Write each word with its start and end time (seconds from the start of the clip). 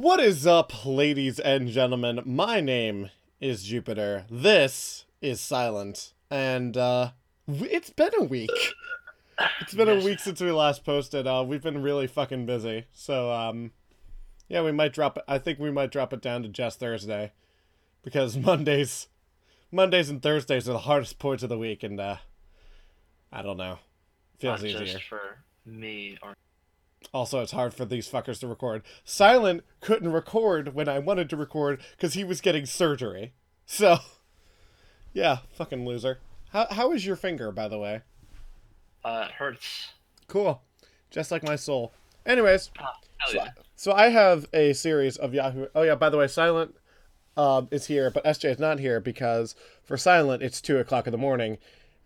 What 0.00 0.18
is 0.18 0.46
up, 0.46 0.86
ladies 0.86 1.38
and 1.38 1.68
gentlemen? 1.68 2.22
My 2.24 2.62
name 2.62 3.10
is 3.38 3.64
Jupiter. 3.64 4.24
This 4.30 5.04
is 5.20 5.42
Silent. 5.42 6.14
And, 6.30 6.74
uh, 6.74 7.10
it's 7.46 7.90
been 7.90 8.12
a 8.18 8.24
week. 8.24 8.48
It's 9.60 9.74
been 9.74 9.90
a 9.90 10.02
week 10.02 10.18
since 10.18 10.40
we 10.40 10.52
last 10.52 10.86
posted. 10.86 11.26
Uh, 11.26 11.44
we've 11.46 11.62
been 11.62 11.82
really 11.82 12.06
fucking 12.06 12.46
busy. 12.46 12.86
So, 12.94 13.30
um, 13.30 13.72
yeah, 14.48 14.62
we 14.62 14.72
might 14.72 14.94
drop 14.94 15.18
it. 15.18 15.24
I 15.28 15.36
think 15.36 15.58
we 15.58 15.70
might 15.70 15.92
drop 15.92 16.14
it 16.14 16.22
down 16.22 16.44
to 16.44 16.48
just 16.48 16.80
Thursday. 16.80 17.32
Because 18.02 18.36
Mondays, 18.38 19.08
Mondays 19.70 20.08
and 20.08 20.22
Thursdays 20.22 20.66
are 20.66 20.72
the 20.72 20.78
hardest 20.78 21.18
points 21.18 21.42
of 21.42 21.50
the 21.50 21.58
week. 21.58 21.82
And, 21.82 22.00
uh, 22.00 22.16
I 23.30 23.42
don't 23.42 23.58
know. 23.58 23.80
Feels 24.38 24.62
Not 24.62 24.70
easier. 24.70 24.86
just 24.86 25.08
for 25.08 25.40
me 25.66 26.16
or 26.22 26.34
Also, 27.12 27.40
it's 27.40 27.52
hard 27.52 27.74
for 27.74 27.84
these 27.84 28.08
fuckers 28.08 28.38
to 28.40 28.46
record. 28.46 28.82
Silent 29.04 29.64
couldn't 29.80 30.12
record 30.12 30.74
when 30.74 30.88
I 30.88 30.98
wanted 30.98 31.28
to 31.30 31.36
record 31.36 31.80
because 31.96 32.14
he 32.14 32.24
was 32.24 32.40
getting 32.40 32.66
surgery. 32.66 33.32
So, 33.66 33.98
yeah, 35.12 35.38
fucking 35.52 35.84
loser. 35.84 36.18
How 36.50 36.66
how 36.70 36.92
is 36.92 37.06
your 37.06 37.16
finger, 37.16 37.52
by 37.52 37.68
the 37.68 37.78
way? 37.78 38.02
uh, 39.04 39.26
it 39.28 39.32
hurts. 39.32 39.88
Cool, 40.28 40.62
just 41.10 41.30
like 41.30 41.42
my 41.42 41.56
soul. 41.56 41.92
Anyways, 42.26 42.70
Oh, 42.78 42.84
hell 42.84 43.28
so, 43.28 43.34
yeah. 43.36 43.48
so 43.76 43.92
I 43.92 44.08
have 44.10 44.46
a 44.52 44.72
series 44.74 45.16
of 45.16 45.32
Yahoo. 45.34 45.66
Oh 45.74 45.82
yeah, 45.82 45.94
by 45.94 46.10
the 46.10 46.18
way, 46.18 46.26
Silent 46.28 46.74
um, 47.36 47.68
is 47.70 47.86
here, 47.86 48.10
but 48.10 48.24
SJ 48.24 48.50
is 48.52 48.58
not 48.58 48.78
here 48.78 49.00
because 49.00 49.54
for 49.82 49.96
Silent 49.96 50.42
it's 50.42 50.60
two 50.60 50.78
o'clock 50.78 51.06
in 51.06 51.12
the 51.12 51.18
morning, 51.18 51.58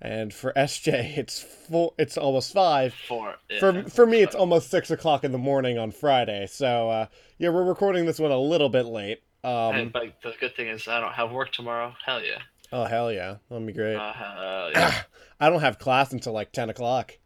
and 0.05 0.33
for 0.35 0.53
SJ 0.53 1.17
it's 1.17 1.41
four. 1.41 1.95
It's 1.99 2.17
almost 2.19 2.53
five. 2.53 2.95
Four. 3.09 3.37
Yeah. 3.51 3.59
for 3.59 3.83
for 3.89 4.07
me 4.07 4.23
it's 4.23 4.35
almost 4.35 4.71
six 4.71 4.91
o'clock 4.91 5.25
in 5.25 5.33
the 5.33 5.39
morning 5.39 5.79
on 5.79 5.91
friday 5.91 6.47
so 6.47 6.91
uh 6.91 7.07
yeah 7.39 7.49
we're 7.49 7.65
recording 7.65 8.05
this 8.05 8.19
one 8.21 8.31
a 8.31 8.39
little 8.39 8.69
bit 8.69 8.85
late 8.85 9.23
um 9.43 9.91
but 9.93 10.05
the 10.23 10.33
good 10.39 10.55
thing 10.55 10.69
is 10.69 10.87
I 10.89 11.01
don't 11.01 11.13
have 11.13 11.31
work 11.33 11.53
tomorrow. 11.53 11.95
Hell 12.05 12.23
yeah. 12.23 12.39
oh 12.73 12.85
hell 12.85 13.11
yeah 13.13 13.37
that'll 13.49 13.65
be 13.67 13.73
great 13.73 13.97
Uh, 13.97 14.71
yeah. 14.75 14.95
i 15.41 15.49
don't 15.51 15.61
have 15.61 15.79
class 15.79 16.13
until 16.13 16.33
like 16.33 16.53
10 16.53 16.71
o'clock 16.71 17.19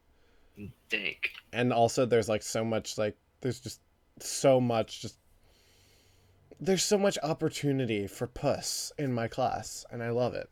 Dank. 0.88 1.31
and 1.53 1.72
also 1.72 2.06
there's 2.06 2.28
like 2.28 2.42
so 2.42 2.64
much 2.64 2.97
like 2.98 3.16
there's 3.41 3.60
just 3.60 3.81
so 4.20 4.60
much 4.60 5.00
just 5.03 5.16
there's 6.60 6.83
so 6.83 6.98
much 6.98 7.19
opportunity 7.22 8.06
for 8.06 8.27
puss 8.27 8.91
in 8.98 9.12
my 9.12 9.28
class 9.28 9.84
and 9.91 10.03
i 10.03 10.10
love 10.10 10.34
it 10.34 10.48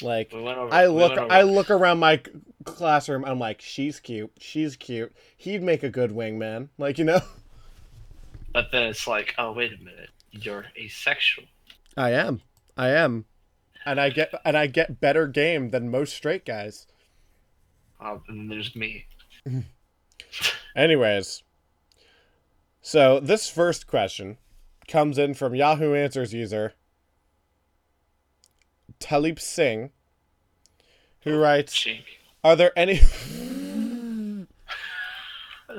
like 0.00 0.32
We 0.32 0.38
over. 0.40 0.72
I 0.72 0.86
look 0.86 1.12
over- 1.12 1.32
I 1.32 1.42
look 1.42 1.70
around 1.70 1.98
my 1.98 2.20
classroom 2.64 3.24
I'm 3.24 3.38
like 3.38 3.60
she's 3.60 4.00
cute 4.00 4.32
she's 4.38 4.76
cute 4.76 5.12
he'd 5.36 5.62
make 5.62 5.82
a 5.82 5.90
good 5.90 6.12
wingman 6.12 6.68
like 6.78 6.98
you 6.98 7.04
know 7.04 7.20
But 8.52 8.70
then 8.70 8.82
it's 8.84 9.06
like, 9.06 9.34
oh 9.38 9.52
wait 9.52 9.72
a 9.72 9.82
minute, 9.82 10.10
you're 10.30 10.66
asexual. 10.78 11.46
I 11.96 12.10
am. 12.10 12.42
I 12.76 12.88
am. 12.90 13.24
And 13.86 13.98
I 14.00 14.10
get 14.10 14.32
and 14.44 14.56
I 14.58 14.66
get 14.66 15.00
better 15.00 15.26
game 15.26 15.70
than 15.70 15.90
most 15.90 16.14
straight 16.14 16.44
guys. 16.44 16.86
Oh, 18.00 18.20
and 18.28 18.50
there's 18.50 18.76
me. 18.76 19.06
Anyways. 20.76 21.42
So 22.80 23.20
this 23.20 23.48
first 23.48 23.86
question 23.86 24.38
comes 24.88 25.16
in 25.16 25.34
from 25.34 25.54
Yahoo 25.54 25.94
Answers 25.94 26.34
user 26.34 26.74
Talib 29.02 29.40
Singh 29.40 29.90
who 31.22 31.36
writes 31.38 31.76
Chink. 31.76 32.04
Are 32.42 32.56
there 32.56 32.76
any 32.76 33.00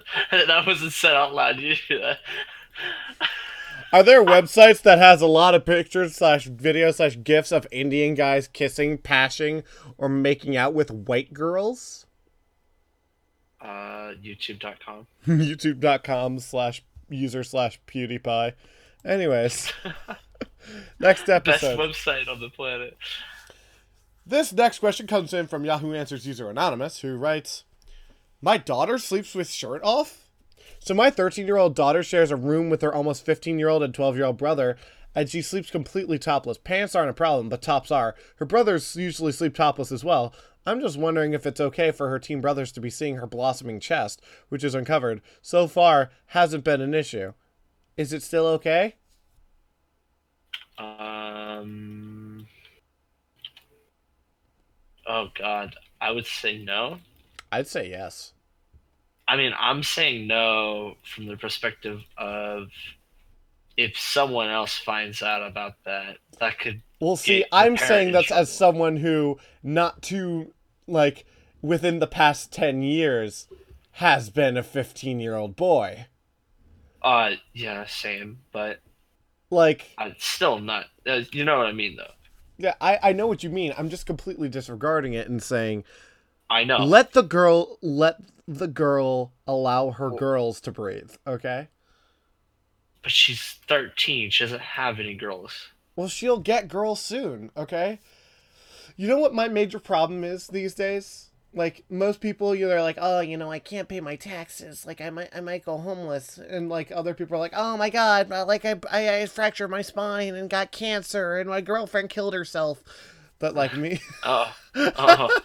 that 0.32 0.66
wasn't 0.66 0.94
said 0.94 1.16
out 1.16 1.34
loud. 1.34 1.60
You 1.60 1.76
that? 1.90 2.20
Are 3.92 4.04
there 4.04 4.24
websites 4.26 4.82
that 4.82 4.98
has 5.00 5.22
a 5.22 5.28
lot 5.28 5.56
of 5.56 5.66
pictures 5.66 6.16
slash 6.16 6.48
videos 6.48 6.96
slash 6.96 7.18
gifs 7.24 7.52
of 7.52 7.68
Indian 7.72 8.16
guys 8.16 8.48
kissing, 8.48 8.98
pashing, 8.98 9.64
or 9.98 10.10
making 10.10 10.58
out 10.58 10.74
with 10.74 10.92
white 10.92 11.34
girls? 11.34 12.06
Uh, 13.62 14.14
YouTube.com. 14.22 15.08
youtube.com 15.26 16.40
slash 16.40 16.84
user 17.10 17.44
slash 17.44 17.80
pewdiepie 17.88 18.54
anyways 19.06 19.72
next 21.00 21.30
episode. 21.30 21.78
Best 21.78 22.06
website 22.06 22.28
on 22.28 22.40
the 22.40 22.50
planet. 22.50 22.98
this 24.26 24.54
next 24.54 24.80
question 24.80 25.08
comes 25.08 25.34
in 25.34 25.48
from 25.48 25.66
yahoo 25.66 25.94
answers 25.94 26.26
user 26.26 26.50
anonymous 26.50 27.00
who 27.00 27.16
writes 27.18 27.64
my 28.44 28.58
daughter 28.58 28.98
sleeps 28.98 29.34
with 29.34 29.50
shirt 29.50 29.82
off? 29.84 30.28
So 30.80 30.94
my 30.94 31.10
13 31.10 31.48
year 31.48 31.56
old 31.56 31.76
daughter 31.76 32.04
shares 32.04 32.30
a 32.30 32.36
room 32.36 32.70
with 32.70 32.82
her 32.82 32.94
almost 32.94 33.26
15 33.26 33.58
year 33.58 33.70
old 33.70 33.82
and 33.82 33.94
12 33.94 34.18
year 34.18 34.26
old 34.26 34.38
brother 34.38 34.76
and 35.16 35.30
she 35.30 35.42
sleeps 35.42 35.70
completely 35.70 36.20
topless. 36.20 36.58
Pants 36.58 36.94
aren't 36.94 37.10
a 37.10 37.14
problem 37.14 37.48
but 37.48 37.62
tops 37.62 37.90
are. 37.90 38.16
Her 38.36 38.46
brothers 38.46 38.98
usually 38.98 39.32
sleep 39.32 39.56
topless 39.56 39.94
as 39.94 40.04
well. 40.04 40.34
I'm 40.66 40.82
just 40.82 40.98
wondering 40.98 41.34
if 41.34 41.46
it's 41.46 41.62
okay 41.62 41.92
for 41.92 42.10
her 42.10 42.20
teen 42.20 42.42
brothers 42.42 42.74
to 42.74 42.82
be 42.82 42.90
seeing 42.90 43.16
her 43.16 43.28
blossoming 43.28 43.80
chest 43.80 44.22
which 44.50 44.66
is 44.66 44.76
uncovered. 44.76 45.22
So 45.42 45.70
far 45.70 46.12
hasn't 46.28 46.66
been 46.66 46.82
an 46.82 46.94
issue. 46.94 47.32
Is 47.96 48.12
it 48.12 48.24
still 48.24 48.48
okay 48.48 48.96
Um. 50.78 52.48
Oh 55.06 55.28
God, 55.38 55.76
I 56.00 56.12
would 56.12 56.26
say 56.26 56.58
no. 56.58 57.00
i'd 57.52 57.68
say 57.68 57.90
yes 57.90 58.34
I 59.28 59.38
mean, 59.38 59.54
I'm 59.58 59.84
saying 59.84 60.28
no 60.28 60.96
from 61.04 61.28
the 61.28 61.38
perspective 61.38 62.02
of 62.18 62.68
if 63.78 63.98
someone 63.98 64.50
else 64.50 64.78
finds 64.78 65.22
out 65.22 65.42
about 65.44 65.76
that, 65.86 66.18
that 66.40 66.60
could. 66.60 66.82
Well, 67.00 67.16
see, 67.16 67.46
I'm 67.52 67.78
saying 67.78 68.08
in 68.08 68.14
that's 68.14 68.32
as 68.32 68.52
someone 68.52 68.98
who, 68.98 69.40
not 69.62 70.02
too, 70.02 70.54
like, 70.88 71.26
within 71.62 72.00
the 72.00 72.08
past 72.08 72.52
10 72.52 72.82
years, 72.82 73.48
has 73.94 74.30
been 74.30 74.58
a 74.58 74.64
15 74.64 75.20
year 75.20 75.36
old 75.36 75.56
boy. 75.56 76.08
Uh, 77.02 77.32
yeah, 77.54 77.86
same, 77.86 78.40
but 78.52 78.80
Like, 79.54 79.92
I 79.98 80.16
still 80.20 80.60
not. 80.60 80.86
Uh, 81.08 81.22
you 81.32 81.46
know 81.46 81.58
what 81.58 81.68
I 81.68 81.72
mean, 81.72 81.96
though. 81.96 82.12
yeah, 82.58 82.74
I, 82.82 83.00
I 83.02 83.14
know 83.14 83.28
what 83.28 83.44
you 83.44 83.50
mean. 83.50 83.74
I'm 83.78 83.90
just 83.90 84.06
completely 84.06 84.50
disregarding 84.50 85.14
it 85.14 85.30
and 85.30 85.42
saying, 85.42 85.84
I 86.50 86.64
know. 86.64 86.80
let 86.80 87.14
the 87.14 87.22
girl, 87.24 87.78
let 87.82 88.18
the 88.48 88.68
girl 88.68 89.32
allow 89.48 89.92
her 89.92 90.10
Well- 90.10 90.18
girls 90.18 90.60
to 90.62 90.72
breathe, 90.72 91.12
okay? 91.28 91.68
but 93.02 93.12
she's 93.12 93.60
13. 93.68 94.30
She 94.30 94.44
doesn't 94.46 94.62
have 94.62 94.98
any 95.00 95.14
girls. 95.14 95.68
Well, 95.98 96.08
she'll 96.08 96.40
get 96.40 96.70
girls 96.70 97.02
soon, 97.02 97.52
okay? 97.58 98.00
You 98.96 99.10
know 99.10 99.18
what 99.20 99.34
my 99.34 99.50
major 99.50 99.78
problem 99.80 100.24
is 100.24 100.48
these 100.48 100.74
days? 100.74 101.28
Like 101.56 101.84
most 101.90 102.20
people, 102.20 102.56
you're 102.56 102.82
like, 102.82 102.98
oh, 103.00 103.20
you 103.20 103.38
know, 103.38 103.52
I 103.52 103.60
can't 103.60 103.88
pay 103.88 104.00
my 104.00 104.16
taxes. 104.16 104.86
Like 104.86 105.02
I 105.02 105.10
might, 105.12 105.30
I 105.36 105.40
might 105.42 105.64
go 105.66 105.78
homeless. 105.78 106.38
And 106.40 106.68
like 106.70 106.92
other 106.92 107.14
people 107.14 107.36
are 107.36 107.40
like, 107.40 107.54
oh 107.56 107.78
my 107.78 107.90
god, 107.90 108.30
like 108.30 108.66
I, 108.66 108.76
I, 108.92 109.22
I 109.22 109.26
fractured 109.28 109.70
my 109.70 109.82
spine 109.84 110.36
and 110.36 110.50
got 110.50 110.72
cancer, 110.72 111.38
and 111.38 111.50
my 111.50 111.62
girlfriend 111.62 112.10
killed 112.10 112.34
herself. 112.34 112.84
But 113.40 113.54
like 113.56 113.76
me, 113.78 114.00
Oh, 114.24 114.56
oh, 114.76 115.40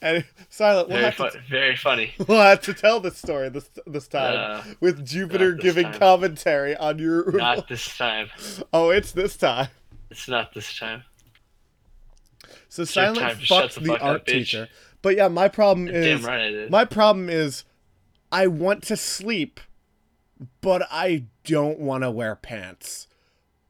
and 0.00 0.24
Silent, 0.48 0.88
we'll 0.88 0.98
very 0.98 1.12
fun, 1.12 1.32
to, 1.32 1.40
very 1.50 1.76
funny. 1.76 2.14
we'll 2.28 2.40
have 2.40 2.60
to 2.62 2.72
tell 2.74 3.00
this 3.00 3.16
story 3.18 3.48
this 3.48 3.68
this 3.86 4.08
time 4.08 4.36
Uh, 4.38 4.62
with 4.80 5.04
Jupiter 5.04 5.52
this 5.52 5.62
giving 5.62 5.84
time. 5.84 5.98
commentary 5.98 6.76
on 6.76 6.98
your. 6.98 7.30
not 7.32 7.68
this 7.68 7.96
time. 7.98 8.28
Oh, 8.72 8.90
it's 8.90 9.12
this 9.12 9.36
time. 9.36 9.68
It's 10.10 10.28
not 10.28 10.54
this 10.54 10.78
time. 10.78 11.02
So 12.68 12.82
It's 12.82 12.92
Silent 12.92 13.18
time 13.18 13.38
to 13.38 13.44
shut 13.44 13.70
fucks 13.70 13.74
the 13.74 13.86
fuck 13.86 14.02
art 14.02 14.26
teacher. 14.26 14.68
But 15.02 15.16
yeah, 15.16 15.28
my 15.28 15.48
problem 15.48 15.88
is 15.88 16.22
right 16.22 16.70
my 16.70 16.84
problem 16.84 17.30
is 17.30 17.64
I 18.32 18.46
want 18.48 18.82
to 18.84 18.96
sleep, 18.96 19.60
but 20.60 20.86
I 20.90 21.24
don't 21.44 21.78
want 21.78 22.02
to 22.02 22.10
wear 22.10 22.34
pants. 22.34 23.06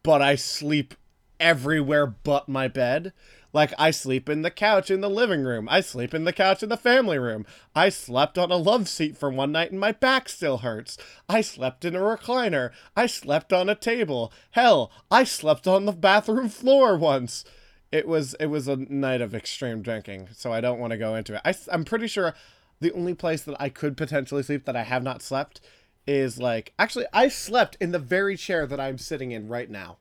But 0.02 0.22
I 0.22 0.34
sleep 0.34 0.94
everywhere 1.38 2.06
but 2.06 2.48
my 2.48 2.68
bed. 2.68 3.12
Like 3.52 3.72
I 3.78 3.90
sleep 3.90 4.28
in 4.28 4.42
the 4.42 4.50
couch 4.50 4.90
in 4.90 5.00
the 5.00 5.08
living 5.08 5.42
room. 5.42 5.66
I 5.70 5.80
sleep 5.80 6.12
in 6.12 6.24
the 6.24 6.32
couch 6.32 6.62
in 6.62 6.68
the 6.68 6.76
family 6.76 7.18
room. 7.18 7.46
I 7.74 7.88
slept 7.88 8.36
on 8.36 8.50
a 8.50 8.56
love 8.56 8.88
seat 8.88 9.16
for 9.16 9.30
one 9.30 9.52
night 9.52 9.70
and 9.70 9.80
my 9.80 9.92
back 9.92 10.28
still 10.28 10.58
hurts. 10.58 10.98
I 11.28 11.40
slept 11.40 11.84
in 11.84 11.96
a 11.96 12.00
recliner. 12.00 12.70
I 12.94 13.06
slept 13.06 13.52
on 13.52 13.68
a 13.68 13.74
table. 13.74 14.30
Hell, 14.50 14.90
I 15.10 15.24
slept 15.24 15.66
on 15.66 15.86
the 15.86 15.92
bathroom 15.92 16.50
floor 16.50 16.98
once. 16.98 17.44
It 17.92 18.06
was 18.08 18.34
it 18.34 18.46
was 18.46 18.68
a 18.68 18.76
night 18.76 19.20
of 19.20 19.34
extreme 19.34 19.80
drinking, 19.82 20.28
so 20.32 20.52
I 20.52 20.60
don't 20.60 20.78
want 20.78 20.90
to 20.90 20.96
go 20.96 21.14
into 21.14 21.34
it. 21.34 21.40
I, 21.44 21.54
I'm 21.72 21.84
pretty 21.84 22.08
sure 22.08 22.34
the 22.80 22.92
only 22.92 23.14
place 23.14 23.42
that 23.42 23.56
I 23.60 23.68
could 23.68 23.96
potentially 23.96 24.42
sleep 24.42 24.64
that 24.64 24.76
I 24.76 24.82
have 24.82 25.02
not 25.02 25.22
slept 25.22 25.60
is 26.06 26.38
like 26.38 26.72
actually 26.78 27.06
I 27.12 27.28
slept 27.28 27.76
in 27.80 27.92
the 27.92 27.98
very 27.98 28.36
chair 28.36 28.66
that 28.66 28.80
I'm 28.80 28.98
sitting 28.98 29.30
in 29.32 29.48
right 29.48 29.70
now. 29.70 29.98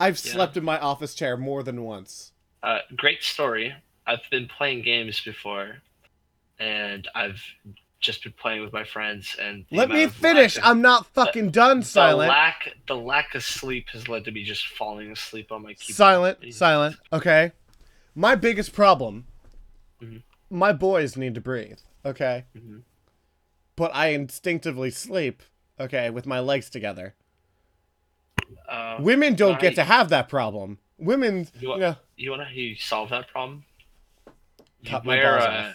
I've 0.00 0.22
Yeah. 0.24 0.32
slept 0.32 0.56
in 0.56 0.64
my 0.64 0.78
office 0.78 1.14
chair 1.14 1.36
more 1.36 1.62
than 1.62 1.82
once. 1.82 2.32
Uh, 2.62 2.80
great 2.96 3.22
story. 3.22 3.74
I've 4.06 4.28
been 4.30 4.48
playing 4.48 4.82
games 4.82 5.20
before, 5.20 5.82
and 6.58 7.06
I've 7.14 7.42
just 8.00 8.22
been 8.22 8.32
playing 8.32 8.62
with 8.62 8.72
my 8.72 8.84
friends 8.84 9.34
and 9.40 9.64
Let 9.70 9.88
me 9.90 10.06
finish. 10.06 10.56
of- 10.58 10.64
I'm 10.64 10.82
not 10.82 11.06
fucking 11.08 11.50
done, 11.50 11.82
silent. 11.82 12.28
the 12.28 12.32
lack 12.32 12.74
the 12.86 12.96
lack 12.96 13.34
of 13.34 13.42
sleep 13.42 13.88
has 13.90 14.08
led 14.08 14.24
to 14.26 14.30
me 14.30 14.44
just 14.44 14.66
falling 14.68 15.10
asleep 15.10 15.50
on 15.50 15.62
my 15.62 15.74
keyboard. 15.74 15.96
Silent, 15.96 16.54
silent. 16.54 16.96
Okay. 17.12 17.52
My 18.14 18.34
biggest 18.34 18.72
problem. 18.72 19.26
Mhm. 20.02 20.22
My 20.50 20.72
boys 20.72 21.16
need 21.16 21.34
to 21.34 21.40
breathe. 21.40 21.78
Okay. 22.04 22.44
Mhm. 22.56 22.82
But 23.76 23.94
I 23.94 24.08
instinctively 24.08 24.90
sleep. 24.90 25.42
Okay, 25.78 26.08
with 26.08 26.24
my 26.26 26.40
legs 26.40 26.70
together. 26.70 27.14
Uh, 28.68 28.96
Women 29.00 29.34
don't 29.34 29.60
get 29.60 29.74
to 29.74 29.84
have 29.84 30.08
that 30.10 30.28
problem. 30.28 30.78
Women, 30.98 31.48
You 31.54 31.60
you 31.60 31.68
want- 31.68 31.80
know, 31.80 31.96
you 32.16 32.30
want 32.30 32.48
to 32.48 32.54
you 32.54 32.76
solve 32.76 33.10
that 33.10 33.28
problem? 33.28 33.64
You 34.80 34.90
Cut 34.90 35.04
my 35.04 35.16
wear 35.16 35.32
balls 35.38 35.44
a, 35.44 35.50
off. 35.68 35.74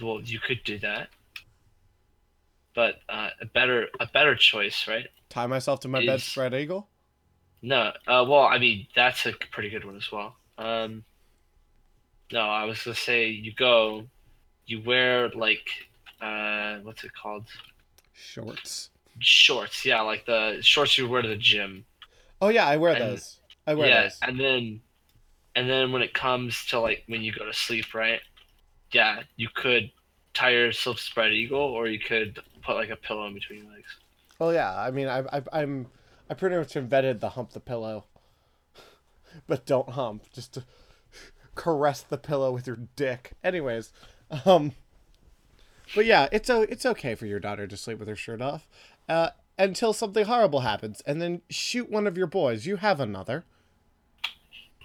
well, 0.00 0.20
you 0.20 0.38
could 0.40 0.62
do 0.64 0.78
that, 0.80 1.08
but 2.80 2.94
uh, 3.10 3.28
a 3.42 3.46
better 3.46 3.88
a 4.00 4.06
better 4.06 4.34
choice, 4.34 4.88
right? 4.88 5.06
tie 5.28 5.46
myself 5.46 5.80
to 5.80 5.88
my 5.88 6.00
Is- 6.00 6.06
bedspread 6.06 6.54
eagle. 6.54 6.88
No, 7.62 7.92
uh, 8.06 8.24
well, 8.30 8.44
I 8.54 8.58
mean 8.58 8.86
that's 8.96 9.26
a 9.26 9.32
pretty 9.54 9.68
good 9.68 9.84
one 9.84 9.96
as 9.96 10.10
well. 10.10 10.34
Um, 10.56 11.04
no, 12.32 12.40
I 12.40 12.64
was 12.64 12.82
gonna 12.82 12.94
say 12.96 13.28
you 13.28 13.52
go, 13.54 14.04
you 14.66 14.82
wear 14.82 15.28
like, 15.46 15.66
uh, 16.22 16.78
what's 16.84 17.04
it 17.04 17.12
called? 17.20 17.46
Shorts. 18.14 18.88
Shorts, 19.18 19.84
yeah, 19.84 20.00
like 20.00 20.24
the 20.24 20.58
shorts 20.62 20.96
you 20.96 21.06
wear 21.06 21.20
to 21.22 21.28
the 21.28 21.36
gym. 21.36 21.84
Oh 22.40 22.48
yeah, 22.48 22.66
I 22.66 22.76
wear 22.78 22.94
And- 22.94 23.02
those. 23.02 23.36
I 23.66 23.74
wear 23.74 23.88
yeah, 23.88 24.02
those. 24.04 24.18
and 24.22 24.40
then, 24.40 24.80
and 25.54 25.68
then 25.68 25.92
when 25.92 26.00
it 26.02 26.14
comes 26.14 26.64
to 26.70 26.80
like 26.80 27.04
when 27.08 27.20
you 27.22 27.32
go 27.32 27.44
to 27.44 27.52
sleep, 27.52 27.92
right? 27.94 28.20
Yeah, 28.92 29.22
you 29.36 29.48
could 29.54 29.90
tie 30.34 30.50
yourself 30.50 30.98
spread 31.00 31.32
eagle, 31.32 31.60
or 31.60 31.86
you 31.86 31.98
could 31.98 32.38
put 32.62 32.76
like 32.76 32.90
a 32.90 32.96
pillow 32.96 33.26
in 33.26 33.34
between 33.34 33.64
your 33.64 33.72
legs. 33.72 33.96
Oh 34.40 34.50
yeah, 34.50 34.74
I 34.78 34.90
mean, 34.90 35.08
I, 35.08 35.24
I, 35.32 35.42
I'm, 35.52 35.88
I 36.28 36.34
pretty 36.34 36.56
much 36.56 36.76
invented 36.76 37.20
the 37.20 37.30
hump 37.30 37.50
the 37.50 37.60
pillow, 37.60 38.04
but 39.46 39.66
don't 39.66 39.90
hump, 39.90 40.24
just 40.32 40.54
to 40.54 40.64
caress 41.54 42.00
the 42.02 42.18
pillow 42.18 42.52
with 42.52 42.66
your 42.66 42.78
dick. 42.96 43.32
Anyways, 43.44 43.92
um, 44.44 44.72
but 45.94 46.06
yeah, 46.06 46.28
it's 46.32 46.48
o- 46.48 46.62
it's 46.62 46.86
okay 46.86 47.14
for 47.14 47.26
your 47.26 47.40
daughter 47.40 47.66
to 47.66 47.76
sleep 47.76 47.98
with 47.98 48.08
her 48.08 48.16
shirt 48.16 48.40
off, 48.40 48.68
uh, 49.08 49.30
until 49.58 49.92
something 49.92 50.24
horrible 50.24 50.60
happens, 50.60 51.02
and 51.06 51.20
then 51.20 51.42
shoot 51.50 51.90
one 51.90 52.06
of 52.06 52.16
your 52.16 52.26
boys. 52.26 52.66
You 52.66 52.76
have 52.76 53.00
another. 53.00 53.44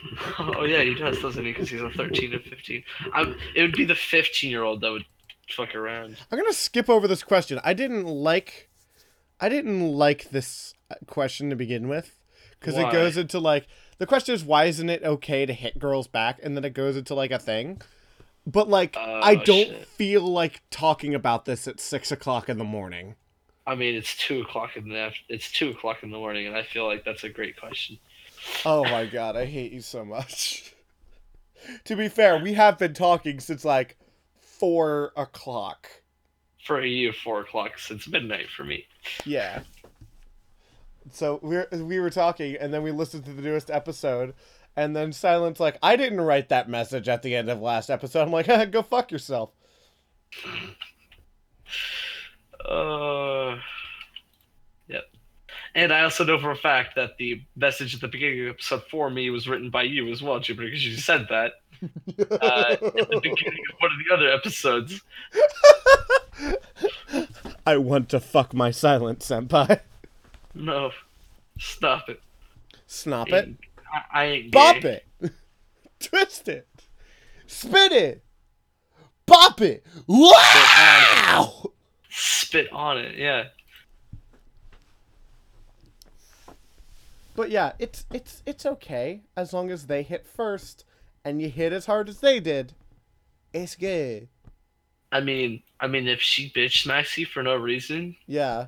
oh 0.39 0.65
yeah, 0.65 0.81
he 0.81 0.95
does, 0.95 1.19
doesn't 1.21 1.45
he? 1.45 1.51
Because 1.53 1.69
he's 1.69 1.81
a 1.81 1.89
thirteen 1.91 2.33
and 2.33 2.43
fifteen. 2.43 2.83
I'm, 3.13 3.37
it 3.55 3.61
would 3.61 3.75
be 3.75 3.85
the 3.85 3.95
fifteen-year-old 3.95 4.81
that 4.81 4.91
would 4.91 5.05
fuck 5.49 5.75
around. 5.75 6.17
I'm 6.31 6.37
gonna 6.37 6.53
skip 6.53 6.89
over 6.89 7.07
this 7.07 7.23
question. 7.23 7.59
I 7.63 7.73
didn't 7.73 8.05
like, 8.05 8.69
I 9.39 9.49
didn't 9.49 9.81
like 9.93 10.29
this 10.29 10.73
question 11.07 11.49
to 11.49 11.55
begin 11.55 11.87
with, 11.87 12.19
because 12.59 12.77
it 12.77 12.91
goes 12.91 13.17
into 13.17 13.39
like 13.39 13.67
the 13.97 14.05
question 14.07 14.35
is 14.35 14.43
why 14.43 14.65
isn't 14.65 14.89
it 14.89 15.03
okay 15.03 15.45
to 15.45 15.53
hit 15.53 15.79
girls 15.79 16.07
back, 16.07 16.39
and 16.43 16.55
then 16.55 16.65
it 16.65 16.73
goes 16.73 16.97
into 16.97 17.15
like 17.15 17.31
a 17.31 17.39
thing. 17.39 17.81
But 18.47 18.69
like, 18.69 18.95
I 18.95 19.31
Oh, 19.33 19.43
don't 19.43 19.67
shit. 19.69 19.87
feel 19.87 20.21
like 20.21 20.61
talking 20.69 21.15
about 21.15 21.45
this 21.45 21.67
at 21.67 21.79
six 21.79 22.11
o'clock 22.11 22.47
in 22.47 22.57
the 22.59 22.63
morning. 22.63 23.15
I 23.65 23.73
mean, 23.73 23.95
it's 23.95 24.15
two 24.15 24.41
o'clock 24.41 24.77
in 24.77 24.89
the 24.89 25.11
it's 25.27 25.51
two 25.51 25.71
o'clock 25.71 26.03
in 26.03 26.11
the 26.11 26.17
morning, 26.17 26.45
and 26.45 26.55
I 26.55 26.61
feel 26.61 26.85
like 26.85 27.03
that's 27.03 27.23
a 27.23 27.29
great 27.29 27.57
question. 27.59 27.97
Oh 28.63 28.83
my 28.83 29.07
god, 29.07 29.35
I 29.35 29.45
hate 29.45 29.71
you 29.71 29.81
so 29.81 30.05
much. 30.05 30.73
to 31.85 31.95
be 31.95 32.07
fair, 32.07 32.37
we 32.37 32.53
have 32.53 32.77
been 32.77 32.93
talking 32.93 33.39
since 33.39 33.65
like 33.65 33.97
four 34.59 35.11
o'clock. 35.15 35.89
For 36.65 36.83
you, 36.83 37.11
four 37.11 37.41
o'clock 37.41 37.77
since 37.77 38.07
midnight 38.07 38.49
for 38.49 38.63
me. 38.63 38.85
Yeah. 39.23 39.61
So 41.11 41.39
we 41.43 41.57
are 41.57 41.67
we 41.71 41.99
were 41.99 42.09
talking, 42.09 42.55
and 42.59 42.73
then 42.73 42.81
we 42.81 42.91
listened 42.91 43.25
to 43.25 43.33
the 43.33 43.41
newest 43.41 43.69
episode, 43.69 44.33
and 44.75 44.95
then 44.95 45.13
Silent's 45.13 45.59
like, 45.59 45.77
"I 45.83 45.95
didn't 45.95 46.21
write 46.21 46.49
that 46.49 46.67
message 46.67 47.07
at 47.07 47.21
the 47.21 47.35
end 47.35 47.49
of 47.49 47.61
last 47.61 47.89
episode." 47.89 48.23
I'm 48.23 48.31
like, 48.31 48.47
"Go 48.71 48.81
fuck 48.81 49.11
yourself." 49.11 49.51
Uh, 52.67 53.57
yep. 54.87 55.03
And 55.75 55.93
I 55.93 56.03
also 56.03 56.23
know 56.23 56.39
for 56.39 56.51
a 56.51 56.55
fact 56.55 56.95
that 56.95 57.17
the 57.17 57.43
message 57.55 57.93
at 57.93 58.01
the 58.01 58.07
beginning 58.07 58.41
of 58.47 58.55
episode 58.55 58.83
for 58.89 59.09
me 59.09 59.29
was 59.29 59.47
written 59.47 59.69
by 59.69 59.83
you 59.83 60.11
as 60.11 60.23
well, 60.23 60.39
Jupiter, 60.39 60.67
because 60.67 60.85
you 60.85 60.97
said 60.97 61.27
that 61.29 61.53
uh, 61.83 62.65
at 62.71 62.79
the 62.79 63.19
beginning 63.21 63.63
of 63.71 63.75
one 63.79 63.91
of 63.91 63.97
the 64.07 64.13
other 64.13 64.29
episodes. 64.29 65.01
I 67.67 67.77
want 67.77 68.09
to 68.09 68.19
fuck 68.19 68.53
my 68.53 68.71
Silent 68.71 69.19
senpai. 69.19 69.79
No, 70.53 70.91
stop 71.57 72.09
it. 72.09 72.21
Snop 72.87 73.31
it, 73.33 73.55
I, 73.91 74.21
I 74.21 74.25
ain't 74.25 74.51
bop 74.51 74.81
gay. 74.81 75.01
it, 75.21 75.31
twist 75.99 76.47
it, 76.47 76.67
spin 77.47 77.91
it, 77.91 78.23
bop 79.25 79.59
it. 79.59 79.83
Wow! 80.07 81.71
Spit 82.09 82.71
on 82.71 82.99
it, 82.99 83.17
yeah. 83.17 83.45
But 87.35 87.49
yeah, 87.49 87.73
it's 87.79 88.05
it's 88.13 88.43
it's 88.45 88.65
okay 88.65 89.23
as 89.35 89.51
long 89.51 89.71
as 89.71 89.87
they 89.87 90.03
hit 90.03 90.25
first, 90.25 90.85
and 91.25 91.41
you 91.41 91.49
hit 91.49 91.73
as 91.73 91.85
hard 91.87 92.07
as 92.07 92.19
they 92.21 92.39
did. 92.39 92.73
It's 93.53 93.75
good. 93.75 94.29
I 95.11 95.19
mean, 95.21 95.63
I 95.79 95.87
mean, 95.87 96.07
if 96.07 96.21
she 96.21 96.49
bitch 96.51 96.83
smacks 96.83 97.17
you 97.17 97.25
for 97.25 97.41
no 97.43 97.55
reason, 97.55 98.15
Yeah. 98.27 98.67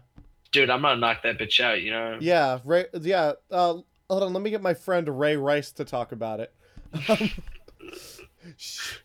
dude, 0.52 0.70
I'm 0.70 0.82
gonna 0.82 1.00
knock 1.00 1.24
that 1.24 1.38
bitch 1.38 1.60
out. 1.60 1.82
You 1.82 1.92
know? 1.92 2.18
Yeah, 2.20 2.60
Ray. 2.66 2.86
Yeah. 3.02 3.34
Uh, 3.52 3.80
hold 4.10 4.24
on. 4.24 4.34
Let 4.34 4.42
me 4.44 4.50
get 4.50 4.62
my 4.62 4.74
friend 4.74 5.08
Ray 5.20 5.38
Rice 5.38 5.72
to 5.74 5.86
talk 5.86 6.12
about 6.12 6.40
it. 6.40 6.54
Um, 7.10 7.30
sh- 8.58 8.98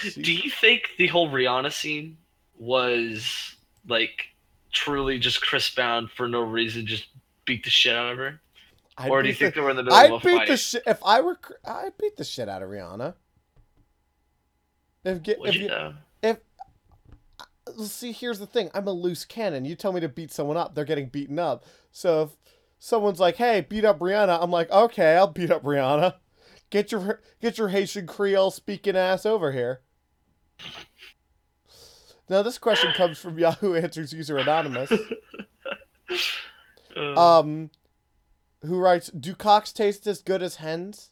she- 0.00 0.22
Do 0.22 0.32
you 0.32 0.50
think 0.50 0.82
the 0.98 1.08
whole 1.08 1.28
Rihanna 1.30 1.72
scene 1.72 2.16
was 2.56 3.56
like 3.88 4.28
truly 4.72 5.18
just 5.18 5.42
Chris 5.42 5.68
Brown 5.74 6.08
for 6.16 6.28
no 6.28 6.40
reason, 6.42 6.86
just 6.86 7.06
beat 7.44 7.64
the 7.64 7.70
shit 7.70 7.94
out 7.96 8.12
of 8.12 8.18
her, 8.18 8.40
I'd 8.98 9.10
or 9.10 9.22
do 9.22 9.28
you 9.28 9.34
beat 9.34 9.38
think 9.38 9.54
they 9.54 9.60
were 9.60 9.70
in 9.70 9.76
the 9.76 9.82
middle 9.82 9.98
I'd 9.98 10.10
of 10.10 10.22
a 10.22 10.24
beat 10.24 10.36
fight? 10.36 10.48
the 10.48 10.56
shit 10.56 10.82
if 10.86 10.98
I 11.04 11.20
were. 11.20 11.38
I'd 11.64 11.98
beat 11.98 12.16
the 12.16 12.24
shit 12.24 12.48
out 12.48 12.62
of 12.62 12.70
Rihanna. 12.70 13.14
If 15.04 15.22
get 15.22 15.38
if 15.44 15.54
you 15.54 15.68
though? 15.68 15.94
see, 17.84 18.12
here's 18.12 18.38
the 18.38 18.46
thing. 18.46 18.70
I'm 18.74 18.86
a 18.86 18.92
loose 18.92 19.24
cannon. 19.24 19.64
You 19.64 19.74
tell 19.74 19.92
me 19.92 20.00
to 20.00 20.08
beat 20.08 20.32
someone 20.32 20.56
up, 20.56 20.74
they're 20.74 20.84
getting 20.84 21.08
beaten 21.08 21.38
up. 21.38 21.64
So 21.90 22.22
if 22.22 22.30
someone's 22.78 23.20
like, 23.20 23.36
"Hey, 23.36 23.60
beat 23.60 23.84
up 23.84 23.98
Rihanna," 23.98 24.38
I'm 24.40 24.50
like, 24.50 24.70
"Okay, 24.70 25.16
I'll 25.16 25.26
beat 25.26 25.50
up 25.50 25.62
Rihanna." 25.62 26.14
Get 26.70 26.90
your 26.90 27.20
get 27.40 27.58
your 27.58 27.68
Haitian 27.68 28.06
Creole 28.06 28.50
speaking 28.50 28.96
ass 28.96 29.24
over 29.24 29.52
here. 29.52 29.80
Now 32.28 32.42
this 32.42 32.58
question 32.58 32.92
comes 32.92 33.18
from 33.18 33.38
Yahoo 33.38 33.74
Answers 33.74 34.12
user 34.12 34.36
anonymous, 34.36 34.92
Uh, 36.96 37.40
um, 37.40 37.70
who 38.62 38.78
writes, 38.78 39.08
"Do 39.08 39.34
cocks 39.34 39.72
taste 39.72 40.06
as 40.06 40.22
good 40.22 40.42
as 40.42 40.56
hens? 40.56 41.10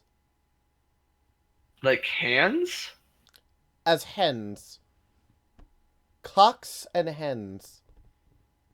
like 1.83 2.05
hands? 2.05 2.89
As 3.85 4.03
hens? 4.03 4.79
Cocks 6.23 6.87
and 6.95 7.07
hens? 7.09 7.81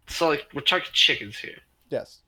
So 0.08 0.30
like 0.30 0.48
we're 0.54 0.62
talking 0.62 0.90
chickens 0.94 1.38
here. 1.38 1.60
Yes." 1.90 2.22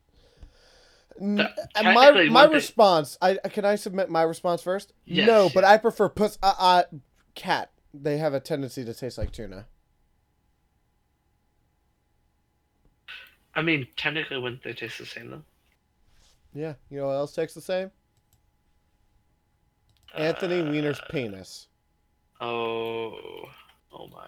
N- 1.22 1.48
my 1.84 2.28
my 2.30 2.46
response, 2.46 3.18
I 3.22 3.36
can 3.36 3.66
I 3.66 3.76
submit 3.76 4.10
my 4.10 4.24
response 4.24 4.62
first? 4.62 4.94
Yes, 5.06 5.28
no, 5.28 5.50
but. 5.54 5.64
I 5.64 5.78
prefer 5.78 6.10
puss. 6.10 6.38
Uh, 6.42 6.54
uh, 6.58 6.84
cat. 7.36 7.72
They 7.94 8.18
have 8.18 8.34
a 8.34 8.40
tendency 8.40 8.84
to 8.84 8.94
taste 8.94 9.18
like 9.20 9.32
tuna. 9.32 9.68
I 13.56 13.62
mean, 13.62 13.88
technically, 13.96 14.40
wouldn't 14.40 14.64
they 14.64 14.74
taste 14.74 14.98
the 14.98 15.06
same 15.06 15.30
though? 15.30 15.44
Yeah, 16.53 16.74
you 16.89 17.00
know 17.00 17.07
what 17.07 17.13
else 17.13 17.33
takes 17.33 17.53
the 17.53 17.62
same? 17.62 17.91
Anthony 20.15 20.62
Uh, 20.62 20.65
Weiner's 20.65 21.01
penis. 21.10 21.67
Oh, 22.39 23.45
oh 23.91 24.07
my. 24.07 24.27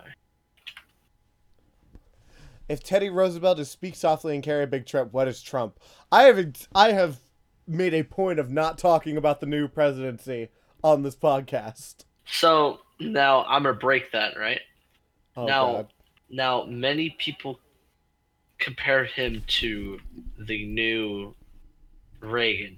If 2.67 2.84
Teddy 2.84 3.10
Roosevelt 3.10 3.60
is 3.60 3.70
speak 3.70 3.96
softly 3.96 4.34
and 4.34 4.44
carry 4.44 4.63
a 4.63 4.67
big 4.67 4.88
trip, 4.88 5.13
what 5.13 5.27
is 5.27 5.41
Trump? 5.41 5.79
I 6.12 6.24
have 6.24 6.53
I 6.74 6.94
have 6.94 7.20
made 7.67 7.94
a 7.94 8.03
point 8.03 8.39
of 8.39 8.50
not 8.50 8.77
talking 8.77 9.17
about 9.17 9.39
the 9.39 9.46
new 9.46 9.67
presidency 9.67 10.50
on 10.84 11.03
this 11.03 11.15
podcast. 11.15 12.05
So 12.25 12.79
now 13.00 13.44
I'm 13.44 13.63
gonna 13.63 13.75
break 13.75 14.12
that, 14.12 14.38
right? 14.38 14.62
Oh 15.38 15.46
now, 15.46 15.72
god. 15.74 15.94
now 16.29 16.63
many 16.63 17.12
people 17.12 17.60
compare 18.58 19.03
him 19.05 19.44
to 19.48 20.00
the 20.39 20.65
new 20.65 21.36
Reagan, 22.22 22.78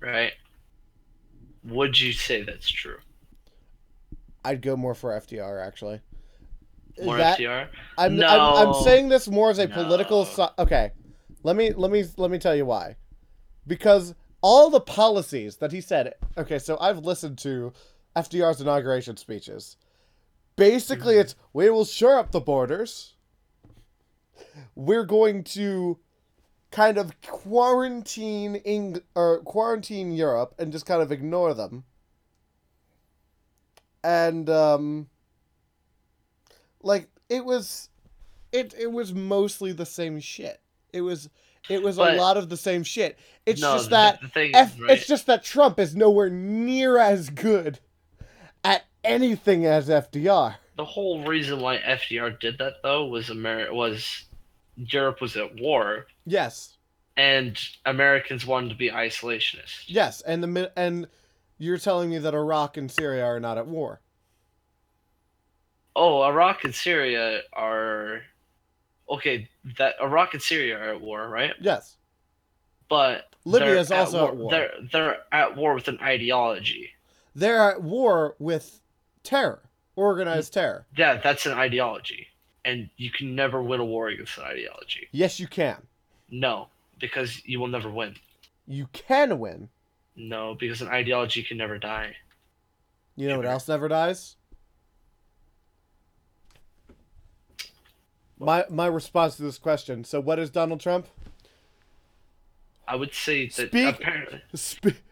right? 0.00 0.32
Would 1.64 1.98
you 2.00 2.12
say 2.12 2.42
that's 2.42 2.68
true? 2.68 2.98
I'd 4.44 4.62
go 4.62 4.76
more 4.76 4.94
for 4.94 5.10
FDR 5.12 5.64
actually. 5.66 6.00
More 7.02 7.16
That- 7.16 7.38
FDR. 7.38 7.68
I'm, 7.96 8.20
I'm 8.22 8.68
I'm 8.68 8.74
saying 8.82 9.08
this 9.08 9.28
more 9.28 9.50
as 9.50 9.58
a 9.58 9.68
political. 9.68 10.24
No. 10.24 10.30
Si- 10.30 10.52
okay, 10.58 10.92
let 11.42 11.56
me 11.56 11.72
let 11.72 11.90
me 11.90 12.04
let 12.16 12.30
me 12.30 12.38
tell 12.38 12.54
you 12.56 12.64
why. 12.66 12.96
Because 13.66 14.14
all 14.40 14.70
the 14.70 14.80
policies 14.80 15.56
that 15.56 15.72
he 15.72 15.80
said. 15.80 16.14
Okay, 16.36 16.58
so 16.58 16.78
I've 16.80 16.98
listened 16.98 17.38
to 17.38 17.72
FDR's 18.16 18.60
inauguration 18.60 19.16
speeches. 19.16 19.76
Basically, 20.56 21.14
Mhm. 21.16 21.20
it's 21.20 21.34
we 21.52 21.68
will 21.70 21.84
shore 21.84 22.16
up 22.18 22.32
the 22.32 22.40
borders. 22.40 23.14
We're 24.74 25.04
going 25.04 25.44
to 25.44 25.98
kind 26.70 26.98
of 26.98 27.18
quarantine 27.22 28.56
Eng- 28.64 29.00
or 29.14 29.40
quarantine 29.40 30.12
Europe 30.12 30.54
and 30.58 30.70
just 30.72 30.86
kind 30.86 31.00
of 31.02 31.10
ignore 31.10 31.54
them. 31.54 31.84
And 34.04 34.48
um 34.48 35.08
like 36.82 37.08
it 37.28 37.44
was 37.44 37.88
it 38.52 38.74
it 38.78 38.92
was 38.92 39.12
mostly 39.12 39.72
the 39.72 39.86
same 39.86 40.20
shit. 40.20 40.60
It 40.92 41.00
was 41.00 41.28
it 41.68 41.82
was 41.82 41.96
But- 41.96 42.14
a 42.14 42.16
lot 42.16 42.36
of 42.36 42.48
the 42.48 42.56
same 42.56 42.82
shit. 42.82 43.18
It's 43.44 43.60
no, 43.60 43.74
just 43.76 43.90
that 43.90 44.20
the 44.20 44.28
thing 44.28 44.54
F, 44.54 44.74
is, 44.74 44.80
right? 44.80 44.90
it's 44.92 45.06
just 45.06 45.26
that 45.26 45.42
Trump 45.44 45.78
is 45.78 45.96
nowhere 45.96 46.30
near 46.30 46.98
as 46.98 47.30
good 47.30 47.78
at 48.64 48.84
anything 49.04 49.64
as 49.64 49.88
FDR. 49.88 50.56
the 50.76 50.84
whole 50.84 51.24
reason 51.24 51.60
why 51.60 51.78
FDR 51.78 52.38
did 52.38 52.58
that 52.58 52.74
though 52.82 53.06
was 53.06 53.30
Amer- 53.30 53.72
was 53.72 54.24
Europe 54.76 55.20
was 55.20 55.36
at 55.36 55.58
war 55.60 56.06
Yes. 56.30 56.76
and 57.16 57.58
Americans 57.84 58.46
wanted 58.46 58.68
to 58.70 58.74
be 58.76 58.90
isolationists. 58.90 59.84
Yes, 59.86 60.20
and 60.22 60.42
the 60.42 60.72
and 60.76 61.08
you're 61.58 61.78
telling 61.78 62.10
me 62.10 62.18
that 62.18 62.32
Iraq 62.32 62.76
and 62.76 62.90
Syria 62.90 63.24
are 63.24 63.40
not 63.40 63.58
at 63.58 63.66
war. 63.66 64.00
Oh, 65.96 66.22
Iraq 66.22 66.62
and 66.64 66.74
Syria 66.74 67.40
are 67.52 68.22
okay. 69.10 69.48
That 69.78 69.96
Iraq 70.00 70.34
and 70.34 70.42
Syria 70.42 70.78
are 70.78 70.94
at 70.94 71.00
war, 71.00 71.28
right? 71.28 71.54
Yes. 71.60 71.96
But 72.88 73.34
Libya 73.44 73.80
is 73.80 73.90
also 73.90 74.28
at 74.28 74.36
war. 74.36 74.50
They're 74.50 74.70
they're 74.92 75.16
at 75.32 75.56
war 75.56 75.74
with 75.74 75.88
an 75.88 75.98
ideology. 76.00 76.90
They're 77.34 77.70
at 77.70 77.82
war 77.82 78.36
with 78.38 78.80
terror, 79.24 79.62
organized 79.96 80.54
terror. 80.54 80.86
Yeah, 80.96 81.16
that's 81.16 81.46
an 81.46 81.52
ideology, 81.52 82.28
and 82.64 82.90
you 82.96 83.10
can 83.10 83.34
never 83.34 83.60
win 83.62 83.80
a 83.80 83.84
war 83.84 84.08
against 84.08 84.38
an 84.38 84.44
ideology. 84.44 85.08
Yes, 85.10 85.40
you 85.40 85.48
can. 85.48 85.82
No, 86.30 86.68
because 87.00 87.44
you 87.46 87.60
will 87.60 87.68
never 87.68 87.90
win. 87.90 88.16
You 88.66 88.88
can 88.92 89.38
win. 89.38 89.68
No, 90.16 90.54
because 90.58 90.82
an 90.82 90.88
ideology 90.88 91.42
can 91.42 91.56
never 91.56 91.78
die. 91.78 92.16
You 93.16 93.28
know 93.28 93.36
what 93.36 93.46
else 93.46 93.68
never 93.68 93.88
dies? 93.88 94.36
My 98.38 98.64
my 98.70 98.86
response 98.86 99.36
to 99.36 99.42
this 99.42 99.58
question. 99.58 100.04
So, 100.04 100.20
what 100.20 100.38
is 100.38 100.50
Donald 100.50 100.80
Trump? 100.80 101.06
I 102.86 102.94
would 102.96 103.12
say 103.12 103.46
that 103.48 103.68
Speak- 103.68 104.00
apparently. 104.00 104.42
Spe- 104.54 105.02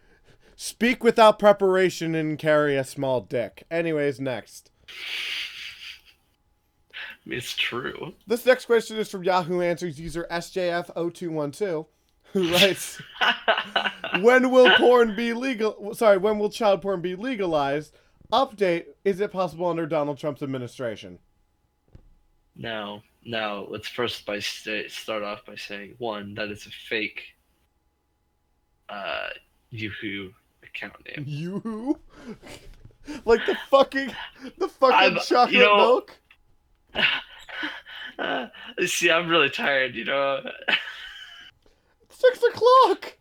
speak 0.54 1.02
without 1.02 1.38
preparation 1.38 2.14
and 2.14 2.38
carry 2.38 2.76
a 2.76 2.84
small 2.84 3.20
dick. 3.20 3.64
Anyways, 3.70 4.20
next. 4.20 4.70
It's 7.26 7.54
true. 7.56 8.14
This 8.26 8.46
next 8.46 8.66
question 8.66 8.96
is 8.98 9.10
from 9.10 9.24
Yahoo 9.24 9.60
Answers 9.60 9.98
user 9.98 10.26
SJF0212, 10.30 11.86
who 12.32 12.52
writes, 12.52 13.02
"When 14.20 14.50
will 14.50 14.70
porn 14.76 15.16
be 15.16 15.32
legal? 15.32 15.94
Sorry, 15.94 16.18
when 16.18 16.38
will 16.38 16.50
child 16.50 16.82
porn 16.82 17.00
be 17.00 17.16
legalized? 17.16 17.92
Update: 18.32 18.84
Is 19.04 19.20
it 19.20 19.32
possible 19.32 19.66
under 19.66 19.86
Donald 19.86 20.18
Trump's 20.18 20.42
administration?" 20.42 21.18
no, 22.54 23.02
no. 23.24 23.66
Let's 23.70 23.88
first 23.88 24.24
by 24.24 24.38
sta 24.38 24.88
start 24.88 25.22
off 25.22 25.44
by 25.44 25.56
saying 25.56 25.94
one 25.98 26.34
that 26.34 26.48
is 26.50 26.66
a 26.66 26.70
fake. 26.88 27.22
Uh, 28.88 29.28
Yahoo 29.70 30.30
account 30.62 30.94
name. 31.06 31.24
You, 31.26 31.98
like 33.24 33.44
the 33.46 33.56
fucking, 33.68 34.12
the 34.58 34.68
fucking 34.68 34.96
I'm- 34.96 35.18
chocolate 35.26 35.52
you 35.54 35.58
know- 35.60 35.76
milk. 35.76 36.16
Uh, 38.18 38.46
see, 38.86 39.10
I'm 39.10 39.28
really 39.28 39.50
tired. 39.50 39.94
You 39.94 40.04
know. 40.04 40.40
Six 42.10 42.42
o'clock. 42.42 43.16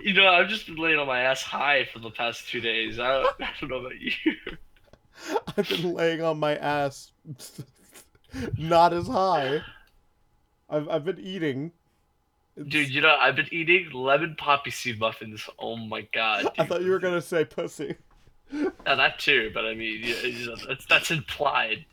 You 0.00 0.14
know, 0.14 0.28
I've 0.28 0.48
just 0.48 0.66
been 0.66 0.76
laying 0.76 0.98
on 0.98 1.06
my 1.06 1.20
ass 1.22 1.42
high 1.42 1.88
for 1.92 1.98
the 2.00 2.10
past 2.10 2.48
two 2.48 2.60
days. 2.60 2.98
I 2.98 3.22
don't, 3.22 3.40
I 3.40 3.50
don't 3.60 3.70
know 3.70 3.76
about 3.78 3.98
you. 3.98 4.12
I've 5.56 5.68
been 5.68 5.94
laying 5.94 6.22
on 6.22 6.38
my 6.38 6.54
ass, 6.56 7.10
not 8.58 8.92
as 8.92 9.08
high. 9.08 9.60
I've 10.70 10.88
I've 10.88 11.04
been 11.04 11.18
eating. 11.18 11.72
It's- 12.56 12.68
Dude, 12.70 12.90
you 12.90 13.00
know, 13.00 13.16
I've 13.18 13.36
been 13.36 13.48
eating 13.52 13.90
lemon 13.92 14.34
poppy 14.36 14.70
seed 14.70 14.98
muffins. 15.00 15.48
Oh 15.58 15.76
my 15.76 16.02
god. 16.12 16.48
I 16.58 16.66
thought 16.66 16.82
you 16.82 16.90
were 16.90 16.98
gonna 16.98 17.22
say 17.22 17.44
pussy. 17.44 17.96
Yeah, 18.52 18.70
that 18.94 19.18
too, 19.18 19.50
but 19.52 19.64
I 19.66 19.74
mean, 19.74 20.02
you 20.02 20.14
you 20.14 20.46
know, 20.46 20.56
that's, 20.66 20.86
that's 20.86 21.10
implied. 21.10 21.84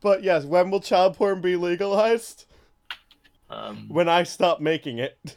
But 0.00 0.22
yes, 0.22 0.44
when 0.44 0.70
will 0.70 0.80
child 0.80 1.16
porn 1.16 1.40
be 1.40 1.56
legalized? 1.56 2.44
Um, 3.50 3.86
When 3.88 4.08
I 4.08 4.22
stop 4.22 4.60
making 4.60 4.98
it. 4.98 5.36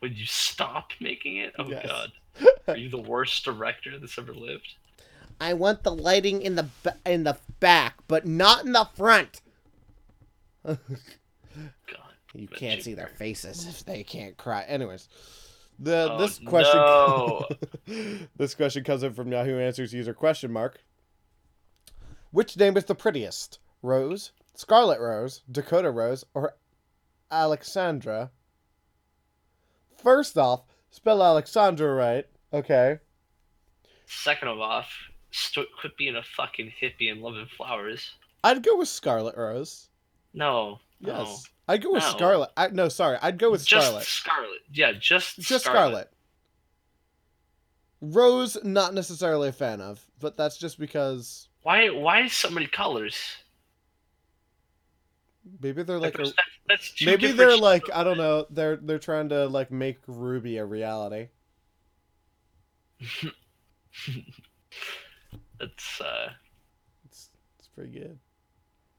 would 0.00 0.18
you 0.18 0.26
stop 0.26 0.90
making 1.00 1.36
it? 1.36 1.54
Oh 1.58 1.66
Yes. 1.68 1.86
god. 1.86 2.12
Are 2.68 2.76
you 2.76 2.88
the 2.90 2.98
worst 3.00 3.44
director 3.44 3.98
that's 3.98 4.18
ever 4.18 4.34
lived? 4.34 4.74
I 5.40 5.54
want 5.54 5.82
the 5.82 5.92
lighting 5.94 6.42
in 6.42 6.54
the 6.56 6.68
ba- 6.82 6.96
in 7.06 7.24
the 7.24 7.38
back, 7.60 7.96
but 8.06 8.26
not 8.26 8.64
in 8.64 8.72
the 8.72 8.88
front. 8.94 9.40
God. 10.64 10.78
You 12.34 12.48
can't 12.48 12.82
see 12.82 12.94
their 12.94 13.08
faces 13.08 13.66
if 13.66 13.84
they 13.84 14.02
can't 14.04 14.36
cry. 14.36 14.62
Anyways, 14.62 15.08
the 15.78 16.12
Oh, 16.12 16.18
this 16.18 16.38
question 16.38 16.76
no. 16.76 17.46
this 18.36 18.54
question 18.54 18.84
comes 18.84 19.02
in 19.02 19.12
from 19.12 19.30
Yahoo 19.32 19.58
Answers 19.58 19.92
user 19.92 20.14
question 20.14 20.52
mark. 20.52 20.80
Which 22.30 22.56
name 22.56 22.76
is 22.76 22.84
the 22.84 22.94
prettiest? 22.94 23.58
Rose, 23.82 24.32
Scarlet 24.54 25.00
Rose, 25.00 25.42
Dakota 25.50 25.90
Rose, 25.90 26.24
or 26.34 26.54
Alexandra? 27.30 28.30
First 30.02 30.38
off, 30.38 30.62
spell 30.90 31.22
Alexandra 31.22 31.92
right. 31.94 32.26
Okay. 32.52 32.98
Second 34.06 34.48
of 34.48 34.60
off, 34.60 34.90
st- 35.30 35.68
quit 35.80 35.96
being 35.96 36.16
a 36.16 36.22
fucking 36.22 36.72
hippie 36.80 37.10
and 37.10 37.20
loving 37.22 37.46
flowers. 37.56 38.12
I'd 38.44 38.62
go 38.62 38.76
with 38.78 38.88
Scarlet 38.88 39.36
Rose. 39.36 39.88
No. 40.34 40.80
Yes. 41.00 41.44
I'd 41.68 41.82
go 41.82 41.92
with 41.92 42.02
No. 42.02 42.10
Scarlet. 42.10 42.50
I, 42.56 42.68
no, 42.68 42.88
sorry. 42.88 43.18
I'd 43.22 43.38
go 43.38 43.50
with 43.50 43.64
Just 43.64 43.86
Scarlet. 43.86 44.04
Scarlet. 44.04 44.60
Yeah, 44.72 44.92
just 44.92 45.38
Just 45.38 45.64
Scarlet. 45.64 46.08
Scarlet. 46.08 46.08
Rose, 48.00 48.58
not 48.64 48.94
necessarily 48.94 49.48
a 49.48 49.52
fan 49.52 49.80
of, 49.80 50.04
but 50.18 50.36
that's 50.36 50.56
just 50.58 50.78
because 50.78 51.48
Why? 51.62 51.88
Why 51.88 52.26
so 52.26 52.50
many 52.50 52.66
colors? 52.66 53.16
maybe 55.60 55.82
they're 55.82 55.98
like, 55.98 56.14
a, 56.14 56.18
that's, 56.22 56.32
that's 56.68 56.94
maybe 57.04 57.32
they're 57.32 57.56
like 57.56 57.82
I 57.92 58.04
don't 58.04 58.16
know. 58.18 58.46
They're 58.50 58.76
they're 58.76 58.98
trying 58.98 59.28
to 59.30 59.46
like 59.46 59.70
make 59.70 59.98
Ruby 60.06 60.58
a 60.58 60.64
reality. 60.64 61.28
That's 65.58 66.00
uh, 66.00 66.30
It's 67.04 67.30
it's 67.58 67.68
pretty 67.68 67.90
good. 67.92 68.18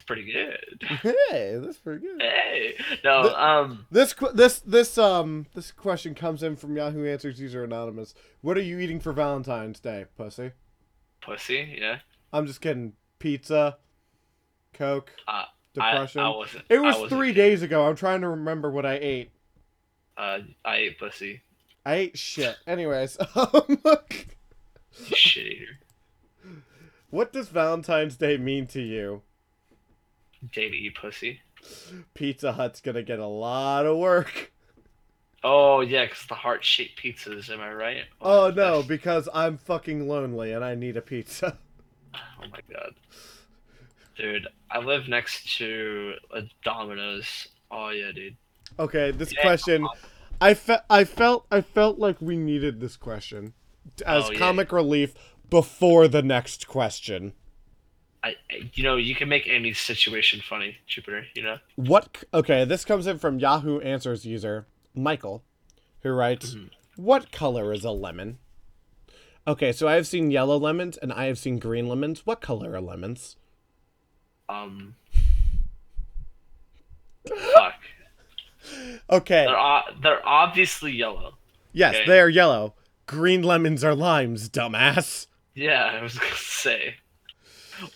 Pretty 0.06 0.30
good. 0.32 0.82
Hey, 1.30 1.58
that's 1.62 1.78
pretty 1.78 2.06
good. 2.06 2.20
Hey, 2.20 2.74
no, 3.04 3.24
The- 3.24 3.42
um, 3.42 3.86
This 3.90 4.14
this 4.34 4.58
this 4.60 4.98
um 4.98 5.46
this 5.54 5.70
question 5.72 6.14
comes 6.14 6.42
in 6.42 6.56
from 6.56 6.76
Yahoo 6.76 7.06
Answers 7.06 7.40
user 7.40 7.64
anonymous. 7.64 8.14
What 8.40 8.56
are 8.56 8.62
you 8.62 8.78
eating 8.78 9.00
for 9.00 9.12
Valentine's 9.12 9.80
Day, 9.80 10.06
pussy? 10.16 10.52
pussy. 11.20 11.78
Yeah, 11.80 11.98
I'm 12.32 12.46
just 12.46 12.60
kidding. 12.60 12.92
Pizza, 13.18 13.78
Coke, 14.74 15.12
Uh, 15.26 15.44
depression. 15.72 16.20
I, 16.20 16.28
I 16.30 16.44
it 16.68 16.78
was 16.82 17.08
three 17.08 17.32
days 17.32 17.62
ago. 17.62 17.86
I'm 17.88 17.96
trying 17.96 18.20
to 18.20 18.28
remember 18.28 18.70
what 18.70 18.84
I 18.84 18.98
ate. 19.00 19.30
Uh, 20.16 20.40
I 20.64 20.76
ate 20.76 20.98
pussy. 20.98 21.40
I 21.86 21.94
ate 21.94 22.18
shit. 22.18 22.56
Anyways, 22.66 23.16
um, 23.34 23.78
shit 25.14 25.46
eater. 25.46 25.78
what 27.10 27.32
does 27.32 27.48
Valentine's 27.48 28.16
Day 28.16 28.36
mean 28.36 28.66
to 28.68 28.80
you? 28.82 29.22
To 30.52 30.60
eat 30.60 30.94
pussy. 30.96 31.40
Pizza 32.14 32.52
Hut's 32.52 32.80
gonna 32.80 33.02
get 33.02 33.18
a 33.18 33.26
lot 33.26 33.86
of 33.86 33.96
work. 33.96 34.52
Oh 35.42 35.80
yeah, 35.80 36.06
cause 36.06 36.24
the 36.28 36.34
heart 36.34 36.64
shaped 36.64 37.02
pizzas. 37.02 37.50
Am 37.50 37.60
I 37.60 37.72
right? 37.72 38.04
Oh 38.20 38.48
no, 38.48 38.52
that's- 38.82 38.86
because 38.86 39.28
I'm 39.34 39.58
fucking 39.58 40.08
lonely 40.08 40.52
and 40.52 40.64
I 40.64 40.74
need 40.74 40.96
a 40.96 41.02
pizza. 41.02 41.58
Oh 42.16 42.46
my 42.50 42.60
god. 42.72 42.94
Dude, 44.16 44.46
I 44.70 44.78
live 44.78 45.08
next 45.08 45.56
to 45.58 46.14
a 46.32 46.42
Domino's. 46.62 47.48
Oh 47.70 47.88
yeah, 47.88 48.12
dude. 48.12 48.36
Okay, 48.78 49.10
this 49.10 49.32
Yeah. 49.34 49.42
question, 49.42 49.88
I 50.40 50.54
felt, 50.54 50.82
I 50.88 51.02
felt 51.04 51.46
I 51.50 51.60
felt 51.60 51.98
like 51.98 52.20
we 52.20 52.36
needed 52.36 52.80
this 52.80 52.96
question 52.96 53.54
as 54.06 54.26
Oh, 54.26 54.32
yeah. 54.32 54.38
comic 54.38 54.70
relief 54.70 55.14
before 55.50 56.06
the 56.06 56.22
next 56.22 56.68
question. 56.68 57.32
I, 58.24 58.36
you 58.72 58.82
know, 58.82 58.96
you 58.96 59.14
can 59.14 59.28
make 59.28 59.46
any 59.46 59.74
situation 59.74 60.40
funny, 60.40 60.78
Jupiter. 60.86 61.26
You 61.34 61.42
know. 61.42 61.58
What? 61.76 62.24
Okay, 62.32 62.64
this 62.64 62.84
comes 62.84 63.06
in 63.06 63.18
from 63.18 63.38
Yahoo 63.38 63.80
Answers 63.80 64.24
user 64.24 64.66
Michael, 64.94 65.42
who 66.00 66.10
writes, 66.10 66.56
"What 66.96 67.30
color 67.30 67.72
is 67.72 67.84
a 67.84 67.90
lemon?" 67.90 68.38
Okay, 69.46 69.72
so 69.72 69.86
I 69.86 69.94
have 69.94 70.06
seen 70.06 70.30
yellow 70.30 70.56
lemons 70.58 70.96
and 70.96 71.12
I 71.12 71.26
have 71.26 71.38
seen 71.38 71.58
green 71.58 71.86
lemons. 71.86 72.24
What 72.24 72.40
color 72.40 72.72
are 72.74 72.80
lemons? 72.80 73.36
Um. 74.48 74.94
fuck. 77.54 77.74
Okay, 79.10 79.44
They're 79.44 79.58
o- 79.58 79.82
they're 80.02 80.26
obviously 80.26 80.92
yellow. 80.92 81.34
yes, 81.72 81.94
okay. 81.94 82.06
they 82.06 82.20
are 82.20 82.28
yellow. 82.30 82.74
Green 83.06 83.42
lemons 83.42 83.84
are 83.84 83.94
limes, 83.94 84.48
dumbass. 84.48 85.26
Yeah, 85.54 85.84
I 85.84 86.02
was 86.02 86.18
gonna 86.18 86.34
say. 86.36 86.94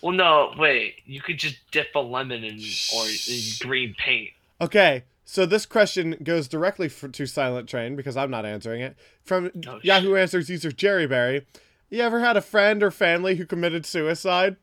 Well, 0.01 0.13
no, 0.13 0.53
wait. 0.57 1.01
You 1.05 1.21
could 1.21 1.37
just 1.37 1.57
dip 1.71 1.95
a 1.95 1.99
lemon 1.99 2.43
in 2.43 2.59
or 2.95 3.05
in 3.05 3.39
green 3.59 3.95
paint. 3.97 4.31
Okay, 4.61 5.03
so 5.23 5.45
this 5.45 5.65
question 5.65 6.17
goes 6.23 6.47
directly 6.47 6.89
for, 6.89 7.07
to 7.07 7.25
Silent 7.25 7.69
Train 7.69 7.95
because 7.95 8.17
I'm 8.17 8.29
not 8.31 8.45
answering 8.45 8.81
it. 8.81 8.97
From 9.23 9.51
Oh, 9.67 9.79
Yahoo 9.83 10.15
Answers 10.15 10.49
user 10.49 10.71
Jerry 10.71 11.07
Berry. 11.07 11.45
You 11.89 12.01
ever 12.01 12.19
had 12.19 12.35
a 12.37 12.41
friend 12.41 12.83
or 12.83 12.91
family 12.91 13.35
who 13.35 13.45
committed 13.45 13.85
suicide? 13.85 14.57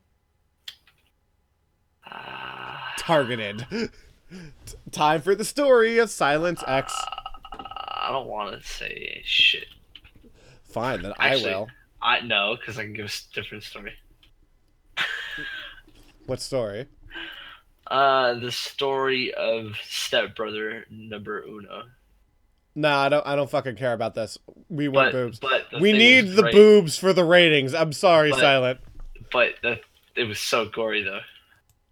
Ah, 2.05 2.93
Targeted. 2.97 3.65
Time 4.91 5.21
for 5.21 5.35
the 5.35 5.45
story 5.45 5.97
of 5.97 6.09
Silence 6.09 6.63
X. 6.67 6.93
I 7.51 8.09
don't 8.11 8.27
want 8.27 8.59
to 8.61 8.65
say 8.67 9.21
shit. 9.25 9.65
Fine, 10.63 11.01
then 11.01 11.13
actually- 11.19 11.51
I 11.53 11.57
will. 11.57 11.67
I 12.01 12.19
know 12.21 12.55
because 12.55 12.77
I 12.77 12.83
can 12.83 12.93
give 12.93 13.05
a 13.07 13.33
different 13.33 13.63
story. 13.63 13.93
What 16.27 16.41
story? 16.41 16.85
Uh, 17.87 18.33
the 18.35 18.51
story 18.51 19.33
of 19.33 19.77
stepbrother 19.83 20.85
number 20.89 21.41
uno. 21.47 21.83
Nah, 22.75 22.99
I 23.05 23.09
don't. 23.09 23.25
I 23.25 23.35
don't 23.35 23.49
fucking 23.49 23.75
care 23.77 23.93
about 23.93 24.13
this. 24.13 24.37
We 24.69 24.87
want 24.87 25.13
But 25.13 25.17
boobs. 25.17 25.39
but 25.39 25.81
We 25.81 25.93
need 25.93 26.35
the 26.35 26.43
great. 26.43 26.53
boobs 26.53 26.97
for 26.97 27.11
the 27.13 27.23
ratings. 27.23 27.73
I'm 27.73 27.93
sorry, 27.93 28.29
But- 28.31 28.39
Silent. 28.39 28.79
But 29.31 29.55
the, 29.63 29.79
it 30.15 30.23
was 30.25 30.39
so 30.39 30.65
gory 30.65 31.03
though. 31.03 31.19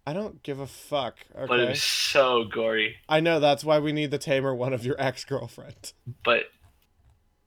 I 0.06 0.12
don't 0.12 0.40
give 0.44 0.60
a 0.60 0.66
fuck. 0.66 1.16
Okay? 1.34 1.46
But 1.48 1.58
it 1.60 1.68
was 1.68 1.82
so 1.82 2.44
gory. 2.44 2.96
I 3.08 3.18
know 3.20 3.40
that's 3.40 3.64
why 3.64 3.80
we 3.80 3.90
need 3.92 4.10
the 4.12 4.18
tamer 4.18 4.54
one 4.54 4.72
of 4.72 4.84
your 4.86 4.94
ex 5.00 5.24
girlfriend. 5.24 5.92
But 6.24 6.44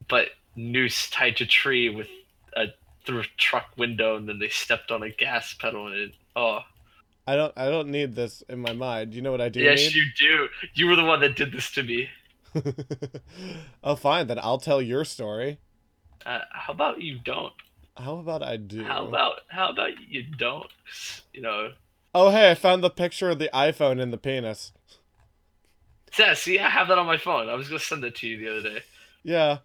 but 0.10 0.30
noose 0.56 1.10
tied 1.10 1.38
to 1.38 1.46
tree 1.46 1.90
with 1.90 2.08
a 2.58 2.66
through 3.06 3.22
a 3.22 3.26
truck 3.38 3.68
window, 3.78 4.18
and 4.18 4.28
then 4.28 4.40
they 4.40 4.50
stepped 4.50 4.92
on 4.92 5.02
a 5.04 5.10
gas 5.12 5.54
pedal, 5.54 5.88
and 5.88 5.96
it, 5.96 6.12
oh 6.36 6.60
I 7.30 7.36
don't. 7.36 7.54
I 7.56 7.70
don't 7.70 7.90
need 7.90 8.16
this 8.16 8.42
in 8.50 8.60
my 8.60 8.74
mind. 8.74 9.14
You 9.14 9.22
know 9.22 9.30
what 9.30 9.40
I 9.40 9.50
do 9.50 9.60
yes, 9.60 9.78
need? 9.78 9.94
you 9.94 10.06
do. 10.18 10.48
You 10.74 10.88
were 10.88 10.96
the 10.96 11.04
one 11.04 11.20
that 11.20 11.36
did 11.36 11.52
this 11.52 11.70
to 11.74 11.84
me. 11.84 12.10
oh, 13.84 13.96
fine. 13.96 14.26
Then 14.26 14.40
I'll 14.42 14.58
tell 14.58 14.82
your 14.82 15.06
story. 15.06 15.60
Uh, 16.26 16.40
how 16.52 16.74
about 16.74 17.04
you 17.04 17.20
don't? 17.24 17.54
How 17.96 18.18
about 18.18 18.42
I 18.42 18.58
do? 18.58 18.84
How 18.84 19.06
about 19.06 19.42
how 19.48 19.70
about 19.70 19.92
you 20.08 20.24
don't? 20.24 20.72
You 21.32 21.42
know. 21.42 21.74
Oh, 22.16 22.32
hey, 22.32 22.50
I 22.50 22.56
found 22.56 22.84
the 22.84 22.90
picture 22.90 23.30
of 23.30 23.38
the 23.38 23.52
iPhone 23.54 24.02
in 24.02 24.10
the 24.10 24.18
penis. 24.18 24.72
Yeah, 26.18 26.34
see, 26.34 26.58
I 26.58 26.68
have 26.68 26.88
that 26.88 26.98
on 26.98 27.06
my 27.06 27.18
phone. 27.18 27.48
I 27.48 27.54
was 27.54 27.68
gonna 27.68 27.80
send 27.80 28.04
it 28.06 28.16
to 28.16 28.28
you 28.28 28.40
the 28.40 28.50
other 28.50 28.70
day. 28.72 28.82
Yeah. 29.22 29.60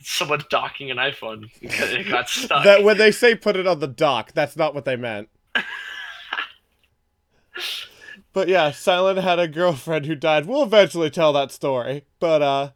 Someone 0.00 0.42
docking 0.50 0.90
an 0.90 0.96
iPhone 0.96 1.48
because 1.60 1.92
it 1.92 2.08
got 2.08 2.28
stuck. 2.28 2.64
That 2.64 2.82
when 2.82 2.98
they 2.98 3.12
say 3.12 3.36
put 3.36 3.54
it 3.54 3.68
on 3.68 3.78
the 3.78 3.86
dock, 3.86 4.32
that's 4.32 4.56
not 4.56 4.74
what 4.74 4.84
they 4.84 4.96
meant. 4.96 5.28
but 8.32 8.48
yeah, 8.48 8.70
Silent 8.70 9.18
had 9.20 9.38
a 9.38 9.48
girlfriend 9.48 10.06
who 10.06 10.14
died. 10.14 10.46
We'll 10.46 10.62
eventually 10.62 11.10
tell 11.10 11.32
that 11.34 11.50
story, 11.50 12.04
but 12.20 12.42
uh, 12.42 12.70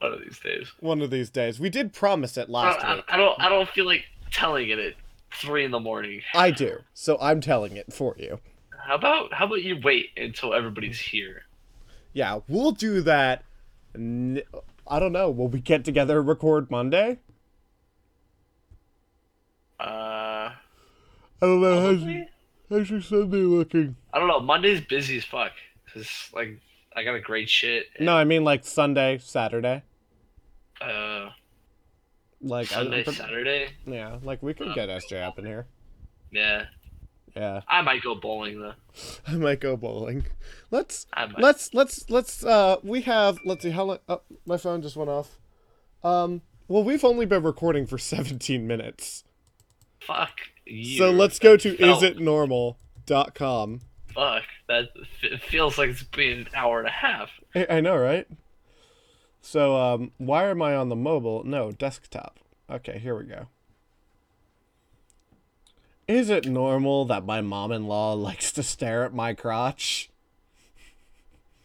One 0.00 0.12
of 0.12 0.20
these 0.20 0.38
days. 0.40 0.72
one 0.80 1.00
of 1.02 1.10
these 1.10 1.30
days. 1.30 1.58
We 1.60 1.70
did 1.70 1.92
promise 1.92 2.36
it 2.36 2.48
I 2.48 2.52
last 2.52 2.84
I, 2.84 2.94
week. 2.96 3.04
I 3.08 3.16
don't. 3.16 3.40
I 3.40 3.48
don't 3.48 3.68
feel 3.68 3.86
like 3.86 4.04
telling 4.30 4.68
it 4.68 4.78
at 4.78 4.94
three 5.32 5.64
in 5.64 5.70
the 5.70 5.80
morning. 5.80 6.20
I 6.34 6.50
do, 6.50 6.78
so 6.94 7.18
I'm 7.20 7.40
telling 7.40 7.76
it 7.76 7.92
for 7.92 8.14
you. 8.18 8.40
How 8.78 8.94
about 8.94 9.32
how 9.34 9.46
about 9.46 9.62
you 9.62 9.78
wait 9.82 10.10
until 10.16 10.54
everybody's 10.54 10.98
here? 11.00 11.42
Yeah, 12.12 12.40
we'll 12.48 12.72
do 12.72 13.00
that. 13.02 13.44
N- 13.94 14.42
I 14.86 14.98
don't 14.98 15.12
know. 15.12 15.30
Will 15.30 15.48
we 15.48 15.60
get 15.60 15.84
together 15.84 16.18
and 16.20 16.26
record 16.28 16.70
Monday? 16.70 17.18
Uh, 19.78 19.84
I 20.50 20.54
don't 21.40 21.60
know. 21.60 21.80
probably? 21.96 22.28
How's 22.70 22.90
your 22.90 23.00
Sunday 23.00 23.38
looking? 23.38 23.96
I 24.12 24.18
don't 24.18 24.28
know. 24.28 24.40
Monday's 24.40 24.80
busy 24.80 25.16
as 25.18 25.24
fuck. 25.24 25.52
Cause 25.92 26.30
like 26.34 26.60
I 26.94 27.02
got 27.04 27.14
a 27.14 27.20
great 27.20 27.48
shit. 27.48 27.86
No, 28.00 28.14
I 28.16 28.24
mean 28.24 28.44
like 28.44 28.64
Sunday, 28.64 29.18
Saturday. 29.18 29.82
Uh, 30.80 31.30
Like 32.40 32.70
I- 32.72 32.74
Sunday, 32.76 33.02
but- 33.04 33.14
Saturday. 33.14 33.70
Yeah, 33.86 34.18
like 34.22 34.42
we 34.42 34.54
could 34.54 34.74
get 34.74 34.88
SJ 34.88 35.22
up 35.26 35.38
in 35.38 35.44
here. 35.46 35.66
Yeah, 36.30 36.66
Yeah, 37.34 37.62
I 37.66 37.80
might 37.82 38.02
go 38.02 38.14
bowling 38.14 38.60
though. 38.60 38.74
I 39.26 39.32
might 39.36 39.60
go 39.60 39.76
bowling. 39.76 40.26
Let's 40.70 41.06
I 41.12 41.26
might. 41.26 41.38
let's 41.40 41.72
let's 41.74 42.08
let's 42.10 42.44
uh 42.44 42.76
we 42.82 43.00
have 43.02 43.38
let's 43.44 43.62
see 43.62 43.70
how 43.70 43.84
long 43.84 43.98
oh, 44.08 44.20
my 44.46 44.56
phone 44.58 44.82
just 44.82 44.96
went 44.96 45.10
off. 45.10 45.38
Um 46.04 46.42
well 46.68 46.84
we've 46.84 47.04
only 47.04 47.24
been 47.26 47.42
recording 47.42 47.86
for 47.86 47.96
17 47.98 48.66
minutes. 48.66 49.24
Fuck 50.00 50.36
So 50.96 51.10
let's 51.10 51.38
go 51.38 51.56
to 51.56 51.76
felt- 51.76 52.02
isitnormal.com. 52.02 53.80
Fuck 54.14 54.42
that. 54.68 54.88
It 55.22 55.42
feels 55.42 55.78
like 55.78 55.90
it's 55.90 56.02
been 56.02 56.40
an 56.40 56.48
hour 56.54 56.78
and 56.78 56.88
a 56.88 56.92
half. 56.92 57.30
I, 57.54 57.66
I 57.70 57.80
know, 57.80 57.96
right? 57.96 58.26
So 59.40 59.76
um 59.76 60.12
why 60.18 60.48
am 60.48 60.60
I 60.60 60.74
on 60.74 60.88
the 60.88 60.96
mobile? 60.96 61.44
No, 61.44 61.70
desktop. 61.72 62.38
Okay, 62.70 62.98
here 62.98 63.16
we 63.16 63.24
go. 63.24 63.46
Is 66.06 66.30
it 66.30 66.46
normal 66.46 67.04
that 67.06 67.24
my 67.24 67.40
mom-in-law 67.40 68.14
likes 68.14 68.50
to 68.52 68.62
stare 68.62 69.04
at 69.04 69.14
my 69.14 69.34
crotch? 69.34 70.10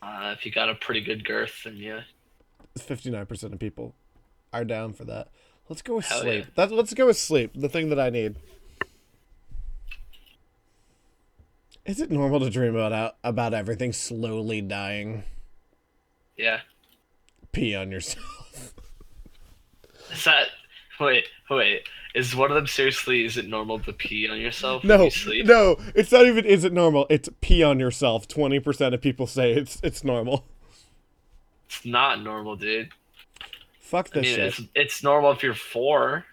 Uh, 0.01 0.33
if 0.37 0.45
you 0.45 0.51
got 0.51 0.69
a 0.69 0.75
pretty 0.75 0.99
good 1.01 1.23
girth, 1.25 1.61
then 1.63 1.77
yeah. 1.77 2.01
59% 2.77 3.53
of 3.53 3.59
people 3.59 3.95
are 4.51 4.65
down 4.65 4.91
for 4.91 5.05
that. 5.05 5.29
Let's 5.69 5.81
go 5.81 5.95
with 5.95 6.07
Hell 6.07 6.21
sleep. 6.21 6.43
yeah. 6.45 6.51
That, 6.55 6.71
let's 6.73 6.93
go 6.93 7.05
with 7.05 7.17
sleep, 7.17 7.51
the 7.55 7.69
thing 7.69 7.87
that 7.89 7.99
I 7.99 8.09
need. 8.09 8.35
Is 11.85 11.99
it 11.99 12.09
normal 12.11 12.39
to 12.39 12.49
dream 12.49 12.75
about 12.75 13.15
about 13.23 13.53
everything 13.53 13.91
slowly 13.93 14.61
dying? 14.61 15.23
Yeah. 16.37 16.61
Pee 17.51 17.75
on 17.75 17.91
yourself. 17.91 18.73
Is 20.11 20.23
that 20.25 20.47
wait, 20.99 21.25
wait. 21.49 21.81
Is 22.15 22.35
one 22.35 22.51
of 22.51 22.55
them 22.55 22.67
seriously 22.67 23.25
is 23.25 23.37
it 23.37 23.47
normal 23.47 23.79
to 23.79 23.91
pee 23.93 24.29
on 24.29 24.39
yourself 24.39 24.83
when 24.83 24.97
No, 24.97 25.03
you 25.05 25.09
sleep? 25.09 25.45
no, 25.45 25.77
it's 25.95 26.11
not 26.11 26.25
even. 26.25 26.45
Is 26.45 26.63
it 26.63 26.71
normal? 26.71 27.05
It's 27.09 27.27
pee 27.41 27.63
on 27.63 27.79
yourself. 27.79 28.27
Twenty 28.27 28.59
percent 28.59 28.93
of 28.95 29.01
people 29.01 29.27
say 29.27 29.51
it's 29.53 29.79
it's 29.83 30.03
normal. 30.03 30.45
It's 31.65 31.85
not 31.85 32.21
normal, 32.21 32.55
dude. 32.55 32.89
Fuck 33.79 34.09
I 34.13 34.19
this 34.19 34.23
mean 34.27 34.35
shit. 34.35 34.45
it's 34.45 34.61
it's 34.75 35.03
normal 35.03 35.31
if 35.31 35.41
you're 35.43 35.55
four. 35.55 36.25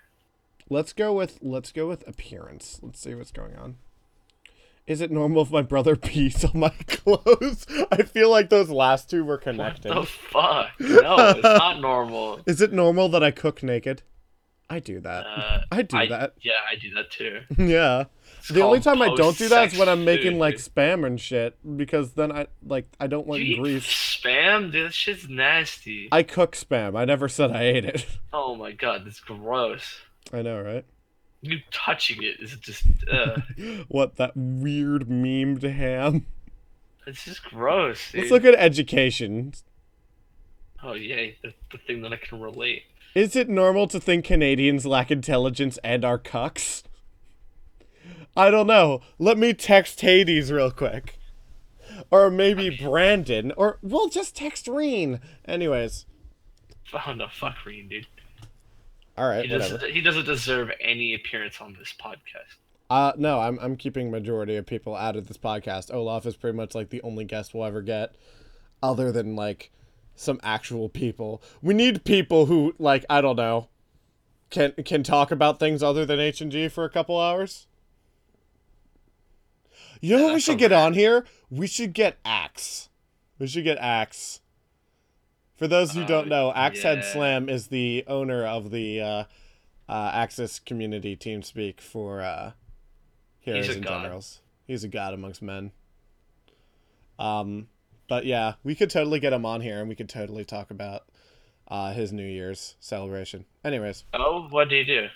Let's 0.68 0.92
go 0.92 1.12
with 1.14 1.38
let's 1.42 1.72
go 1.72 1.88
with 1.88 2.06
appearance. 2.06 2.78
Let's 2.82 3.00
see 3.00 3.14
what's 3.14 3.32
going 3.32 3.56
on. 3.56 3.76
Is 4.86 5.00
it 5.00 5.10
normal 5.10 5.42
if 5.42 5.50
my 5.52 5.62
brother 5.62 5.94
pees 5.94 6.44
on 6.44 6.58
my 6.60 6.68
clothes? 6.88 7.64
I 7.92 8.02
feel 8.02 8.30
like 8.30 8.48
those 8.50 8.70
last 8.70 9.08
two 9.08 9.24
were 9.24 9.38
connected. 9.38 9.94
What 9.94 10.00
the 10.02 10.06
fuck? 10.06 10.68
No, 10.80 11.16
it's 11.30 11.42
not 11.42 11.80
normal. 11.80 12.40
Is 12.46 12.60
it 12.60 12.72
normal 12.72 13.08
that 13.10 13.22
I 13.22 13.30
cook 13.30 13.62
naked? 13.62 14.02
I 14.68 14.78
do 14.78 15.00
that. 15.00 15.26
Uh, 15.26 15.60
I 15.72 15.82
do 15.82 16.06
that. 16.08 16.34
Yeah, 16.40 16.52
I 16.70 16.76
do 16.76 16.94
that 16.94 17.10
too. 17.10 17.40
yeah. 17.58 18.04
It's 18.38 18.48
The 18.48 18.62
only 18.62 18.78
time 18.80 19.02
I 19.02 19.12
don't 19.16 19.36
do 19.36 19.48
that 19.48 19.72
is 19.72 19.78
when 19.78 19.88
I'm 19.88 20.04
making 20.04 20.32
food, 20.34 20.38
like 20.38 20.56
dude. 20.56 20.64
spam 20.64 21.04
and 21.06 21.20
shit 21.20 21.58
because 21.76 22.12
then 22.12 22.30
I 22.32 22.46
like 22.64 22.86
I 23.00 23.06
don't 23.08 23.26
want 23.26 23.42
you 23.42 23.56
grease. 23.60 23.84
spam, 23.84 24.70
dude. 24.70 24.86
That 24.86 24.94
shit's 24.94 25.28
nasty. 25.28 26.08
I 26.12 26.22
cook 26.22 26.54
spam. 26.56 26.96
I 26.96 27.04
never 27.04 27.28
said 27.28 27.50
I 27.50 27.62
ate 27.64 27.84
it. 27.84 28.06
Oh 28.32 28.54
my 28.54 28.70
god, 28.72 29.02
that's 29.04 29.18
gross. 29.20 29.98
I 30.32 30.42
know, 30.42 30.60
right? 30.62 30.84
You 31.42 31.58
touching 31.70 32.22
it 32.22 32.36
is 32.40 32.56
just. 32.56 32.84
Uh, 33.10 33.40
what 33.88 34.16
that 34.16 34.32
weird 34.36 35.08
memed 35.08 35.62
ham? 35.62 36.26
it's 37.06 37.24
just 37.24 37.44
gross. 37.44 38.12
Dude. 38.12 38.20
Let's 38.20 38.30
look 38.30 38.44
at 38.44 38.54
education. 38.54 39.54
Oh 40.82 40.94
yay, 40.94 41.36
the, 41.42 41.52
the 41.72 41.78
thing 41.78 42.02
that 42.02 42.12
I 42.12 42.16
can 42.16 42.40
relate. 42.40 42.82
Is 43.14 43.34
it 43.34 43.48
normal 43.48 43.88
to 43.88 43.98
think 43.98 44.24
Canadians 44.24 44.86
lack 44.86 45.10
intelligence 45.10 45.78
and 45.82 46.04
are 46.04 46.18
cucks? 46.18 46.84
I 48.36 48.50
don't 48.50 48.68
know. 48.68 49.00
Let 49.18 49.36
me 49.36 49.52
text 49.52 50.00
Hades 50.00 50.52
real 50.52 50.70
quick. 50.70 51.18
Or 52.10 52.30
maybe 52.30 52.70
Brandon. 52.70 53.52
Or 53.56 53.78
we'll 53.82 54.08
just 54.08 54.36
text 54.36 54.68
Reen. 54.68 55.20
Anyways. 55.44 56.06
Oh 56.94 57.12
no, 57.12 57.26
fuck 57.28 57.64
Reen, 57.66 57.88
dude. 57.88 58.06
All 59.18 59.28
right, 59.28 59.44
He 59.44 59.52
whatever. 59.52 59.74
doesn't. 59.74 59.92
He 59.92 60.00
doesn't 60.00 60.24
deserve 60.24 60.70
any 60.80 61.14
appearance 61.14 61.60
on 61.60 61.76
this 61.78 61.94
podcast. 62.00 62.56
Uh, 62.88 63.12
no, 63.16 63.38
I'm 63.40 63.58
I'm 63.60 63.76
keeping 63.76 64.10
majority 64.10 64.56
of 64.56 64.66
people 64.66 64.96
out 64.96 65.16
of 65.16 65.26
this 65.28 65.36
podcast. 65.36 65.92
Olaf 65.92 66.26
is 66.26 66.36
pretty 66.36 66.56
much 66.56 66.74
like 66.74 66.90
the 66.90 67.02
only 67.02 67.24
guest 67.24 67.54
we'll 67.54 67.64
ever 67.64 67.82
get, 67.82 68.14
other 68.82 69.12
than 69.12 69.36
like 69.36 69.70
some 70.16 70.40
actual 70.42 70.88
people. 70.88 71.42
We 71.62 71.74
need 71.74 72.04
people 72.04 72.46
who 72.46 72.74
like 72.78 73.04
I 73.10 73.20
don't 73.20 73.36
know, 73.36 73.68
can 74.50 74.72
can 74.84 75.02
talk 75.02 75.30
about 75.30 75.58
things 75.60 75.82
other 75.82 76.04
than 76.06 76.18
H 76.18 76.40
and 76.40 76.50
G 76.50 76.68
for 76.68 76.84
a 76.84 76.90
couple 76.90 77.18
hours. 77.20 77.66
You 80.00 80.16
know 80.16 80.24
what 80.24 80.34
we 80.34 80.40
should 80.40 80.58
get 80.58 80.72
on 80.72 80.94
here? 80.94 81.26
We 81.50 81.66
should 81.66 81.92
get 81.92 82.16
Axe. 82.24 82.88
We 83.38 83.46
should 83.46 83.64
get 83.64 83.76
Axe. 83.78 84.40
For 85.60 85.68
those 85.68 85.92
who 85.92 86.06
don't 86.06 86.24
Oh, 86.32 86.46
know, 86.48 86.52
Axe 86.54 86.82
Head 86.82 87.00
yeah. 87.02 87.12
Slam 87.12 87.48
is 87.50 87.66
the 87.66 88.02
owner 88.06 88.46
of 88.46 88.70
the 88.70 88.98
uh, 89.02 89.24
uh, 89.90 90.10
Axis 90.14 90.58
community 90.58 91.16
team 91.16 91.42
speak 91.42 91.82
for 91.82 92.22
uh, 92.22 92.52
heroes 93.40 93.68
a 93.68 93.72
and 93.72 93.84
god. 93.84 94.00
generals. 94.00 94.40
He's 94.66 94.84
a 94.84 94.88
god 94.88 95.12
amongst 95.12 95.42
men. 95.42 95.72
Um, 97.18 97.68
but 98.08 98.24
yeah, 98.24 98.54
we 98.64 98.74
could 98.74 98.88
totally 98.88 99.20
get 99.20 99.34
him 99.34 99.44
on 99.44 99.60
here, 99.60 99.80
and 99.80 99.88
we 99.90 99.94
could 99.94 100.08
totally 100.08 100.46
talk 100.46 100.70
about 100.70 101.02
uh, 101.68 101.92
his 101.92 102.10
New 102.10 102.26
Year's 102.26 102.76
celebration. 102.80 103.44
Anyways, 103.62 104.04
Oh, 104.14 104.46
what 104.48 104.70
do 104.70 104.76
you 104.76 104.84
do? 104.86 105.08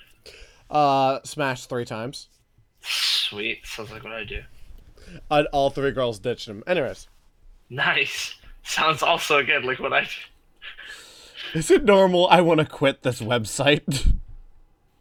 uh, 0.71 1.21
smash 1.25 1.65
three 1.65 1.87
times. 1.87 2.29
Sweet. 2.83 3.67
Sounds 3.67 3.91
like 3.91 4.05
what 4.05 4.13
I 4.13 4.25
do. 4.25 4.43
Uh, 5.31 5.45
all 5.53 5.71
three 5.71 5.91
girls 5.93 6.19
ditched 6.19 6.47
him. 6.49 6.63
Anyways, 6.67 7.09
Nice. 7.71 8.35
Sounds 8.63 9.03
also 9.03 9.39
again 9.39 9.63
like 9.65 9.81
what 9.81 9.95
I 9.95 10.03
do. 10.03 10.09
Is 11.53 11.71
it 11.71 11.85
normal? 11.85 12.29
I 12.29 12.41
want 12.41 12.61
to 12.61 12.67
quit 12.67 13.03
this 13.03 13.21
website. 13.21 14.15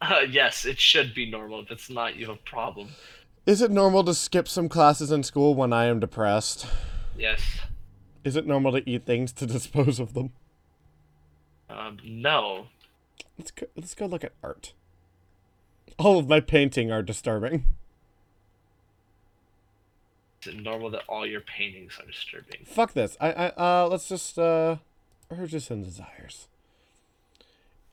Uh, 0.02 0.20
yes, 0.28 0.66
it 0.66 0.78
should 0.78 1.14
be 1.14 1.30
normal. 1.30 1.60
If 1.60 1.70
it's 1.70 1.88
not, 1.88 2.14
you 2.14 2.26
have 2.26 2.34
a 2.34 2.38
problem. 2.50 2.88
Is 3.46 3.62
it 3.62 3.70
normal 3.70 4.04
to 4.04 4.12
skip 4.12 4.48
some 4.48 4.68
classes 4.68 5.10
in 5.10 5.22
school 5.22 5.54
when 5.54 5.72
I 5.72 5.86
am 5.86 5.98
depressed? 5.98 6.66
Yes. 7.16 7.40
Is 8.22 8.36
it 8.36 8.46
normal 8.46 8.72
to 8.72 8.86
eat 8.86 9.04
things 9.04 9.32
to 9.32 9.46
dispose 9.46 9.98
of 9.98 10.12
them? 10.12 10.32
Um, 11.70 11.96
no. 12.04 12.66
Let's 13.38 13.50
go, 13.50 13.66
let's 13.76 13.94
go 13.94 14.04
look 14.04 14.24
at 14.24 14.32
art. 14.42 14.74
All 15.98 16.18
of 16.18 16.28
my 16.28 16.40
painting 16.40 16.92
are 16.92 17.02
disturbing. 17.02 17.64
Is 20.42 20.48
it 20.48 20.60
normal 20.60 20.90
that 20.90 21.04
all 21.08 21.26
your 21.26 21.40
paintings 21.40 21.98
are 21.98 22.06
disturbing? 22.06 22.66
Fuck 22.66 22.92
this. 22.92 23.16
I 23.20 23.32
I 23.32 23.46
uh 23.56 23.88
let's 23.88 24.08
just 24.08 24.38
uh 24.38 24.76
urges 25.38 25.70
and 25.70 25.84
desires. 25.84 26.48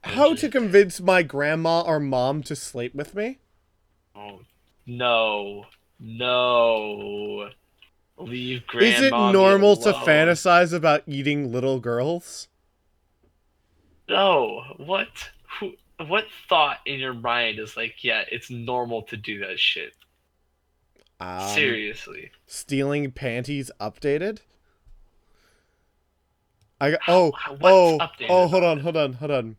How 0.04 0.34
to 0.36 0.50
convince 0.50 1.00
my 1.00 1.22
grandma 1.22 1.82
or 1.82 2.00
mom 2.00 2.42
to 2.44 2.56
sleep 2.56 2.96
with 2.96 3.14
me? 3.14 3.40
Oh, 4.16 4.40
no. 4.86 5.66
No. 6.00 7.50
Leave 8.18 8.66
grandma. 8.66 8.98
Is 8.98 9.02
it 9.04 9.12
normal 9.12 9.76
to 9.78 9.94
fantasize 9.94 10.74
about 10.74 11.04
eating 11.06 11.52
little 11.52 11.80
girls? 11.80 12.48
No. 14.10 14.64
What? 14.78 15.08
Who? 15.60 15.74
What 16.08 16.26
thought 16.50 16.80
in 16.88 17.00
your 17.00 17.14
mind 17.14 17.60
is 17.60 17.78
like, 17.78 18.04
yeah, 18.04 18.24
it's 18.32 18.50
normal 18.50 19.04
to 19.04 19.18
do 19.18 19.40
that 19.46 19.60
shit? 19.60 19.94
Um, 21.20 21.48
Seriously. 21.50 22.32
Stealing 22.48 23.12
panties 23.12 23.70
updated? 23.80 24.40
I 26.82 26.92
got, 26.92 27.00
oh 27.08 27.32
oh 27.62 28.00
updated 28.02 28.26
oh 28.30 28.48
hold 28.48 28.64
on 28.64 28.80
hold 28.80 28.98
on 28.98 29.14
hold 29.14 29.32
on. 29.32 29.56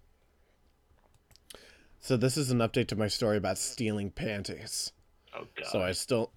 So 2.01 2.17
this 2.17 2.37
is 2.37 2.51
an 2.51 2.59
update 2.59 2.89
to 2.89 2.97
my 2.97 3.07
story 3.07 3.37
about 3.37 3.59
stealing 3.59 4.11
panties. 4.11 4.91
Oh 5.33 5.47
god. 5.55 5.69
So 5.69 5.81
I 5.81 5.93
still 5.93 6.33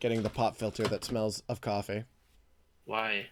getting 0.00 0.22
the 0.22 0.28
pop 0.28 0.56
filter 0.56 0.82
that 0.88 1.04
smells 1.04 1.44
of 1.48 1.60
coffee. 1.60 2.02
Why? 2.84 3.26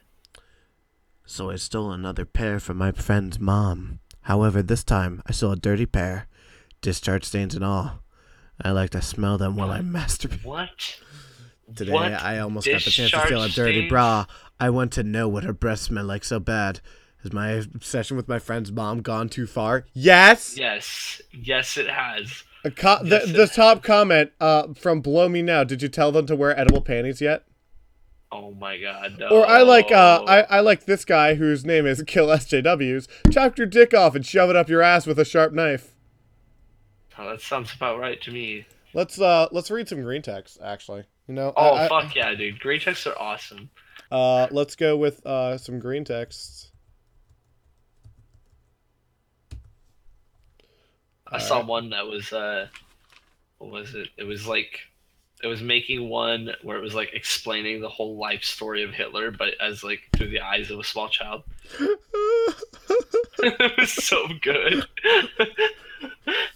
So 1.24 1.50
I 1.50 1.56
stole 1.56 1.90
another 1.90 2.24
pair 2.24 2.60
from 2.60 2.76
my 2.76 2.92
friend's 2.92 3.40
mom. 3.40 3.98
However, 4.22 4.62
this 4.62 4.84
time 4.84 5.22
I 5.26 5.32
stole 5.32 5.52
a 5.52 5.56
dirty 5.56 5.86
pair, 5.86 6.28
discharge 6.82 7.24
stains 7.24 7.56
and 7.56 7.64
all. 7.64 8.04
I 8.62 8.70
like 8.70 8.90
to 8.90 9.02
smell 9.02 9.38
them 9.38 9.56
while 9.56 9.72
I 9.72 9.80
masturbate. 9.80 10.44
What? 10.44 11.00
Today 11.74 11.92
What? 11.92 12.12
I 12.12 12.38
almost 12.38 12.66
got 12.66 12.82
the 12.82 12.90
chance 12.90 13.10
to 13.10 13.26
steal 13.26 13.42
a 13.42 13.48
dirty 13.48 13.88
bra. 13.88 14.26
I 14.60 14.70
want 14.70 14.92
to 14.92 15.02
know 15.02 15.28
what 15.28 15.44
her 15.44 15.52
breasts 15.52 15.86
smell 15.86 16.04
like 16.04 16.24
so 16.24 16.38
bad. 16.38 16.80
Has 17.22 17.32
my 17.32 17.50
obsession 17.50 18.16
with 18.16 18.28
my 18.28 18.38
friend's 18.38 18.70
mom 18.70 19.02
gone 19.02 19.28
too 19.28 19.46
far? 19.46 19.86
Yes. 19.92 20.56
Yes. 20.56 21.20
Yes, 21.32 21.76
it 21.76 21.88
has. 21.88 22.44
A 22.64 22.70
co- 22.70 23.02
the 23.02 23.22
it 23.22 23.32
the 23.32 23.46
top 23.46 23.82
comment 23.82 24.32
uh, 24.40 24.74
from 24.74 25.00
Blow 25.00 25.28
Me 25.28 25.42
Now. 25.42 25.64
Did 25.64 25.82
you 25.82 25.88
tell 25.88 26.12
them 26.12 26.26
to 26.26 26.36
wear 26.36 26.58
edible 26.58 26.80
panties 26.80 27.20
yet? 27.20 27.44
Oh 28.30 28.52
my 28.52 28.78
god. 28.78 29.16
No. 29.18 29.28
Or 29.28 29.46
I 29.46 29.62
like 29.62 29.90
uh 29.92 30.24
I, 30.26 30.42
I 30.42 30.60
like 30.60 30.84
this 30.84 31.04
guy 31.04 31.34
whose 31.34 31.64
name 31.64 31.86
is 31.86 32.02
Kill 32.06 32.26
SJWs. 32.28 33.08
Chop 33.32 33.56
your 33.56 33.66
dick 33.66 33.94
off 33.94 34.14
and 34.14 34.26
shove 34.26 34.50
it 34.50 34.56
up 34.56 34.68
your 34.68 34.82
ass 34.82 35.06
with 35.06 35.18
a 35.18 35.24
sharp 35.24 35.52
knife. 35.52 35.94
Oh, 37.18 37.30
that 37.30 37.40
sounds 37.40 37.72
about 37.74 37.98
right 37.98 38.20
to 38.22 38.30
me. 38.30 38.66
Let's 38.94 39.20
uh 39.20 39.48
let's 39.52 39.70
read 39.70 39.88
some 39.88 40.02
green 40.02 40.22
text 40.22 40.58
actually. 40.62 41.04
You 41.28 41.34
know. 41.34 41.52
Oh 41.56 41.74
I- 41.74 41.84
I- 41.84 41.88
fuck 41.88 42.14
yeah, 42.14 42.34
dude. 42.34 42.60
Green 42.60 42.80
texts 42.80 43.06
are 43.06 43.18
awesome. 43.18 43.70
Uh 44.10 44.46
let's 44.50 44.76
go 44.76 44.96
with 44.96 45.24
uh 45.26 45.58
some 45.58 45.78
green 45.80 46.04
texts. 46.04 46.70
I 51.30 51.38
saw 51.38 51.54
Alright. 51.56 51.68
one 51.68 51.90
that 51.90 52.06
was 52.06 52.32
uh 52.32 52.68
what 53.58 53.70
was 53.72 53.94
it? 53.94 54.08
It 54.16 54.24
was 54.24 54.46
like 54.46 54.80
it 55.42 55.48
was 55.48 55.60
making 55.60 56.08
one 56.08 56.50
where 56.62 56.76
it 56.78 56.82
was 56.82 56.94
like 56.94 57.12
explaining 57.12 57.80
the 57.80 57.88
whole 57.88 58.16
life 58.16 58.44
story 58.44 58.82
of 58.84 58.92
Hitler, 58.92 59.30
but 59.30 59.54
as 59.60 59.82
like 59.82 60.00
through 60.16 60.30
the 60.30 60.40
eyes 60.40 60.70
of 60.70 60.78
a 60.78 60.84
small 60.84 61.08
child. 61.08 61.42
it 63.38 63.76
was 63.78 63.92
so 63.92 64.26
good. 64.40 64.84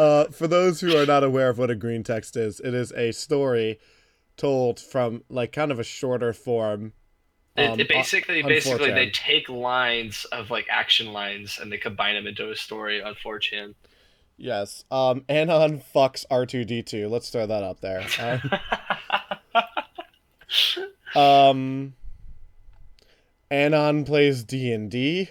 Uh, 0.00 0.24
for 0.30 0.48
those 0.48 0.80
who 0.80 0.96
are 0.96 1.04
not 1.04 1.22
aware 1.22 1.50
of 1.50 1.58
what 1.58 1.68
a 1.68 1.74
green 1.74 2.02
text 2.02 2.34
is, 2.34 2.58
it 2.60 2.72
is 2.72 2.90
a 2.92 3.12
story 3.12 3.78
told 4.38 4.80
from 4.80 5.22
like 5.28 5.52
kind 5.52 5.70
of 5.70 5.78
a 5.78 5.84
shorter 5.84 6.32
form. 6.32 6.94
It, 7.54 7.66
um, 7.66 7.78
it 7.78 7.86
basically, 7.86 8.42
on 8.42 8.48
basically, 8.48 8.92
they 8.92 9.08
4chan. 9.08 9.12
take 9.12 9.48
lines 9.50 10.24
of 10.32 10.50
like 10.50 10.66
action 10.70 11.12
lines 11.12 11.58
and 11.60 11.70
they 11.70 11.76
combine 11.76 12.14
them 12.14 12.26
into 12.26 12.50
a 12.50 12.56
story 12.56 13.02
on 13.02 13.14
4chan. 13.14 13.74
Yes. 14.38 14.84
Um, 14.90 15.26
Anon 15.28 15.82
fucks 15.94 16.24
R 16.30 16.46
two 16.46 16.64
D 16.64 16.82
two. 16.82 17.08
Let's 17.08 17.28
throw 17.28 17.46
that 17.46 17.62
up 17.62 17.80
there. 17.80 18.06
Um, 21.14 21.22
um, 21.22 21.94
Anon 23.50 24.04
plays 24.04 24.44
D 24.44 24.72
and 24.72 24.90
D. 24.90 25.28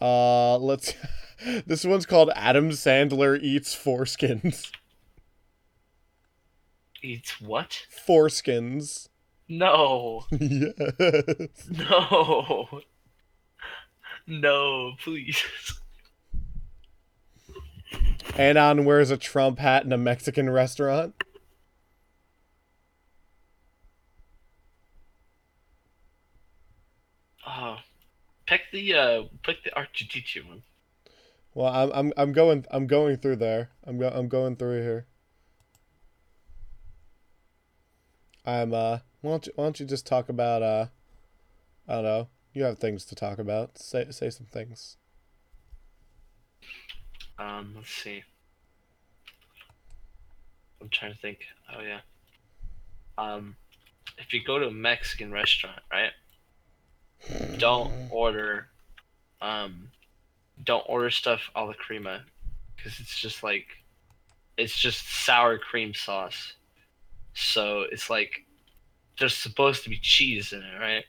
Uh, 0.00 0.56
let's. 0.58 0.94
this 1.66 1.84
one's 1.84 2.06
called 2.06 2.30
Adam 2.34 2.70
Sandler 2.70 3.40
eats 3.40 3.74
foreskins. 3.74 4.70
Eats 7.02 7.40
what? 7.40 7.86
Foreskins. 8.06 9.08
No, 9.48 10.24
yes. 10.32 10.72
no, 11.70 12.68
no, 14.26 14.92
please. 15.02 15.42
Anon 18.36 18.84
wears 18.84 19.10
a 19.10 19.16
Trump 19.16 19.58
hat 19.58 19.84
in 19.84 19.92
a 19.92 19.96
Mexican 19.96 20.50
restaurant. 20.50 21.14
Oh, 27.46 27.76
pick 28.46 28.62
the 28.72 28.94
uh, 28.94 29.22
pick 29.42 29.64
the 29.64 29.70
R2D2 29.70 30.46
one. 30.46 30.62
Well, 31.58 31.74
I'm 31.74 31.90
I'm 31.92 32.12
I'm 32.16 32.32
going 32.32 32.66
I'm 32.70 32.86
going 32.86 33.16
through 33.16 33.34
there. 33.34 33.70
I'm 33.82 33.98
go, 33.98 34.08
I'm 34.08 34.28
going 34.28 34.54
through 34.54 34.80
here. 34.80 35.06
I'm 38.46 38.72
uh 38.72 38.98
why 39.22 39.30
don't 39.32 39.46
you 39.48 39.52
why 39.56 39.64
don't 39.64 39.80
you 39.80 39.84
just 39.84 40.06
talk 40.06 40.28
about 40.28 40.62
uh 40.62 40.86
I 41.88 41.94
don't 41.94 42.04
know. 42.04 42.28
You 42.52 42.62
have 42.62 42.78
things 42.78 43.04
to 43.06 43.16
talk 43.16 43.40
about. 43.40 43.76
Say 43.76 44.06
say 44.10 44.30
some 44.30 44.46
things. 44.46 44.98
Um, 47.40 47.72
let's 47.74 47.90
see. 47.90 48.22
I'm 50.80 50.90
trying 50.90 51.12
to 51.12 51.18
think. 51.18 51.40
Oh 51.76 51.80
yeah. 51.80 52.02
Um, 53.18 53.56
if 54.16 54.32
you 54.32 54.44
go 54.44 54.60
to 54.60 54.68
a 54.68 54.70
Mexican 54.70 55.32
restaurant, 55.32 55.80
right? 55.90 56.12
Don't 57.58 57.92
order, 58.12 58.68
um, 59.40 59.90
don't 60.64 60.84
order 60.86 61.10
stuff 61.10 61.50
a 61.54 61.64
la 61.64 61.72
crema, 61.72 62.22
because 62.76 63.00
it's 63.00 63.18
just 63.18 63.42
like, 63.42 63.66
it's 64.56 64.76
just 64.76 65.24
sour 65.24 65.58
cream 65.58 65.94
sauce. 65.94 66.54
So 67.34 67.84
it's 67.90 68.10
like, 68.10 68.44
there's 69.18 69.36
supposed 69.36 69.84
to 69.84 69.90
be 69.90 69.98
cheese 69.98 70.52
in 70.52 70.62
it, 70.62 70.78
right? 70.80 71.04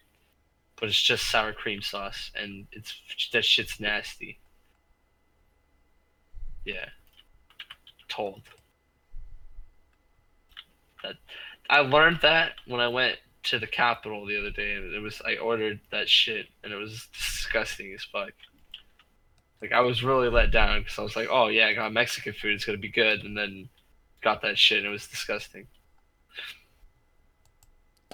but 0.79 0.89
it's 0.89 1.01
just 1.01 1.29
sour 1.29 1.51
cream 1.51 1.81
sauce, 1.81 2.31
and 2.35 2.65
it's 2.71 2.93
that 3.33 3.43
shit's 3.43 3.79
nasty. 3.79 4.39
Yeah, 6.65 6.85
told. 8.07 8.41
That 11.03 11.15
I 11.69 11.79
learned 11.79 12.19
that 12.21 12.53
when 12.65 12.79
I 12.79 12.87
went 12.87 13.17
to 13.43 13.59
the 13.59 13.67
Capitol 13.67 14.25
the 14.25 14.37
other 14.39 14.51
day, 14.51 14.75
and 14.75 14.93
it 14.93 14.99
was 14.99 15.21
I 15.25 15.35
ordered 15.35 15.81
that 15.91 16.07
shit, 16.07 16.47
and 16.63 16.71
it 16.71 16.77
was 16.77 17.07
disgusting 17.13 17.93
as 17.93 18.03
fuck. 18.03 18.31
Like 19.61 19.71
I 19.73 19.81
was 19.81 20.03
really 20.03 20.29
let 20.29 20.51
down 20.51 20.81
because 20.81 20.97
I 20.97 21.01
was 21.01 21.15
like, 21.15 21.27
oh 21.29 21.47
yeah, 21.47 21.67
I 21.67 21.73
got 21.73 21.91
Mexican 21.91 22.33
food, 22.33 22.53
it's 22.53 22.65
gonna 22.65 22.77
be 22.77 22.89
good, 22.89 23.23
and 23.23 23.37
then 23.37 23.69
got 24.21 24.41
that 24.41 24.57
shit, 24.57 24.79
and 24.79 24.87
it 24.87 24.91
was 24.91 25.07
disgusting. 25.07 25.67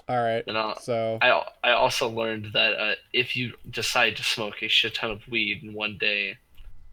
All 0.08 0.22
right. 0.22 0.44
And 0.46 0.56
I'll, 0.56 0.78
So 0.78 1.18
I 1.20 1.44
I 1.64 1.72
also 1.72 2.08
learned 2.08 2.52
that 2.52 2.74
uh, 2.74 2.94
if 3.12 3.36
you 3.36 3.54
decide 3.70 4.16
to 4.16 4.24
smoke 4.24 4.62
a 4.62 4.68
shit 4.68 4.94
ton 4.94 5.10
of 5.10 5.26
weed 5.28 5.62
in 5.62 5.72
one 5.72 5.98
day, 5.98 6.36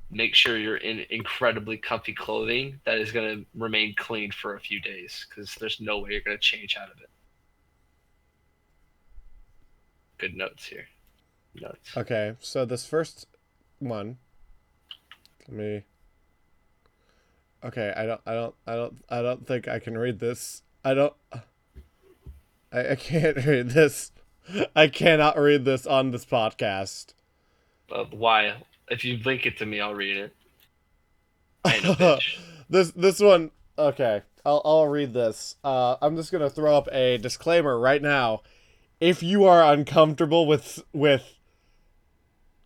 make 0.10 0.36
sure 0.36 0.58
you're 0.58 0.78
in 0.78 1.06
incredibly 1.10 1.78
comfy 1.78 2.14
clothing 2.14 2.80
that 2.86 2.98
is 2.98 3.12
gonna 3.12 3.44
remain 3.56 3.94
clean 3.98 4.32
for 4.32 4.56
a 4.56 4.60
few 4.60 4.80
days, 4.80 5.26
because 5.30 5.56
there's 5.56 5.80
no 5.80 6.00
way 6.00 6.12
you're 6.12 6.22
gonna 6.22 6.38
change 6.38 6.76
out 6.80 6.92
of 6.92 7.00
it. 7.02 7.10
Good 10.18 10.36
notes 10.36 10.66
here. 10.66 10.86
Notes. 11.56 11.96
okay, 11.96 12.36
so 12.40 12.66
this 12.66 12.88
first 12.88 13.28
one, 13.78 14.18
let 15.48 15.58
me. 15.58 15.84
Okay, 17.64 17.94
I 17.96 18.06
don't, 18.06 18.22
I 18.26 18.34
don't, 18.34 18.56
I 18.68 18.76
don't, 18.76 19.06
I 19.10 19.22
don't 19.22 19.48
think 19.48 19.68
I 19.68 19.80
can 19.80 19.98
read 19.98 20.20
this. 20.20 20.64
I 20.84 20.94
don't. 20.94 21.14
I, 22.72 22.92
I 22.92 22.96
can't 22.96 23.38
read 23.46 23.70
this. 23.70 24.12
I 24.76 24.88
cannot 24.88 25.38
read 25.38 25.64
this 25.64 25.88
on 25.88 26.12
this 26.12 26.26
podcast. 26.26 27.14
Uh, 27.92 28.06
why? 28.12 28.56
If 28.90 29.06
you 29.06 29.18
link 29.24 29.46
it 29.46 29.58
to 29.60 29.66
me, 29.66 29.80
I'll 29.80 29.96
read 29.96 30.18
it. 30.18 30.34
This 32.70 32.92
this 32.92 33.20
one 33.20 33.52
okay 33.78 34.24
I'll, 34.44 34.62
I'll 34.66 34.88
read 34.88 35.14
this 35.14 35.58
uh, 35.64 35.96
i'm 36.02 36.16
just 36.16 36.32
gonna 36.32 36.50
throw 36.50 36.76
up 36.76 36.88
a 36.92 37.18
disclaimer 37.18 37.78
right 37.78 38.02
now 38.02 38.42
if 39.00 39.22
you 39.22 39.46
are 39.46 39.64
uncomfortable 39.64 40.48
with 40.48 40.84
with 40.94 41.38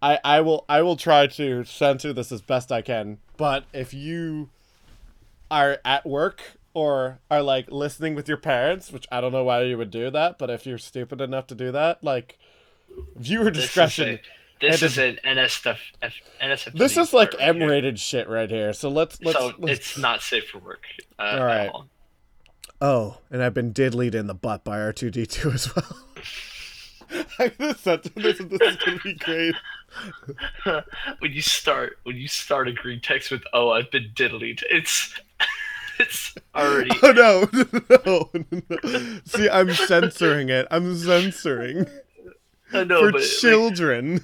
i 0.01 0.19
i 0.23 0.41
will 0.41 0.65
i 0.69 0.81
will 0.81 0.95
try 0.95 1.27
to 1.27 1.63
censor 1.65 2.13
this 2.13 2.31
as 2.31 2.41
best 2.41 2.71
i 2.71 2.81
can 2.81 3.17
but 3.37 3.63
if 3.73 3.93
you 3.93 4.49
are 5.49 5.79
at 5.85 6.05
work 6.05 6.41
or 6.73 7.19
are 7.31 7.41
like 7.41 7.69
listening 7.71 8.13
with 8.15 8.27
your 8.27 8.37
parents 8.37 8.91
which 8.91 9.07
i 9.11 9.19
don't 9.21 9.31
know 9.31 9.43
why 9.43 9.63
you 9.63 9.77
would 9.77 9.91
do 9.91 10.09
that 10.09 10.37
but 10.37 10.49
if 10.49 10.65
you're 10.65 10.77
stupid 10.77 11.19
enough 11.21 11.47
to 11.47 11.55
do 11.55 11.71
that 11.71 12.03
like 12.03 12.37
viewer 13.15 13.45
This 13.51 13.63
is 13.63 13.63
discretion 13.65 14.09
a- 14.09 14.21
This 14.59 14.81
is 14.81 14.97
an 14.97 15.19
NSF, 15.23 15.77
NSF. 16.41 16.73
this 16.73 16.97
is 16.97 17.13
like 17.13 17.35
m-rated 17.39 17.99
shit 17.99 18.27
right 18.27 18.49
here 18.49 18.73
so 18.73 18.89
let's 18.89 19.21
let's, 19.21 19.37
so 19.37 19.51
let's 19.59 19.79
it's 19.79 19.97
not 19.99 20.21
safe 20.21 20.47
for 20.49 20.57
work. 20.59 20.81
Uh, 21.19 21.37
All 21.39 21.45
right. 21.45 21.65
At 21.67 21.71
all. 21.73 21.87
Oh, 22.81 23.17
and 23.31 23.41
I've 23.43 23.53
been 23.53 23.71
diddlied 23.73 24.13
in 24.15 24.25
the 24.27 24.33
butt 24.35 24.63
by 24.63 24.77
R2D2 24.79 25.53
as 25.53 25.75
well. 25.75 25.97
I'm 27.39 27.51
gonna 27.59 27.75
censor 27.75 28.09
this 28.15 28.37
this 28.39 28.61
is 28.61 28.75
gonna 28.77 28.99
be 29.03 29.13
great. 29.15 29.55
when 31.19 31.31
you 31.31 31.41
start 31.41 31.99
when 32.03 32.15
you 32.15 32.27
start 32.27 32.67
a 32.67 32.73
green 32.73 32.99
text 33.01 33.31
with 33.31 33.43
"Oh, 33.53 33.69
I've 33.71 33.89
been 33.91 34.11
diddled," 34.15 34.43
it's 34.43 35.19
it's 35.99 36.35
already 36.53 36.91
Oh 37.03 37.11
no, 37.11 37.49
no, 38.05 38.29
no. 38.83 39.19
See, 39.25 39.49
I'm 39.49 39.73
censoring 39.73 40.49
it. 40.49 40.67
I'm 40.69 40.95
censoring 40.95 41.87
I 42.73 42.83
know, 42.83 42.99
for 42.99 43.11
but 43.11 43.21
like, 43.21 43.29
children. 43.29 44.23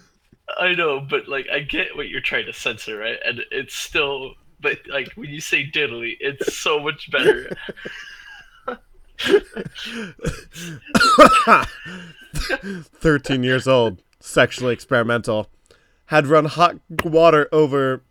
I 0.58 0.74
know, 0.74 1.00
but 1.00 1.28
like 1.28 1.48
I 1.52 1.60
get 1.60 1.96
what 1.96 2.10
you're 2.10 2.22
trying 2.22 2.46
to 2.46 2.54
censor, 2.54 2.98
right? 2.98 3.18
And 3.26 3.42
it's 3.52 3.76
still, 3.76 4.34
but 4.60 4.80
like 4.90 5.12
when 5.16 5.30
you 5.30 5.42
say 5.42 5.66
diddly, 5.66 6.18
it's 6.20 6.56
so 6.56 6.80
much 6.80 7.10
better. 7.10 7.56
13 12.96 13.44
years 13.44 13.68
old, 13.68 14.02
sexually 14.20 14.74
experimental. 14.74 15.48
Had 16.08 16.28
run 16.28 16.46
hot 16.46 16.80
water 17.04 17.48
over 17.52 18.04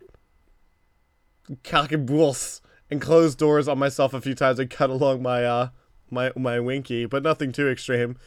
cock 1.63 1.91
and 1.91 2.05
balls 2.05 2.61
and 2.89 3.01
closed 3.01 3.37
doors 3.37 3.67
on 3.67 3.77
myself 3.77 4.13
a 4.13 4.21
few 4.21 4.35
times 4.35 4.59
and 4.59 4.69
cut 4.69 4.89
along 4.89 5.21
my 5.21 5.43
uh 5.43 5.69
my 6.09 6.31
my 6.35 6.59
winky, 6.59 7.05
but 7.05 7.23
nothing 7.23 7.51
too 7.51 7.69
extreme. 7.69 8.17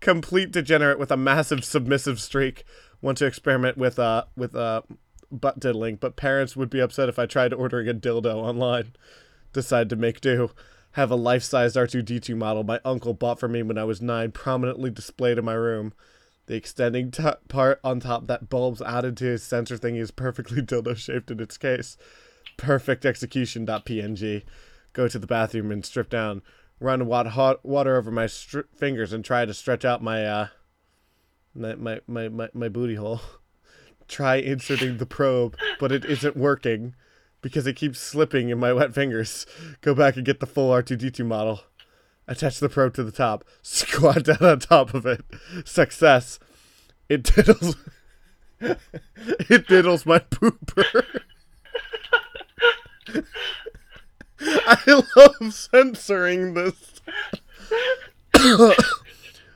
Complete 0.00 0.50
degenerate 0.50 0.98
with 0.98 1.10
a 1.10 1.16
massive 1.16 1.64
submissive 1.64 2.20
streak. 2.20 2.64
Want 3.00 3.18
to 3.18 3.26
experiment 3.26 3.76
with 3.76 3.98
uh 3.98 4.24
with 4.36 4.54
uh 4.54 4.82
butt 5.30 5.60
diddling, 5.60 5.96
but 5.96 6.16
parents 6.16 6.56
would 6.56 6.70
be 6.70 6.80
upset 6.80 7.08
if 7.08 7.18
I 7.18 7.26
tried 7.26 7.52
ordering 7.52 7.88
a 7.88 7.94
dildo 7.94 8.34
online. 8.34 8.92
Decide 9.52 9.88
to 9.90 9.96
make 9.96 10.20
do. 10.20 10.50
Have 10.92 11.10
a 11.10 11.16
life-sized 11.16 11.74
R2D2 11.74 12.36
model 12.36 12.62
my 12.62 12.80
uncle 12.84 13.14
bought 13.14 13.40
for 13.40 13.48
me 13.48 13.62
when 13.64 13.78
I 13.78 13.84
was 13.84 14.00
nine, 14.00 14.30
prominently 14.30 14.90
displayed 14.90 15.38
in 15.38 15.44
my 15.44 15.54
room. 15.54 15.92
The 16.46 16.56
extending 16.56 17.10
t- 17.10 17.24
part 17.48 17.80
on 17.82 18.00
top 18.00 18.26
that 18.26 18.50
bulbs 18.50 18.82
added 18.82 19.16
to 19.18 19.24
his 19.24 19.42
sensor 19.42 19.76
thing 19.76 19.96
is 19.96 20.10
perfectly 20.10 20.60
dildo 20.62 20.96
shaped 20.96 21.30
in 21.30 21.40
its 21.40 21.56
case. 21.56 21.96
Perfect 22.56 23.06
execution.png. 23.06 24.42
Go 24.92 25.08
to 25.08 25.18
the 25.18 25.26
bathroom 25.26 25.72
and 25.72 25.84
strip 25.84 26.10
down. 26.10 26.42
Run 26.80 27.06
wat- 27.06 27.28
hot 27.28 27.64
water 27.64 27.96
over 27.96 28.10
my 28.10 28.28
fingers 28.28 29.12
and 29.12 29.24
try 29.24 29.44
to 29.44 29.54
stretch 29.54 29.84
out 29.84 30.02
my 30.02 30.24
uh 30.24 30.48
my 31.54 31.74
my, 31.76 32.00
my, 32.06 32.28
my, 32.28 32.48
my 32.52 32.68
booty 32.68 32.96
hole. 32.96 33.20
Try 34.06 34.36
inserting 34.36 34.98
the 34.98 35.06
probe, 35.06 35.56
but 35.80 35.90
it 35.90 36.04
isn't 36.04 36.36
working 36.36 36.94
because 37.40 37.66
it 37.66 37.72
keeps 37.72 37.98
slipping 37.98 38.50
in 38.50 38.58
my 38.58 38.70
wet 38.70 38.94
fingers. 38.94 39.46
Go 39.80 39.94
back 39.94 40.16
and 40.16 40.26
get 40.26 40.40
the 40.40 40.46
full 40.46 40.70
R2D2 40.70 41.24
model. 41.24 41.62
Attach 42.26 42.58
the 42.58 42.68
probe 42.68 42.94
to 42.94 43.04
the 43.04 43.12
top. 43.12 43.44
Squat 43.62 44.24
down 44.24 44.42
on 44.42 44.58
top 44.58 44.94
of 44.94 45.06
it. 45.06 45.24
Success. 45.64 46.38
It 47.08 47.22
diddles. 47.22 47.76
it 48.60 49.66
diddles 49.66 50.06
my 50.06 50.20
pooper. 50.20 51.20
I 54.40 55.02
love 55.16 55.54
censoring 55.54 56.54
this. 56.54 57.00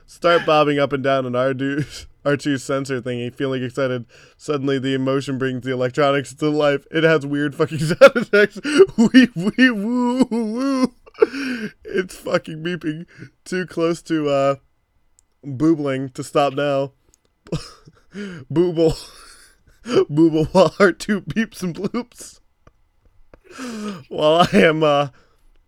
Start 0.05 0.45
bobbing 0.45 0.79
up 0.79 0.93
and 0.93 1.03
down 1.03 1.25
an 1.25 1.33
R2, 1.33 2.07
R2 2.25 2.59
sensor 2.59 3.01
thingy, 3.01 3.33
feeling 3.33 3.63
excited. 3.63 4.05
Suddenly, 4.37 4.79
the 4.79 4.93
emotion 4.93 5.37
brings 5.37 5.63
the 5.63 5.71
electronics 5.71 6.33
to 6.35 6.49
life. 6.49 6.85
It 6.91 7.03
has 7.03 7.25
weird 7.25 7.55
fucking 7.55 7.79
sound 7.79 8.15
effects. 8.15 8.59
Wee 8.97 9.29
wee 9.35 9.69
woo 9.71 10.27
woo. 10.29 10.93
It's 11.83 12.15
fucking 12.15 12.63
beeping. 12.63 13.05
Too 13.45 13.65
close 13.65 14.01
to 14.03 14.29
uh, 14.29 14.55
boobling 15.43 16.09
to 16.09 16.23
stop 16.23 16.53
now. 16.53 16.93
Booble. 18.13 18.97
Booble 19.85 20.47
while 20.53 20.69
R2 20.71 21.25
beeps 21.25 21.63
and 21.63 21.75
bloops. 21.75 22.39
While 24.09 24.47
I 24.53 24.57
am 24.57 24.83
uh, 24.83 25.09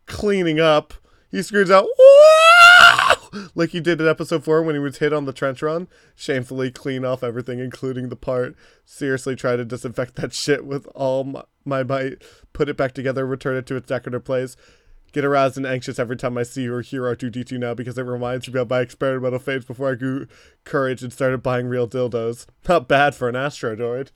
cleaning 0.05 0.59
up, 0.59 0.93
he 1.31 1.41
screams 1.41 1.71
out, 1.71 1.87
"Whoa!" 1.97 2.81
like 3.55 3.69
he 3.69 3.79
did 3.79 4.01
in 4.01 4.07
episode 4.07 4.43
4 4.43 4.61
when 4.61 4.75
he 4.75 4.79
was 4.79 4.97
hit 4.97 5.13
on 5.13 5.25
the 5.25 5.33
trench 5.33 5.61
run. 5.61 5.87
Shamefully 6.15 6.71
clean 6.71 7.05
off 7.05 7.23
everything, 7.23 7.59
including 7.59 8.09
the 8.09 8.15
part. 8.15 8.55
Seriously 8.85 9.35
try 9.35 9.55
to 9.55 9.65
disinfect 9.65 10.15
that 10.15 10.33
shit 10.33 10.65
with 10.65 10.85
all 10.93 11.23
my, 11.23 11.43
my 11.65 11.83
might. 11.83 12.23
Put 12.53 12.69
it 12.69 12.77
back 12.77 12.93
together, 12.93 13.25
return 13.25 13.55
it 13.55 13.65
to 13.67 13.75
its 13.75 13.87
decorative 13.87 14.25
place. 14.25 14.55
Get 15.11 15.25
aroused 15.25 15.57
and 15.57 15.65
anxious 15.65 15.99
every 15.99 16.15
time 16.15 16.37
I 16.37 16.43
see 16.43 16.67
or 16.67 16.81
hear 16.81 17.03
R2D2 17.03 17.59
now 17.59 17.73
because 17.73 17.97
it 17.97 18.03
reminds 18.03 18.51
me 18.51 18.59
of 18.59 18.69
my 18.69 18.79
experimental 18.79 19.39
phase 19.39 19.65
before 19.65 19.91
I 19.91 19.95
grew 19.95 20.27
courage 20.63 21.03
and 21.03 21.11
started 21.11 21.43
buying 21.43 21.67
real 21.67 21.87
dildos. 21.87 22.45
Not 22.67 22.87
bad 22.87 23.13
for 23.15 23.27
an 23.27 23.35
asteroid. 23.35 24.11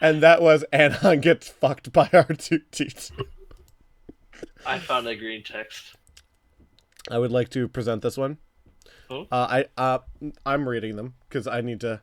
And 0.00 0.22
that 0.22 0.42
was 0.42 0.64
Anon 0.72 1.20
gets 1.20 1.48
fucked 1.48 1.92
by 1.92 2.06
R2D2. 2.08 3.12
I 4.66 4.78
found 4.78 5.06
a 5.06 5.14
green 5.14 5.42
text. 5.42 5.94
I 7.10 7.18
would 7.18 7.30
like 7.30 7.50
to 7.50 7.68
present 7.68 8.02
this 8.02 8.16
one. 8.16 8.38
Oh. 9.10 9.26
Uh, 9.30 9.64
I 9.76 9.80
uh, 9.80 9.98
I'm 10.46 10.68
reading 10.68 10.96
them 10.96 11.14
because 11.28 11.46
I 11.46 11.60
need 11.60 11.80
to. 11.80 12.00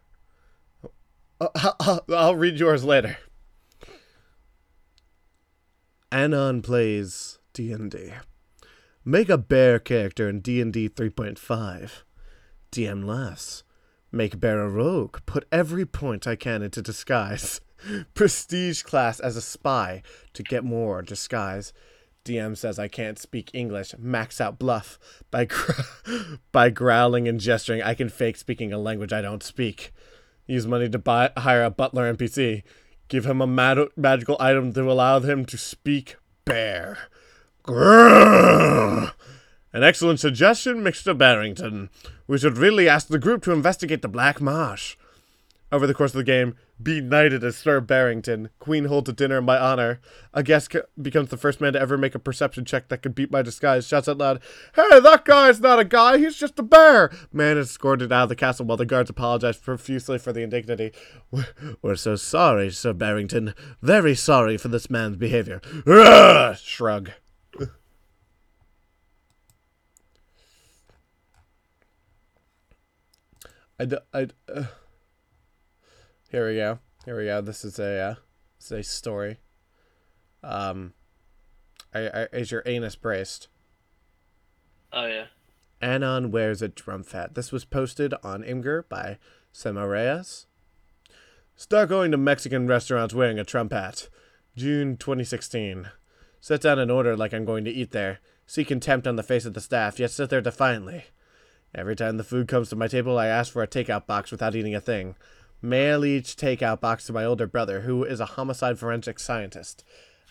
Uh, 1.39 1.71
I'll, 1.79 2.05
I'll 2.15 2.35
read 2.35 2.59
yours 2.59 2.83
later. 2.83 3.17
Anon 6.11 6.61
plays 6.61 7.39
D 7.53 7.71
and 7.71 7.89
D. 7.89 8.11
Make 9.05 9.29
a 9.29 9.37
bear 9.37 9.79
character 9.79 10.27
in 10.27 10.41
D 10.41 10.61
and 10.61 10.73
D 10.73 10.89
3.5. 10.89 12.03
DM 12.71 13.05
laughs. 13.05 13.63
Make 14.11 14.39
bear 14.39 14.61
a 14.61 14.69
rogue. 14.69 15.19
Put 15.25 15.47
every 15.51 15.85
point 15.85 16.27
I 16.27 16.35
can 16.35 16.61
into 16.61 16.81
disguise. 16.81 17.61
Prestige 18.13 18.83
class 18.83 19.21
as 19.21 19.37
a 19.37 19.41
spy 19.41 20.03
to 20.33 20.43
get 20.43 20.65
more 20.65 21.01
disguise. 21.01 21.71
DM 22.25 22.57
says 22.57 22.77
I 22.77 22.89
can't 22.89 23.17
speak 23.17 23.49
English. 23.53 23.95
Max 23.97 24.41
out 24.41 24.59
bluff 24.59 24.99
by 25.31 25.45
gr- 25.45 25.71
by 26.51 26.69
growling 26.69 27.27
and 27.27 27.39
gesturing. 27.39 27.81
I 27.81 27.93
can 27.93 28.09
fake 28.09 28.35
speaking 28.35 28.73
a 28.73 28.77
language 28.77 29.13
I 29.13 29.21
don't 29.21 29.43
speak. 29.43 29.93
Use 30.45 30.67
money 30.67 30.89
to 30.89 30.99
buy 30.99 31.31
hire 31.37 31.63
a 31.63 31.69
butler 31.69 32.13
NPC. 32.13 32.63
Give 33.11 33.25
him 33.25 33.41
a 33.41 33.45
mag- 33.45 33.91
magical 33.97 34.37
item 34.39 34.71
to 34.71 34.89
allow 34.89 35.19
him 35.19 35.43
to 35.47 35.57
speak 35.57 36.15
bear. 36.45 36.97
Grrr. 37.61 39.11
An 39.73 39.83
excellent 39.83 40.21
suggestion, 40.21 40.77
Mr. 40.77 41.17
Barrington. 41.17 41.89
We 42.25 42.37
should 42.37 42.57
really 42.57 42.87
ask 42.87 43.09
the 43.09 43.19
group 43.19 43.43
to 43.43 43.51
investigate 43.51 44.01
the 44.01 44.07
Black 44.07 44.39
Marsh. 44.39 44.95
Over 45.73 45.85
the 45.87 45.93
course 45.93 46.11
of 46.11 46.19
the 46.19 46.23
game, 46.23 46.55
be 46.83 47.01
knighted 47.01 47.43
as 47.43 47.57
Sir 47.57 47.79
Barrington. 47.81 48.49
Queen 48.59 48.85
holds 48.85 49.09
a 49.09 49.13
dinner 49.13 49.39
in 49.39 49.45
my 49.45 49.57
honor. 49.57 49.99
A 50.33 50.43
guest 50.43 50.71
c- 50.71 50.79
becomes 51.01 51.29
the 51.29 51.37
first 51.37 51.59
man 51.61 51.73
to 51.73 51.79
ever 51.79 51.97
make 51.97 52.15
a 52.15 52.19
perception 52.19 52.65
check 52.65 52.87
that 52.89 53.01
could 53.01 53.13
beat 53.15 53.31
my 53.31 53.41
disguise. 53.41 53.87
Shouts 53.87 54.07
out 54.07 54.17
loud, 54.17 54.39
Hey, 54.75 54.99
that 54.99 55.25
guy's 55.25 55.59
not 55.59 55.79
a 55.79 55.85
guy, 55.85 56.17
he's 56.17 56.37
just 56.37 56.57
a 56.59 56.63
bear! 56.63 57.11
Man 57.33 57.57
is 57.57 57.69
escorted 57.69 58.11
out 58.11 58.23
of 58.23 58.29
the 58.29 58.35
castle 58.35 58.65
while 58.65 58.77
the 58.77 58.85
guards 58.85 59.09
apologize 59.09 59.57
profusely 59.57 60.17
for 60.17 60.31
the 60.33 60.41
indignity. 60.41 60.91
We're, 61.81 61.95
so 61.95 62.15
sorry, 62.15 62.69
Sir 62.71 62.93
Barrington. 62.93 63.53
Very 63.81 64.15
sorry 64.15 64.57
for 64.57 64.67
this 64.69 64.89
man's 64.89 65.17
behavior. 65.17 65.61
Ugh! 65.85 66.55
Shrug. 66.61 67.11
I, 73.79 73.85
d- 73.85 73.97
I, 74.13 74.25
d- 74.25 74.33
uh. 74.53 74.63
Here 76.31 76.47
we 76.47 76.55
go. 76.55 76.79
Here 77.03 77.17
we 77.17 77.25
go. 77.25 77.41
This 77.41 77.65
is 77.65 77.77
a 77.77 77.99
uh, 77.99 78.15
this 78.57 78.67
is 78.67 78.71
a 78.71 78.83
story. 78.83 79.41
Um, 80.41 80.93
I, 81.93 82.07
I, 82.07 82.27
is 82.31 82.51
your 82.51 82.63
anus 82.65 82.95
braced? 82.95 83.49
Oh 84.93 85.07
yeah. 85.07 85.25
Anon 85.81 86.31
wears 86.31 86.61
a 86.61 86.69
drum 86.69 87.03
hat. 87.03 87.35
This 87.35 87.51
was 87.51 87.65
posted 87.65 88.13
on 88.23 88.43
Imgur 88.43 88.87
by 88.87 89.17
Sema 89.51 89.85
Reyes. 89.85 90.45
Start 91.57 91.89
going 91.89 92.11
to 92.11 92.17
Mexican 92.17 92.65
restaurants 92.65 93.13
wearing 93.13 93.37
a 93.37 93.43
Trump 93.43 93.73
hat. 93.73 94.07
June 94.55 94.95
2016. 94.95 95.89
Sit 96.39 96.61
down 96.61 96.79
and 96.79 96.89
order 96.89 97.17
like 97.17 97.33
I'm 97.33 97.43
going 97.43 97.65
to 97.65 97.71
eat 97.71 97.91
there. 97.91 98.19
See 98.47 98.63
contempt 98.63 99.05
on 99.05 99.17
the 99.17 99.23
face 99.23 99.43
of 99.43 99.53
the 99.53 99.59
staff, 99.59 99.99
yet 99.99 100.11
sit 100.11 100.29
there 100.29 100.39
defiantly. 100.39 101.07
Every 101.75 101.95
time 101.95 102.15
the 102.15 102.23
food 102.23 102.47
comes 102.47 102.69
to 102.69 102.77
my 102.77 102.87
table, 102.87 103.17
I 103.17 103.27
ask 103.27 103.51
for 103.51 103.63
a 103.63 103.67
takeout 103.67 104.05
box 104.07 104.31
without 104.31 104.55
eating 104.55 104.75
a 104.75 104.81
thing. 104.81 105.15
Mail 105.61 106.03
each 106.03 106.35
takeout 106.35 106.79
box 106.79 107.05
to 107.05 107.13
my 107.13 107.23
older 107.23 107.45
brother, 107.45 107.81
who 107.81 108.03
is 108.03 108.19
a 108.19 108.25
homicide 108.25 108.79
forensic 108.79 109.19
scientist. 109.19 109.83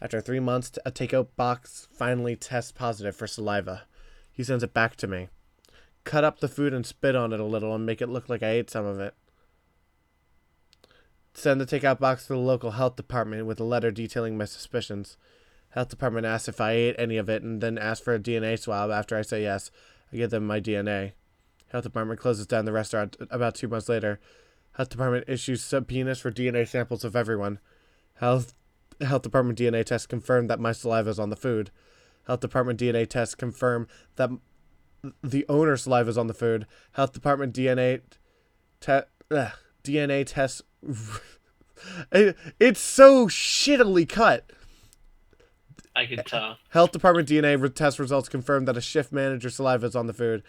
After 0.03 0.21
three 0.21 0.41
months, 0.41 0.73
a 0.85 0.91
takeout 0.91 1.29
box 1.37 1.87
finally 1.93 2.35
tests 2.35 2.73
positive 2.73 3.15
for 3.15 3.27
saliva. 3.27 3.83
He 4.33 4.43
sends 4.43 4.65
it 4.65 4.75
back 4.75 4.97
to 4.97 5.07
me. 5.07 5.29
Cut 6.05 6.25
up 6.25 6.41
the 6.41 6.49
food 6.49 6.73
and 6.73 6.85
spit 6.85 7.15
on 7.15 7.33
it 7.33 7.41
a 7.41 7.45
little 7.45 7.75
and 7.75 7.87
make 7.87 8.01
it 8.01 8.09
look 8.09 8.29
like 8.29 8.43
I 8.43 8.51
ate 8.51 8.71
some 8.71 8.87
of 8.87 8.99
it. 8.99 9.15
Send 11.35 11.61
the 11.61 11.67
takeout 11.67 12.01
box 12.01 12.27
to 12.27 12.33
the 12.33 12.39
local 12.39 12.73
health 12.73 12.97
department 12.97 13.47
with 13.47 13.61
a 13.61 13.65
letter 13.65 13.91
detailing 13.91 14.37
my 14.37 14.47
suspicions. 14.47 15.17
Health 15.71 15.91
department 15.91 16.27
asks 16.27 16.49
if 16.49 16.61
I 16.61 16.73
ate 16.73 16.97
any 16.99 17.17
of 17.17 17.29
it 17.29 17.43
and 17.43 17.61
then 17.61 17.79
asks 17.79 18.05
for 18.05 18.15
a 18.15 18.19
DNA 18.19 18.59
swab 18.59 18.91
after 18.91 19.17
I 19.17 19.23
say 19.23 19.43
yes. 19.43 19.71
I 20.13 20.17
give 20.17 20.31
them 20.31 20.47
my 20.47 20.61
DNA. 20.61 21.13
Health 21.69 21.85
department 21.85 22.19
closes 22.19 22.47
down 22.47 22.65
the 22.65 22.73
restaurant 22.73 23.17
about 23.31 23.55
two 23.55 23.69
months 23.69 23.89
later. 23.89 24.19
Health 24.81 24.89
department 24.89 25.27
issues 25.29 25.63
subpoenas 25.63 26.21
for 26.21 26.33
DNA 26.33 26.67
samples 26.67 27.05
of 27.05 27.15
everyone. 27.15 27.59
Health 28.15 28.55
Health 29.03 29.21
department 29.21 29.59
DNA 29.59 29.85
tests 29.85 30.07
confirm 30.07 30.47
that 30.47 30.59
my 30.59 30.73
saliva 30.73 31.11
is 31.11 31.19
on 31.19 31.29
the 31.29 31.37
food. 31.37 31.71
Health 32.27 32.41
department 32.41 32.81
DNA 32.81 33.07
tests 33.07 33.35
confirm 33.35 33.89
that 34.17 34.31
the 35.23 35.45
owner's 35.51 35.83
saliva 35.83 36.09
is 36.09 36.17
on 36.17 36.29
the 36.29 36.33
food. 36.33 36.67
Health 36.93 37.13
department 37.13 37.55
DNA 37.55 38.01
te- 38.81 39.03
ugh, 39.31 39.53
DNA 39.85 40.25
tests. 40.25 40.63
it, 42.13 42.35
it's 42.59 42.81
so 42.81 43.27
shittily 43.27 44.09
cut. 44.09 44.51
I 45.95 46.07
can 46.07 46.25
tell. 46.25 46.57
Health 46.71 46.93
department 46.93 47.29
DNA 47.29 47.75
test 47.75 47.99
results 47.99 48.31
confirm 48.31 48.65
that 48.65 48.79
a 48.79 48.81
shift 48.81 49.13
manager's 49.13 49.57
saliva 49.57 49.89
is 49.89 49.95
on 49.95 50.07
the 50.07 50.15
food. 50.15 50.43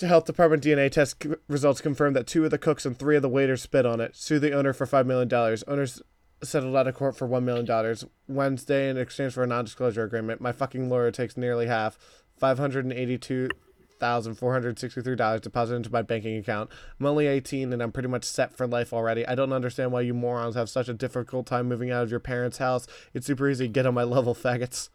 Health 0.00 0.26
department 0.26 0.62
DNA 0.62 0.90
test 0.90 1.22
c- 1.22 1.30
results 1.48 1.80
confirm 1.80 2.12
that 2.14 2.26
two 2.26 2.44
of 2.44 2.50
the 2.50 2.58
cooks 2.58 2.84
and 2.84 2.98
three 2.98 3.16
of 3.16 3.22
the 3.22 3.28
waiters 3.28 3.62
spit 3.62 3.86
on 3.86 4.00
it. 4.00 4.16
Sue 4.16 4.38
the 4.38 4.52
owner 4.52 4.72
for 4.72 4.86
$5 4.86 5.06
million. 5.06 5.32
Owners 5.66 6.02
settled 6.42 6.76
out 6.76 6.86
of 6.86 6.94
court 6.94 7.16
for 7.16 7.26
$1 7.28 7.42
million. 7.42 7.96
Wednesday, 8.28 8.90
in 8.90 8.98
exchange 8.98 9.32
for 9.32 9.42
a 9.42 9.46
non 9.46 9.64
disclosure 9.64 10.04
agreement, 10.04 10.40
my 10.40 10.52
fucking 10.52 10.88
lawyer 10.88 11.10
takes 11.10 11.36
nearly 11.36 11.66
half 11.66 11.98
$582,463 12.40 15.40
deposited 15.40 15.76
into 15.76 15.92
my 15.92 16.02
banking 16.02 16.36
account. 16.36 16.70
I'm 17.00 17.06
only 17.06 17.26
18 17.26 17.72
and 17.72 17.82
I'm 17.82 17.92
pretty 17.92 18.08
much 18.08 18.24
set 18.24 18.54
for 18.54 18.66
life 18.66 18.92
already. 18.92 19.26
I 19.26 19.34
don't 19.34 19.54
understand 19.54 19.92
why 19.92 20.02
you 20.02 20.12
morons 20.12 20.56
have 20.56 20.68
such 20.68 20.88
a 20.88 20.94
difficult 20.94 21.46
time 21.46 21.68
moving 21.68 21.90
out 21.90 22.02
of 22.02 22.10
your 22.10 22.20
parents' 22.20 22.58
house. 22.58 22.86
It's 23.14 23.26
super 23.26 23.48
easy. 23.48 23.68
Get 23.68 23.86
on 23.86 23.94
my 23.94 24.04
level, 24.04 24.34
faggots. 24.34 24.90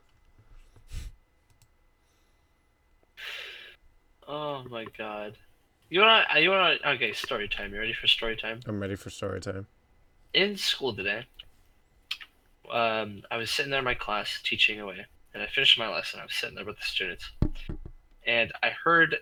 Oh 4.34 4.64
my 4.70 4.86
god. 4.98 5.36
You 5.90 6.00
wanna? 6.00 6.26
You 6.40 6.52
wanna? 6.52 6.78
Okay, 6.88 7.12
story 7.12 7.50
time. 7.50 7.74
You 7.74 7.80
ready 7.82 7.92
for 7.92 8.08
story 8.08 8.38
time? 8.38 8.62
I'm 8.66 8.80
ready 8.80 8.96
for 8.96 9.10
story 9.10 9.42
time. 9.42 9.68
In 10.34 10.56
school 10.56 10.96
today, 10.96 11.26
um, 12.72 13.24
I 13.30 13.36
was 13.36 13.52
sitting 13.52 13.72
there 13.72 13.80
in 13.80 13.86
my 13.86 13.94
class 13.94 14.40
teaching 14.42 14.80
away, 14.80 15.06
and 15.34 15.44
I 15.44 15.48
finished 15.48 15.78
my 15.78 15.90
lesson. 15.90 16.22
I 16.22 16.24
was 16.24 16.34
sitting 16.34 16.56
there 16.56 16.64
with 16.64 16.78
the 16.78 16.86
students, 16.86 17.30
and 18.26 18.54
I 18.64 18.70
heard 18.70 19.18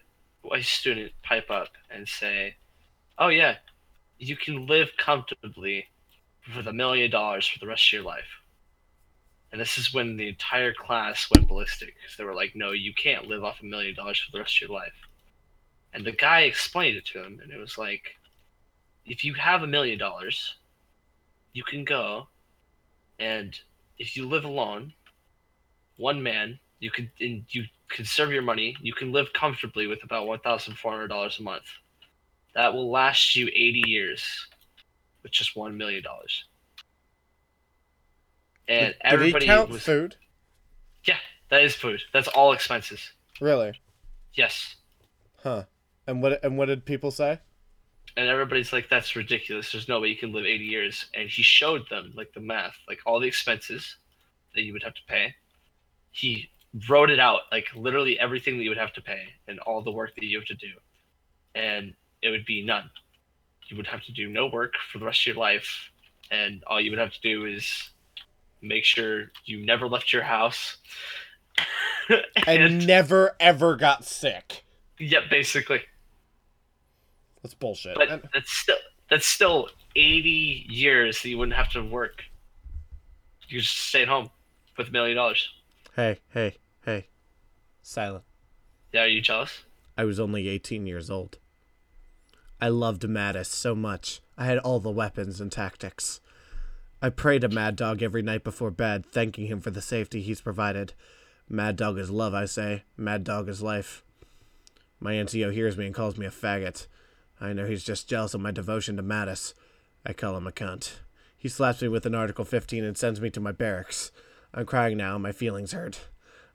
a 0.53 0.61
student 0.61 1.11
pipe 1.23 1.49
up 1.49 1.69
and 1.89 2.07
say, 2.07 2.57
"Oh 3.17 3.29
yeah, 3.29 3.55
you 4.19 4.37
can 4.37 4.67
live 4.67 4.89
comfortably 4.95 5.87
with 6.55 6.67
a 6.67 6.73
million 6.73 7.09
dollars 7.09 7.47
for 7.47 7.57
the 7.57 7.65
rest 7.65 7.87
of 7.87 7.93
your 7.93 8.03
life." 8.03 8.38
And 9.51 9.59
this 9.59 9.77
is 9.77 9.93
when 9.93 10.15
the 10.15 10.27
entire 10.27 10.73
class 10.73 11.27
went 11.33 11.47
ballistic 11.47 11.95
they 12.17 12.23
were 12.23 12.35
like, 12.35 12.55
"No, 12.55 12.71
you 12.71 12.93
can't 12.93 13.27
live 13.27 13.43
off 13.43 13.61
a 13.61 13.65
million 13.65 13.95
dollars 13.95 14.19
for 14.19 14.31
the 14.31 14.39
rest 14.39 14.57
of 14.57 14.69
your 14.69 14.77
life." 14.77 14.93
And 15.93 16.05
the 16.05 16.11
guy 16.11 16.41
explained 16.41 16.97
it 16.97 17.05
to 17.07 17.23
him, 17.23 17.39
and 17.41 17.51
it 17.51 17.57
was 17.57 17.77
like, 17.77 18.15
if 19.05 19.23
you 19.23 19.33
have 19.33 19.63
a 19.63 19.67
million 19.67 19.97
dollars, 19.97 20.55
you 21.53 21.63
can 21.63 21.83
go, 21.83 22.27
and 23.17 23.59
if 23.97 24.15
you 24.15 24.27
live 24.27 24.45
alone, 24.45 24.93
one 25.97 26.21
man, 26.21 26.59
you 26.79 26.91
can 26.91 27.11
and 27.19 27.43
you 27.49 27.65
conserve 27.89 28.31
your 28.31 28.43
money. 28.43 28.75
You 28.81 28.93
can 28.93 29.11
live 29.11 29.33
comfortably 29.33 29.87
with 29.87 30.03
about 30.03 30.27
one 30.27 30.39
thousand 30.39 30.75
four 30.77 30.91
hundred 30.91 31.07
dollars 31.07 31.39
a 31.39 31.43
month. 31.43 31.65
That 32.53 32.73
will 32.73 32.91
last 32.91 33.35
you 33.35 33.47
eighty 33.47 33.83
years, 33.85 34.47
with 35.23 35.31
just 35.31 35.55
one 35.55 35.77
million 35.77 36.03
dollars. 36.03 36.45
And 38.69 38.93
Did 38.93 38.95
everybody 39.01 39.45
he 39.45 39.51
count 39.51 39.69
was 39.69 39.83
food? 39.83 40.15
Yeah, 41.03 41.17
that 41.49 41.63
is 41.63 41.75
food. 41.75 42.01
That's 42.13 42.29
all 42.29 42.53
expenses. 42.53 43.11
Really? 43.41 43.73
Yes. 44.33 44.75
Huh. 45.43 45.63
And 46.07 46.21
what 46.21 46.43
and 46.43 46.57
what 46.57 46.67
did 46.67 46.85
people 46.85 47.11
say? 47.11 47.39
and 48.17 48.27
everybody's 48.27 48.73
like 48.73 48.89
that's 48.89 49.15
ridiculous 49.15 49.71
there's 49.71 49.87
no 49.87 49.99
way 49.99 50.09
you 50.09 50.17
can 50.17 50.33
live 50.33 50.45
80 50.45 50.63
years 50.65 51.05
and 51.13 51.29
he 51.29 51.41
showed 51.41 51.87
them 51.89 52.11
like 52.15 52.33
the 52.33 52.39
math 52.39 52.75
like 52.87 52.99
all 53.05 53.19
the 53.19 53.27
expenses 53.27 53.97
that 54.55 54.63
you 54.63 54.73
would 54.73 54.83
have 54.83 54.93
to 54.93 55.01
pay 55.07 55.33
he 56.11 56.49
wrote 56.89 57.09
it 57.09 57.19
out 57.19 57.41
like 57.51 57.67
literally 57.75 58.19
everything 58.19 58.57
that 58.57 58.63
you 58.63 58.69
would 58.69 58.77
have 58.77 58.93
to 58.93 59.01
pay 59.01 59.23
and 59.47 59.59
all 59.59 59.81
the 59.81 59.91
work 59.91 60.13
that 60.15 60.25
you 60.25 60.37
have 60.37 60.47
to 60.47 60.55
do 60.55 60.71
and 61.55 61.93
it 62.21 62.29
would 62.29 62.45
be 62.45 62.63
none 62.63 62.89
you 63.67 63.77
would 63.77 63.87
have 63.87 64.03
to 64.03 64.11
do 64.11 64.27
no 64.27 64.47
work 64.47 64.73
for 64.91 64.99
the 64.99 65.05
rest 65.05 65.21
of 65.21 65.27
your 65.27 65.35
life 65.35 65.89
and 66.31 66.63
all 66.67 66.81
you 66.81 66.91
would 66.91 66.99
have 66.99 67.13
to 67.13 67.21
do 67.21 67.45
is 67.45 67.91
make 68.61 68.83
sure 68.83 69.31
you 69.45 69.65
never 69.65 69.87
left 69.87 70.11
your 70.13 70.23
house 70.23 70.77
And 72.47 72.85
never 72.87 73.35
ever 73.39 73.75
got 73.75 74.03
sick. 74.05 74.63
yeah 74.99 75.19
basically 75.29 75.81
That's 77.41 77.53
bullshit. 77.53 77.95
But 77.95 78.09
And- 78.09 78.29
that's 78.33 78.51
still 78.51 78.77
that's 79.09 79.25
still 79.25 79.69
eighty 79.95 80.65
years 80.69 81.21
that 81.21 81.29
you 81.29 81.37
wouldn't 81.37 81.55
have 81.57 81.69
to 81.71 81.81
work. 81.81 82.23
You 83.47 83.59
just 83.61 83.75
stay 83.77 84.03
at 84.03 84.07
home 84.07 84.29
with 84.77 84.89
a 84.89 84.91
million 84.91 85.17
dollars. 85.17 85.49
hey, 85.95 86.19
hey, 86.29 86.57
hey. 86.85 87.07
Silent. 87.81 88.23
Yeah, 88.93 89.01
are 89.01 89.07
you 89.07 89.21
jealous? 89.21 89.63
I 89.97 90.03
was 90.05 90.19
only 90.19 90.47
18 90.47 90.85
years 90.85 91.09
old. 91.09 91.39
I 92.61 92.69
loved 92.69 93.01
Mattis 93.03 93.47
so 93.47 93.73
much. 93.75 94.21
I 94.37 94.45
had 94.45 94.59
all 94.59 94.79
the 94.79 94.91
weapons 94.91 95.41
and 95.41 95.51
tactics. 95.51 96.21
I 97.01 97.07
pray 97.09 97.39
to 97.39 97.47
Mad 97.47 97.77
Dog 97.77 98.03
every 98.03 98.21
night 98.21 98.43
before 98.43 98.71
bed, 98.71 99.05
thanking 99.05 99.47
him 99.47 99.61
for 99.61 99.71
the 99.71 99.81
safety 99.81 100.21
he's 100.21 100.41
provided. 100.41 100.91
Mad 101.47 101.77
Dog 101.77 101.97
is 101.97 102.09
love, 102.09 102.33
I 102.33 102.43
say. 102.43 102.83
Mad 102.97 103.23
Dog 103.23 103.47
is 103.47 103.61
life. 103.61 104.03
My 104.99 105.13
NCO 105.13 105.53
hears 105.53 105.77
me 105.77 105.85
and 105.85 105.95
calls 105.95 106.17
me 106.17 106.25
a 106.25 106.29
faggot. 106.29 106.87
I 107.39 107.53
know 107.53 107.65
he's 107.65 107.85
just 107.85 108.09
jealous 108.09 108.33
of 108.33 108.41
my 108.41 108.51
devotion 108.51 108.97
to 108.97 109.03
Mattis. 109.03 109.53
I 110.05 110.11
call 110.11 110.35
him 110.35 110.45
a 110.45 110.51
cunt. 110.51 110.97
He 111.37 111.47
slaps 111.47 111.81
me 111.81 111.87
with 111.87 112.05
an 112.05 112.15
Article 112.15 112.43
15 112.43 112.83
and 112.83 112.97
sends 112.97 113.21
me 113.21 113.29
to 113.29 113.39
my 113.39 113.53
barracks. 113.53 114.11
I'm 114.53 114.65
crying 114.65 114.97
now. 114.97 115.17
My 115.17 115.31
feelings 115.31 115.71
hurt. 115.71 116.01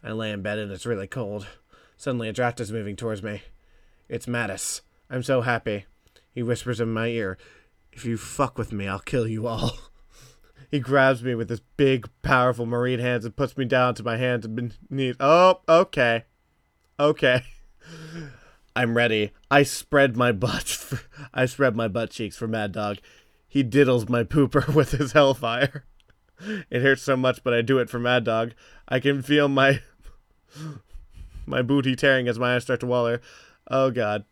I 0.03 0.13
lay 0.13 0.31
in 0.31 0.43
bed 0.43 0.59
and 0.59 0.71
it's 0.71 0.85
really 0.85 1.07
cold. 1.07 1.47
Suddenly, 1.97 2.29
a 2.29 2.35
draft 2.35 2.61
is 2.61 2.71
moving 2.71 2.97
towards 2.97 3.23
me. 3.23 3.45
It's 4.11 4.27
Mattis. 4.27 4.83
I'm 5.09 5.23
so 5.23 5.41
happy. 5.41 5.87
He 6.33 6.43
whispers 6.43 6.81
in 6.83 6.93
my 6.93 7.07
ear, 7.07 7.39
If 7.95 8.05
you 8.05 8.19
fuck 8.19 8.59
with 8.59 8.73
me, 8.73 8.87
I'll 8.87 8.99
kill 8.99 9.27
you 9.27 9.47
all. 9.47 9.73
he 10.75 10.81
grabs 10.81 11.23
me 11.23 11.37
with 11.37 11.49
his 11.51 11.61
big, 11.77 12.09
powerful 12.23 12.67
marine 12.67 12.99
hands 12.99 13.25
and 13.25 13.37
puts 13.37 13.57
me 13.57 13.65
down 13.65 13.95
to 13.95 14.03
my 14.03 14.17
hands 14.17 14.45
and 14.45 14.77
knees. 14.91 15.15
Oh, 15.21 15.61
okay. 15.69 16.25
Okay. 16.99 17.45
I'm 18.75 18.97
ready. 18.97 19.31
I 19.53 19.63
spread 19.63 20.17
my 20.17 20.33
butt. 20.33 20.65
For, 20.65 20.99
I 21.33 21.47
spread 21.47 21.77
my 21.77 21.87
butt 21.87 22.11
cheeks 22.11 22.37
for 22.37 22.49
Mad 22.49 22.73
Dog. 22.73 22.99
He 23.47 23.63
diddles 23.63 24.09
my 24.09 24.25
pooper 24.25 24.67
with 24.75 24.91
his 24.91 25.13
hellfire. 25.13 25.85
It 26.71 26.83
hurts 26.83 27.03
so 27.03 27.17
much, 27.17 27.45
but 27.45 27.55
I 27.55 27.63
do 27.63 27.79
it 27.79 27.89
for 27.89 28.01
Mad 28.01 28.25
Dog. 28.25 28.51
I 28.89 28.99
can 28.99 29.23
feel 29.23 29.47
my 29.47 29.81
my 31.47 31.63
booty 31.63 31.95
tearing 31.95 32.27
as 32.27 32.37
my 32.37 32.57
eyes 32.57 32.65
start 32.65 32.81
to 32.81 32.87
water. 32.87 33.21
Oh 33.71 33.93
god. 33.93 34.25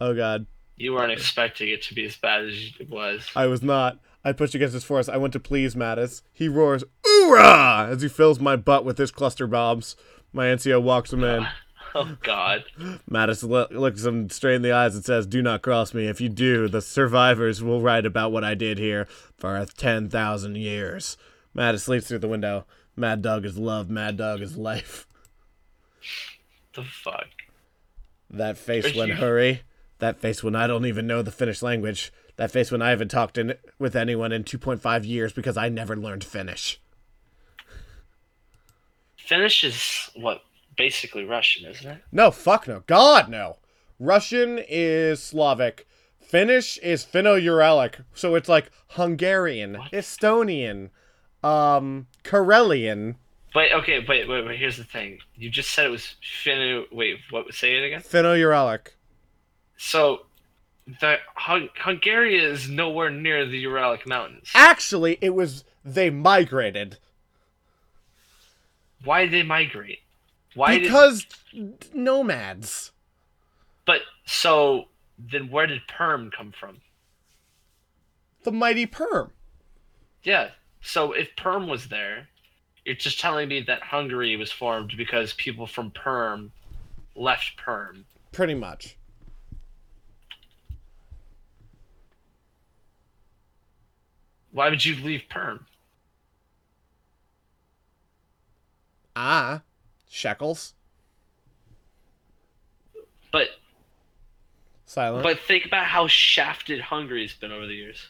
Oh 0.00 0.16
god. 0.16 0.46
You 0.76 0.94
weren't 0.94 1.12
expecting 1.12 1.68
it 1.68 1.82
to 1.82 1.94
be 1.94 2.06
as 2.06 2.16
bad 2.16 2.46
as 2.46 2.72
it 2.80 2.90
was. 2.90 3.30
I 3.36 3.46
was 3.46 3.62
not. 3.62 4.00
I 4.24 4.32
pushed 4.32 4.54
against 4.54 4.74
his 4.74 4.84
force. 4.84 5.08
I 5.08 5.16
want 5.16 5.32
to 5.32 5.40
please 5.40 5.74
Mattis. 5.74 6.22
He 6.32 6.48
roars, 6.48 6.84
"Oorah!" 7.06 7.88
as 7.90 8.02
he 8.02 8.08
fills 8.08 8.38
my 8.40 8.56
butt 8.56 8.84
with 8.84 8.98
his 8.98 9.10
cluster 9.10 9.46
bombs. 9.46 9.96
My 10.32 10.46
NCO 10.46 10.80
walks 10.82 11.12
him 11.12 11.24
in. 11.24 11.46
Oh 11.92 12.16
God. 12.22 12.62
Mattis 13.10 13.42
lo- 13.42 13.66
looks 13.72 14.04
him 14.04 14.30
straight 14.30 14.54
in 14.54 14.62
the 14.62 14.70
eyes 14.70 14.94
and 14.94 15.04
says, 15.04 15.26
"Do 15.26 15.42
not 15.42 15.60
cross 15.60 15.92
me. 15.92 16.06
If 16.06 16.20
you 16.20 16.28
do, 16.28 16.68
the 16.68 16.80
survivors 16.80 17.64
will 17.64 17.80
write 17.80 18.06
about 18.06 18.30
what 18.30 18.44
I 18.44 18.54
did 18.54 18.78
here 18.78 19.08
for 19.36 19.66
ten 19.76 20.08
thousand 20.08 20.56
years." 20.56 21.16
Mattis 21.56 21.88
leaps 21.88 22.06
through 22.06 22.20
the 22.20 22.28
window. 22.28 22.64
Mad 22.94 23.22
Dog 23.22 23.44
is 23.44 23.58
love. 23.58 23.90
Mad 23.90 24.16
Dog 24.16 24.40
is 24.40 24.56
life. 24.56 25.08
The 26.76 26.84
fuck. 26.84 27.26
That 28.30 28.56
face 28.56 28.94
Are 28.94 28.96
when 28.98 29.08
you- 29.08 29.14
hurry. 29.14 29.62
That 29.98 30.20
face 30.20 30.44
when 30.44 30.54
I 30.54 30.68
don't 30.68 30.86
even 30.86 31.08
know 31.08 31.22
the 31.22 31.32
Finnish 31.32 31.60
language. 31.60 32.12
That 32.40 32.50
face 32.50 32.70
when 32.70 32.80
I 32.80 32.88
haven't 32.88 33.10
talked 33.10 33.36
in, 33.36 33.52
with 33.78 33.94
anyone 33.94 34.32
in 34.32 34.44
2.5 34.44 35.06
years 35.06 35.30
because 35.30 35.58
I 35.58 35.68
never 35.68 35.94
learned 35.94 36.24
Finnish. 36.24 36.80
Finnish 39.18 39.62
is 39.62 40.08
what 40.14 40.40
basically 40.74 41.24
Russian, 41.26 41.70
isn't 41.70 41.86
it? 41.86 42.02
No, 42.10 42.30
fuck 42.30 42.66
no. 42.66 42.82
God, 42.86 43.28
no. 43.28 43.58
Russian 43.98 44.58
is 44.70 45.22
Slavic. 45.22 45.86
Finnish 46.18 46.78
is 46.78 47.04
Finno-Uralic. 47.04 48.04
So 48.14 48.34
it's 48.36 48.48
like 48.48 48.70
Hungarian, 48.92 49.76
What? 49.76 49.92
Estonian, 49.92 50.88
um, 51.44 52.06
Karelian, 52.24 53.16
Wait, 53.54 53.70
okay, 53.74 54.02
wait, 54.08 54.26
wait, 54.26 54.46
wait. 54.46 54.58
Here's 54.58 54.78
the 54.78 54.84
thing. 54.84 55.18
You 55.36 55.50
just 55.50 55.72
said 55.72 55.84
it 55.84 55.90
was 55.90 56.14
Finno. 56.42 56.84
Wait, 56.90 57.18
what? 57.28 57.52
Say 57.52 57.76
it 57.76 57.84
again. 57.84 58.00
Finno-Uralic. 58.00 58.92
So, 59.76 60.22
the 61.00 61.16
Hung- 61.34 61.68
Hungary 61.76 62.38
is 62.42 62.68
nowhere 62.68 63.10
near 63.10 63.46
the 63.46 63.64
Uralic 63.64 64.06
Mountains. 64.06 64.50
Actually, 64.54 65.18
it 65.20 65.34
was 65.34 65.64
they 65.84 66.10
migrated 66.10 66.98
Why 69.04 69.22
did 69.24 69.32
they 69.32 69.42
migrate? 69.42 70.00
Why 70.54 70.74
did? 70.78 70.82
because 70.82 71.26
nomads. 71.94 72.92
But 73.86 74.02
so 74.26 74.86
then, 75.18 75.50
where 75.50 75.66
did 75.66 75.86
Perm 75.88 76.30
come 76.36 76.52
from? 76.58 76.78
The 78.42 78.52
mighty 78.52 78.86
Perm. 78.86 79.32
Yeah. 80.22 80.50
So 80.82 81.12
if 81.12 81.28
Perm 81.36 81.68
was 81.68 81.88
there, 81.88 82.28
you're 82.84 82.94
just 82.94 83.20
telling 83.20 83.48
me 83.48 83.60
that 83.62 83.82
Hungary 83.82 84.36
was 84.36 84.50
formed 84.50 84.94
because 84.96 85.32
people 85.34 85.66
from 85.66 85.90
Perm 85.90 86.52
left 87.14 87.56
Perm. 87.56 88.06
Pretty 88.32 88.54
much. 88.54 88.96
Why 94.52 94.68
would 94.68 94.84
you 94.84 94.96
leave 94.96 95.24
Perm? 95.28 95.66
Ah, 99.14 99.62
shekels. 100.08 100.74
But 103.32 103.48
Silent. 104.86 105.22
but 105.22 105.38
think 105.38 105.66
about 105.66 105.86
how 105.86 106.08
shafted 106.08 106.80
Hungary's 106.80 107.34
been 107.34 107.52
over 107.52 107.66
the 107.66 107.74
years. 107.74 108.08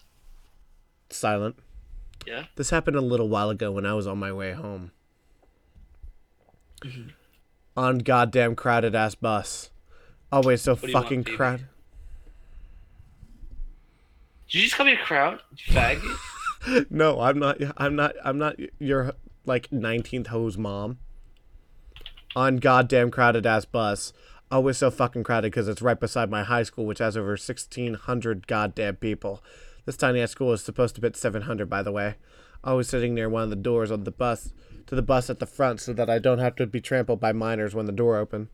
Silent. 1.10 1.56
Yeah. 2.26 2.44
This 2.56 2.70
happened 2.70 2.96
a 2.96 3.00
little 3.00 3.28
while 3.28 3.50
ago 3.50 3.72
when 3.72 3.84
I 3.84 3.94
was 3.94 4.06
on 4.06 4.18
my 4.18 4.32
way 4.32 4.52
home. 4.52 4.92
Mm-hmm. 6.82 7.10
On 7.76 7.98
goddamn 7.98 8.54
crowded 8.56 8.94
ass 8.94 9.14
bus. 9.14 9.70
Always 10.32 10.62
so 10.62 10.74
do 10.74 10.86
you 10.86 10.94
want, 10.94 11.04
fucking 11.04 11.24
crowded. 11.24 11.66
Did 14.48 14.58
you 14.58 14.62
just 14.64 14.76
call 14.76 14.86
me 14.86 14.92
a 14.92 14.96
crowd, 14.96 15.40
faggot? 15.68 16.16
No, 16.90 17.20
I'm 17.20 17.38
not. 17.38 17.58
I'm 17.76 17.96
not. 17.96 18.14
I'm 18.24 18.38
not 18.38 18.56
your 18.78 19.14
like 19.46 19.68
19th 19.70 20.28
hose 20.28 20.58
mom. 20.58 20.98
On 22.36 22.56
goddamn 22.56 23.10
crowded 23.10 23.46
ass 23.46 23.64
bus. 23.64 24.12
Always 24.50 24.78
so 24.78 24.90
fucking 24.90 25.24
crowded 25.24 25.52
because 25.52 25.68
it's 25.68 25.82
right 25.82 25.98
beside 25.98 26.30
my 26.30 26.42
high 26.42 26.64
school, 26.64 26.84
which 26.84 26.98
has 26.98 27.16
over 27.16 27.30
1,600 27.30 28.46
goddamn 28.46 28.96
people. 28.96 29.42
This 29.86 29.96
tiny 29.96 30.20
ass 30.20 30.32
school 30.32 30.52
is 30.52 30.62
supposed 30.62 30.96
to 30.96 31.00
fit 31.00 31.16
700, 31.16 31.70
by 31.70 31.82
the 31.82 31.92
way. 31.92 32.16
Always 32.62 32.88
sitting 32.88 33.14
near 33.14 33.28
one 33.28 33.44
of 33.44 33.50
the 33.50 33.56
doors 33.56 33.90
on 33.90 34.04
the 34.04 34.10
bus 34.10 34.52
to 34.86 34.94
the 34.94 35.02
bus 35.02 35.30
at 35.30 35.38
the 35.38 35.46
front 35.46 35.80
so 35.80 35.92
that 35.92 36.10
I 36.10 36.18
don't 36.18 36.40
have 36.40 36.56
to 36.56 36.66
be 36.66 36.80
trampled 36.80 37.20
by 37.20 37.32
minors 37.32 37.74
when 37.74 37.86
the 37.86 37.92
door 37.92 38.16
open. 38.16 38.48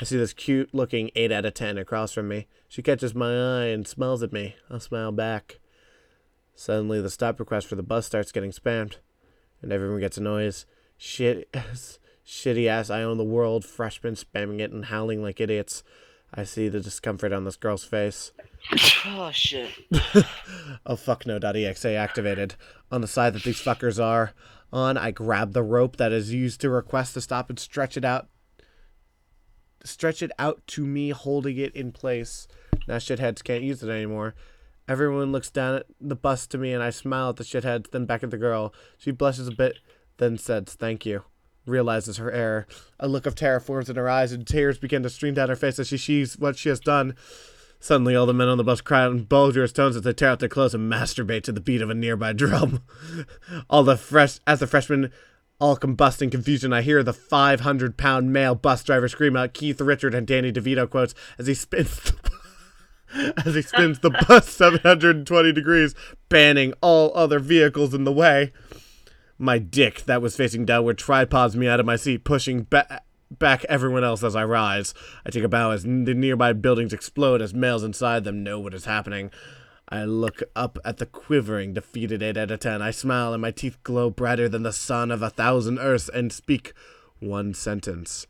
I 0.00 0.04
see 0.04 0.16
this 0.16 0.32
cute 0.32 0.72
looking 0.72 1.10
8 1.14 1.32
out 1.32 1.44
of 1.44 1.54
10 1.54 1.78
across 1.78 2.12
from 2.12 2.28
me. 2.28 2.46
She 2.68 2.80
catches 2.80 3.14
my 3.14 3.30
eye 3.30 3.66
and 3.66 3.86
smiles 3.86 4.22
at 4.22 4.32
me. 4.32 4.56
I'll 4.70 4.80
smile 4.80 5.12
back. 5.12 5.58
Suddenly, 6.54 7.00
the 7.00 7.10
stop 7.10 7.40
request 7.40 7.66
for 7.66 7.76
the 7.76 7.82
bus 7.82 8.06
starts 8.06 8.32
getting 8.32 8.52
spammed, 8.52 8.96
and 9.60 9.72
everyone 9.72 10.00
gets 10.00 10.18
a 10.18 10.22
noise. 10.22 10.66
Shit, 10.96 11.50
shitty 12.26 12.66
ass 12.66 12.90
I 12.90 13.02
own 13.02 13.18
the 13.18 13.24
world, 13.24 13.64
freshmen 13.64 14.14
spamming 14.14 14.60
it 14.60 14.70
and 14.70 14.86
howling 14.86 15.22
like 15.22 15.40
idiots. 15.40 15.82
I 16.34 16.44
see 16.44 16.68
the 16.68 16.80
discomfort 16.80 17.32
on 17.32 17.44
this 17.44 17.56
girl's 17.56 17.84
face. 17.84 18.32
oh 19.06 19.30
shit. 19.32 19.70
Oh 20.84 20.96
fuck 20.96 21.26
no, 21.26 21.36
.exe 21.36 21.84
activated. 21.84 22.56
On 22.90 23.02
the 23.02 23.06
side 23.06 23.34
that 23.34 23.44
these 23.44 23.60
fuckers 23.60 24.02
are 24.02 24.32
on, 24.72 24.96
I 24.96 25.10
grab 25.10 25.52
the 25.52 25.62
rope 25.62 25.96
that 25.96 26.12
is 26.12 26.32
used 26.32 26.60
to 26.62 26.70
request 26.70 27.14
to 27.14 27.20
stop 27.20 27.50
and 27.50 27.58
stretch 27.58 27.96
it 27.96 28.04
out. 28.04 28.28
Stretch 29.84 30.22
it 30.22 30.32
out 30.38 30.62
to 30.68 30.86
me, 30.86 31.10
holding 31.10 31.56
it 31.58 31.74
in 31.76 31.92
place. 31.92 32.48
Now 32.88 32.96
shitheads 32.96 33.44
can't 33.44 33.62
use 33.62 33.82
it 33.82 33.90
anymore. 33.90 34.34
Everyone 34.88 35.32
looks 35.32 35.50
down 35.50 35.76
at 35.76 35.86
the 36.00 36.16
bus 36.16 36.46
to 36.48 36.58
me, 36.58 36.72
and 36.72 36.82
I 36.82 36.90
smile 36.90 37.30
at 37.30 37.36
the 37.36 37.44
shitheads, 37.44 37.90
then 37.90 38.04
back 38.04 38.22
at 38.22 38.30
the 38.30 38.38
girl. 38.38 38.74
She 38.98 39.10
blushes 39.10 39.48
a 39.48 39.52
bit, 39.52 39.78
then 40.18 40.38
says, 40.38 40.74
"Thank 40.78 41.06
you." 41.06 41.22
Realizes 41.66 42.16
her 42.16 42.32
error. 42.32 42.66
A 42.98 43.06
look 43.06 43.24
of 43.24 43.34
terror 43.34 43.60
forms 43.60 43.88
in 43.88 43.96
her 43.96 44.08
eyes, 44.08 44.32
and 44.32 44.46
tears 44.46 44.78
begin 44.78 45.02
to 45.04 45.10
stream 45.10 45.34
down 45.34 45.48
her 45.48 45.56
face 45.56 45.78
as 45.78 45.88
she 45.88 45.98
sees 45.98 46.36
what 46.36 46.58
she 46.58 46.68
has 46.68 46.80
done. 46.80 47.14
Suddenly, 47.78 48.14
all 48.14 48.26
the 48.26 48.34
men 48.34 48.48
on 48.48 48.58
the 48.58 48.64
bus 48.64 48.80
cry 48.80 49.02
out 49.02 49.12
in 49.12 49.24
bulgurous 49.24 49.72
tones 49.72 49.96
as 49.96 50.02
they 50.02 50.12
tear 50.12 50.30
out 50.30 50.38
their 50.38 50.48
clothes 50.48 50.74
and 50.74 50.90
masturbate 50.92 51.42
to 51.42 51.52
the 51.52 51.60
beat 51.60 51.82
of 51.82 51.90
a 51.90 51.94
nearby 51.94 52.32
drum. 52.34 52.82
all 53.70 53.82
the 53.84 53.96
fresh, 53.96 54.38
as 54.46 54.60
the 54.60 54.66
freshmen 54.66 55.10
all 55.60 55.76
combust 55.76 56.22
in 56.22 56.30
confusion, 56.30 56.72
I 56.72 56.82
hear 56.82 57.04
the 57.04 57.12
500 57.12 57.96
pound 57.96 58.32
male 58.32 58.56
bus 58.56 58.82
driver 58.82 59.08
scream 59.08 59.36
out 59.36 59.54
Keith 59.54 59.80
Richard 59.80 60.14
and 60.14 60.26
Danny 60.26 60.52
DeVito 60.52 60.90
quotes 60.90 61.14
as 61.38 61.46
he 61.46 61.54
spins 61.54 62.00
the, 62.00 62.31
as 63.44 63.54
he 63.54 63.62
spins 63.62 63.98
the 64.00 64.10
bus 64.10 64.48
720 64.48 65.52
degrees, 65.52 65.94
banning 66.28 66.72
all 66.80 67.12
other 67.14 67.38
vehicles 67.38 67.94
in 67.94 68.04
the 68.04 68.12
way. 68.12 68.52
My 69.38 69.58
dick, 69.58 70.02
that 70.02 70.22
was 70.22 70.36
facing 70.36 70.64
downward, 70.64 70.98
tripods 70.98 71.56
me 71.56 71.66
out 71.66 71.80
of 71.80 71.86
my 71.86 71.96
seat, 71.96 72.24
pushing 72.24 72.66
ba- 72.70 73.02
back 73.30 73.64
everyone 73.64 74.04
else 74.04 74.22
as 74.22 74.36
I 74.36 74.44
rise. 74.44 74.94
I 75.26 75.30
take 75.30 75.44
a 75.44 75.48
bow 75.48 75.70
as 75.72 75.84
n- 75.84 76.04
the 76.04 76.14
nearby 76.14 76.52
buildings 76.52 76.92
explode 76.92 77.42
as 77.42 77.52
males 77.54 77.82
inside 77.82 78.24
them 78.24 78.42
know 78.42 78.60
what 78.60 78.74
is 78.74 78.84
happening. 78.84 79.30
I 79.88 80.04
look 80.04 80.42
up 80.56 80.78
at 80.84 80.98
the 80.98 81.06
quivering, 81.06 81.74
defeated 81.74 82.22
8 82.22 82.36
out 82.36 82.50
of 82.50 82.60
10. 82.60 82.80
I 82.80 82.92
smile 82.92 83.34
and 83.34 83.42
my 83.42 83.50
teeth 83.50 83.82
glow 83.82 84.10
brighter 84.10 84.48
than 84.48 84.62
the 84.62 84.72
sun 84.72 85.10
of 85.10 85.22
a 85.22 85.28
thousand 85.30 85.78
earths 85.78 86.08
and 86.08 86.32
speak 86.32 86.72
one 87.18 87.52
sentence. 87.52 88.26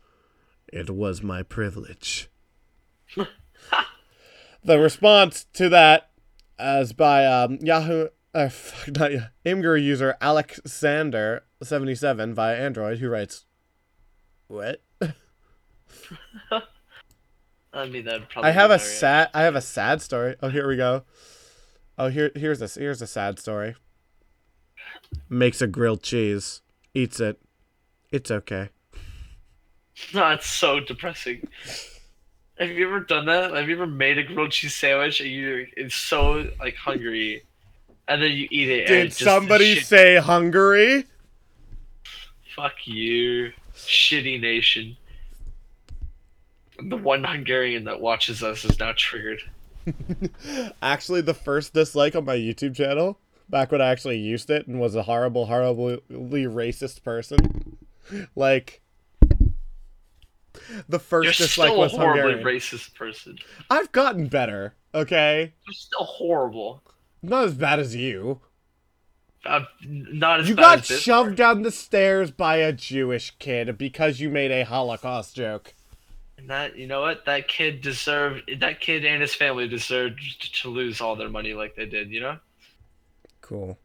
It 0.71 0.89
was 0.89 1.21
my 1.21 1.43
privilege. 1.43 2.29
the 4.63 4.79
response 4.79 5.45
to 5.53 5.69
that, 5.69 6.09
as 6.57 6.93
by 6.93 7.25
um, 7.25 7.59
Yahoo, 7.61 8.07
uh, 8.33 8.49
fuck, 8.49 8.95
not 8.95 9.11
Yahoo, 9.11 9.25
Imgur 9.45 9.81
user 9.81 10.15
Alexander77 10.21 12.33
via 12.33 12.57
Android, 12.57 12.99
who 12.99 13.09
writes, 13.09 13.45
What? 14.47 14.81
I 17.73 17.87
mean, 17.87 18.05
that 18.05 18.29
probably. 18.29 18.49
I 18.49 18.53
have 18.53 18.71
a 18.71 18.79
sad. 18.79 19.29
I 19.33 19.43
have 19.43 19.55
a 19.55 19.61
sad 19.61 20.01
story. 20.01 20.35
Oh, 20.41 20.49
here 20.49 20.67
we 20.67 20.77
go. 20.77 21.03
Oh, 21.97 22.07
here, 22.07 22.31
here's 22.35 22.59
this. 22.59 22.75
Here's 22.75 23.01
a 23.01 23.07
sad 23.07 23.39
story. 23.39 23.75
Makes 25.29 25.61
a 25.61 25.67
grilled 25.67 26.03
cheese. 26.03 26.61
eats 26.93 27.19
it. 27.19 27.39
It's 28.11 28.29
okay. 28.29 28.69
That's 30.13 30.47
so 30.47 30.79
depressing. 30.79 31.47
Have 32.63 32.71
you 32.77 32.87
ever 32.87 33.01
done 33.01 33.25
that? 33.25 33.53
Have 33.53 33.67
you 33.67 33.75
ever 33.75 33.85
made 33.85 34.17
a 34.17 34.23
grilled 34.23 34.51
cheese 34.51 34.73
sandwich 34.73 35.19
and 35.19 35.29
you're 35.29 35.65
it's 35.75 35.95
so 35.95 36.49
like 36.61 36.75
hungry, 36.75 37.43
and 38.07 38.21
then 38.21 38.31
you 38.31 38.47
eat 38.51 38.69
it? 38.69 38.87
Did 38.87 39.11
somebody 39.11 39.75
shit- 39.75 39.85
say 39.85 40.15
Hungary? 40.15 41.05
Fuck 42.55 42.85
you, 42.85 43.51
shitty 43.75 44.39
nation. 44.39 44.95
The 46.81 46.95
one 46.95 47.25
Hungarian 47.25 47.83
that 47.83 47.99
watches 47.99 48.41
us 48.41 48.63
is 48.63 48.79
now 48.79 48.93
triggered. 48.95 49.41
actually, 50.81 51.19
the 51.19 51.33
first 51.33 51.73
dislike 51.73 52.15
on 52.15 52.23
my 52.23 52.37
YouTube 52.37 52.75
channel, 52.75 53.19
back 53.49 53.73
when 53.73 53.81
I 53.81 53.87
actually 53.89 54.19
used 54.19 54.49
it 54.49 54.67
and 54.67 54.79
was 54.79 54.95
a 54.95 55.03
horrible, 55.03 55.47
horribly 55.47 56.45
racist 56.45 57.03
person, 57.03 57.77
like 58.37 58.82
the 60.87 60.99
1st 60.99 61.23
You're 61.23 61.31
dislike 61.33 61.69
still 61.69 61.75
a 61.75 61.79
was 61.79 61.91
horribly 61.91 62.33
Hungarian. 62.33 62.59
racist 62.59 62.95
person. 62.95 63.37
I've 63.69 63.91
gotten 63.91 64.27
better. 64.27 64.75
Okay, 64.95 65.53
You're 65.65 65.73
still 65.73 66.03
horrible. 66.05 66.83
not 67.21 67.45
as 67.45 67.53
bad 67.55 67.79
as 67.79 67.95
you. 67.95 68.41
I'm 69.45 69.67
not 69.81 70.41
as 70.41 70.49
You 70.49 70.55
bad 70.55 70.61
got 70.61 70.79
as 70.79 70.87
this 70.87 71.01
shoved 71.01 71.35
down 71.35 71.63
the 71.63 71.71
stairs 71.71 72.31
by 72.31 72.57
a 72.57 72.71
Jewish 72.71 73.31
kid 73.39 73.77
because 73.77 74.19
you 74.19 74.29
made 74.29 74.51
a 74.51 74.63
Holocaust 74.63 75.35
joke. 75.35 75.73
And 76.37 76.49
that 76.49 76.77
you 76.77 76.87
know 76.87 77.01
what? 77.01 77.25
That 77.25 77.47
kid 77.47 77.81
deserved. 77.81 78.49
That 78.59 78.79
kid 78.79 79.03
and 79.03 79.21
his 79.21 79.33
family 79.35 79.67
deserved 79.67 80.19
to 80.61 80.69
lose 80.69 81.01
all 81.01 81.15
their 81.15 81.29
money 81.29 81.53
like 81.53 81.75
they 81.75 81.85
did. 81.85 82.09
You 82.11 82.21
know? 82.21 82.37
Cool. 83.41 83.77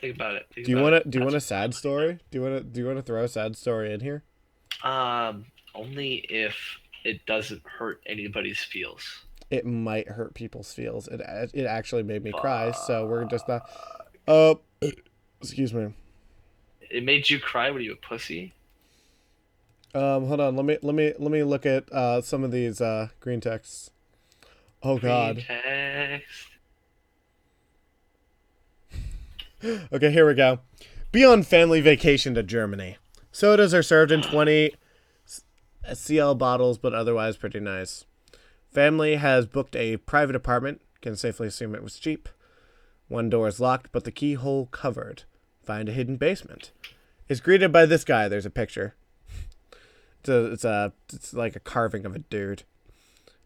Think 0.00 0.16
about 0.16 0.34
it. 0.34 0.46
Think 0.54 0.66
Do 0.66 0.72
you 0.72 0.78
want 0.78 1.02
to? 1.02 1.08
Do 1.08 1.18
you 1.18 1.24
want 1.24 1.36
a 1.36 1.40
sad 1.40 1.74
story? 1.74 2.18
Do 2.30 2.38
you 2.38 2.42
want 2.44 2.56
to? 2.58 2.62
Do 2.64 2.80
you 2.80 2.86
want 2.86 2.98
to 2.98 3.02
throw 3.02 3.22
a 3.24 3.28
sad 3.28 3.56
story 3.56 3.92
in 3.92 4.00
here? 4.00 4.24
Um, 4.82 5.46
only 5.74 6.16
if 6.28 6.56
it 7.04 7.24
doesn't 7.26 7.62
hurt 7.66 8.00
anybody's 8.06 8.60
feels. 8.60 9.02
It 9.50 9.66
might 9.66 10.08
hurt 10.08 10.34
people's 10.34 10.72
feels. 10.72 11.08
It 11.08 11.20
it 11.52 11.66
actually 11.66 12.02
made 12.02 12.22
me 12.24 12.32
cry. 12.32 12.70
So 12.70 13.06
we're 13.06 13.24
just 13.26 13.46
not. 13.48 13.70
Uh, 14.26 14.54
excuse 15.40 15.74
me. 15.74 15.92
It 16.90 17.04
made 17.04 17.28
you 17.28 17.38
cry. 17.38 17.70
Were 17.70 17.80
you 17.80 17.92
a 17.92 17.96
pussy? 17.96 18.54
Um, 19.94 20.26
hold 20.26 20.40
on. 20.40 20.56
Let 20.56 20.64
me 20.64 20.78
let 20.82 20.94
me 20.94 21.12
let 21.18 21.30
me 21.30 21.42
look 21.42 21.66
at 21.66 21.90
uh 21.92 22.22
some 22.22 22.44
of 22.44 22.50
these 22.50 22.80
uh 22.80 23.08
green 23.20 23.40
texts. 23.40 23.90
Oh 24.82 24.98
God. 24.98 25.44
Text. 25.46 26.48
Okay, 29.92 30.10
here 30.10 30.26
we 30.26 30.34
go. 30.34 30.58
Be 31.12 31.24
on 31.24 31.44
family 31.44 31.80
vacation 31.80 32.34
to 32.34 32.42
Germany. 32.42 32.96
Sodas 33.32 33.72
are 33.72 33.82
served 33.82 34.12
in 34.12 34.22
20 34.22 34.74
CL 35.94 36.34
bottles, 36.36 36.78
but 36.78 36.94
otherwise 36.94 37.36
pretty 37.36 37.60
nice. 37.60 38.04
Family 38.70 39.16
has 39.16 39.46
booked 39.46 39.74
a 39.74 39.96
private 39.96 40.36
apartment. 40.36 40.82
Can 41.00 41.16
safely 41.16 41.48
assume 41.48 41.74
it 41.74 41.82
was 41.82 41.98
cheap. 41.98 42.28
One 43.08 43.28
door 43.28 43.48
is 43.48 43.58
locked, 43.58 43.90
but 43.90 44.04
the 44.04 44.12
keyhole 44.12 44.66
covered. 44.66 45.24
Find 45.62 45.88
a 45.88 45.92
hidden 45.92 46.16
basement. 46.16 46.70
Is 47.28 47.40
greeted 47.40 47.72
by 47.72 47.86
this 47.86 48.04
guy. 48.04 48.28
There's 48.28 48.46
a 48.46 48.50
picture. 48.50 48.94
It's 50.20 50.28
a, 50.28 50.52
it's 50.52 50.64
a, 50.64 50.92
it's 51.12 51.34
like 51.34 51.56
a 51.56 51.60
carving 51.60 52.06
of 52.06 52.14
a 52.14 52.20
dude. 52.20 52.62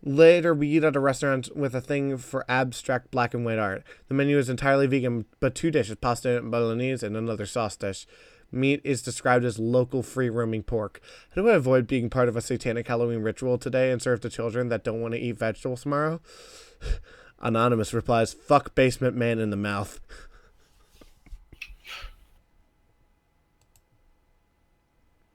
Later, 0.03 0.53
we 0.55 0.69
eat 0.69 0.85
at 0.85 0.95
a 0.95 1.01
restaurant 1.01 1.57
with 1.57 1.75
a 1.75 1.81
thing 1.81 2.19
for 2.19 2.45
abstract 2.49 3.11
black 3.11 3.33
and 3.33 3.45
white 3.45 3.59
art. 3.59 3.83
The 4.09 4.15
menu 4.15 4.37
is 4.39 4.51
entirely 4.51 4.87
vegan, 4.87 5.25
but 5.41 5.55
two 5.55 5.71
dishes, 5.71 5.97
pasta 5.97 6.37
and 6.37 6.51
bolognese, 6.51 7.05
and 7.05 7.17
another 7.17 7.47
sauce 7.47 7.77
dish. 7.77 8.07
Meat 8.53 8.81
is 8.85 9.03
described 9.03 9.45
as 9.45 9.59
local 9.59 10.03
free 10.03 10.31
roaming 10.31 10.63
pork. 10.63 11.01
How 11.35 11.43
do 11.43 11.49
I 11.49 11.55
avoid 11.55 11.87
being 11.87 12.09
part 12.09 12.29
of 12.29 12.37
a 12.37 12.41
satanic 12.41 12.87
Halloween 12.87 13.23
ritual 13.23 13.59
today 13.59 13.91
and 13.91 14.01
serve 14.01 14.21
to 14.21 14.31
children 14.31 14.69
that 14.69 14.85
don't 14.85 15.01
want 15.01 15.15
to 15.15 15.21
eat 15.21 15.37
vegetables 15.37 15.83
tomorrow? 15.83 16.21
Anonymous 17.41 17.93
replies, 17.93 18.33
fuck 18.33 18.75
basement 18.75 19.17
man 19.17 19.39
in 19.39 19.51
the 19.51 19.57
mouth. 19.57 20.01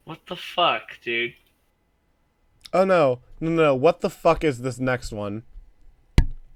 What 0.06 0.20
the 0.28 0.36
fuck, 0.36 1.00
dude? 1.04 1.36
Oh 2.74 2.86
no, 2.86 3.20
no, 3.40 3.50
no, 3.50 3.64
no. 3.64 3.76
What 3.76 4.02
the 4.02 4.10
fuck 4.10 4.44
is 4.44 4.60
this 4.60 4.80
next 4.80 5.12
one? 5.12 5.44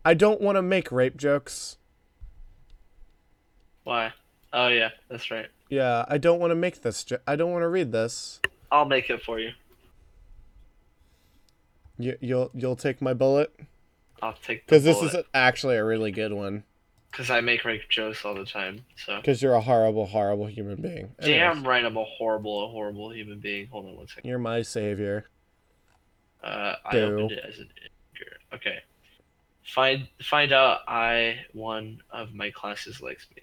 I 0.04 0.14
don't 0.14 0.42
want 0.42 0.56
to 0.56 0.62
make 0.62 0.92
rape 0.92 1.18
jokes. 1.18 1.78
Why? 3.84 4.14
Oh 4.52 4.68
yeah, 4.68 4.90
that's 5.10 5.30
right. 5.32 5.48
Yeah, 5.70 6.06
I 6.08 6.18
don't 6.18 6.40
want 6.40 6.52
to 6.52 6.56
make 6.56 6.82
this. 6.82 7.06
I 7.28 7.36
don't 7.36 7.52
want 7.52 7.64
to 7.64 7.68
read 7.68 7.92
this. 7.92 8.40
I'll 8.72 8.86
make 8.86 9.10
it 9.10 9.22
for 9.24 9.40
you. 9.40 9.52
You, 11.98 12.18
you'll 12.20 12.52
you'll 12.54 12.76
take 12.76 13.02
my 13.02 13.14
bullet 13.14 13.54
I'll 14.22 14.34
take 14.34 14.66
because 14.66 14.84
this 14.84 15.02
is 15.02 15.16
actually 15.34 15.78
a 15.78 15.84
really 15.86 16.12
good 16.12 16.34
one. 16.34 16.64
because 17.12 17.30
I 17.30 17.40
make 17.40 17.64
rape 17.64 17.88
jokes 17.90 18.26
all 18.26 18.36
the 18.36 18.46
time. 18.46 18.84
So 19.06 19.16
Because 19.18 19.42
you're 19.42 19.54
a 19.54 19.62
horrible, 19.62 20.06
horrible 20.06 20.48
human 20.48 20.82
being. 20.82 21.12
Anyways, 21.20 21.40
damn 21.40 21.64
right, 21.66 21.86
I'm 21.86 21.96
a 21.96 22.04
horrible, 22.04 22.66
a 22.66 22.68
horrible 22.70 23.14
human 23.14 23.40
being. 23.40 23.68
Hold 23.68 23.86
on 23.86 23.96
one 23.96 24.08
second. 24.08 24.28
you're 24.30 24.40
my 24.40 24.62
savior. 24.62 25.30
Uh, 26.44 26.76
I 26.86 26.92
Do. 26.92 27.06
opened 27.06 27.32
it 27.32 27.46
as 27.48 27.60
an 27.60 27.70
integer. 27.78 28.38
Okay. 28.54 28.80
Find 29.64 30.08
find 30.22 30.52
out 30.52 30.82
I 30.88 31.40
one 31.54 32.02
of 32.12 32.34
my 32.34 32.52
classes 32.52 33.02
likes 33.02 33.26
me. 33.36 33.42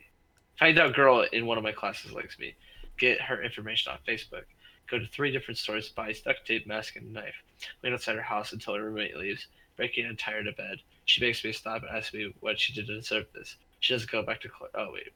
Find 0.58 0.78
out 0.78 0.94
girl 0.94 1.26
in 1.32 1.46
one 1.46 1.58
of 1.58 1.64
my 1.64 1.72
classes 1.72 2.12
likes 2.12 2.38
me. 2.38 2.54
Get 2.98 3.20
her 3.20 3.42
information 3.42 3.92
on 3.92 3.98
Facebook. 4.06 4.44
Go 4.90 4.98
to 4.98 5.06
three 5.06 5.32
different 5.32 5.58
stores, 5.58 5.88
buy 5.88 6.12
duct 6.24 6.46
tape, 6.46 6.66
mask, 6.66 6.96
and 6.96 7.12
knife. 7.12 7.42
Wait 7.82 7.92
outside 7.92 8.16
her 8.16 8.22
house 8.22 8.52
until 8.52 8.74
her 8.74 8.84
roommate 8.84 9.16
leaves. 9.16 9.46
Breaking 9.76 10.06
and 10.06 10.18
tired 10.18 10.46
of 10.46 10.56
bed. 10.56 10.78
She 11.06 11.20
makes 11.20 11.42
me 11.42 11.52
stop 11.52 11.82
and 11.82 11.90
asks 11.90 12.12
me 12.12 12.34
what 12.40 12.60
she 12.60 12.72
did 12.72 12.86
to 12.86 12.96
deserve 12.96 13.26
this. 13.34 13.56
She 13.80 13.94
doesn't 13.94 14.10
go 14.10 14.22
back 14.22 14.40
to 14.42 14.48
class. 14.48 14.70
Oh 14.74 14.90
wait. 14.92 15.12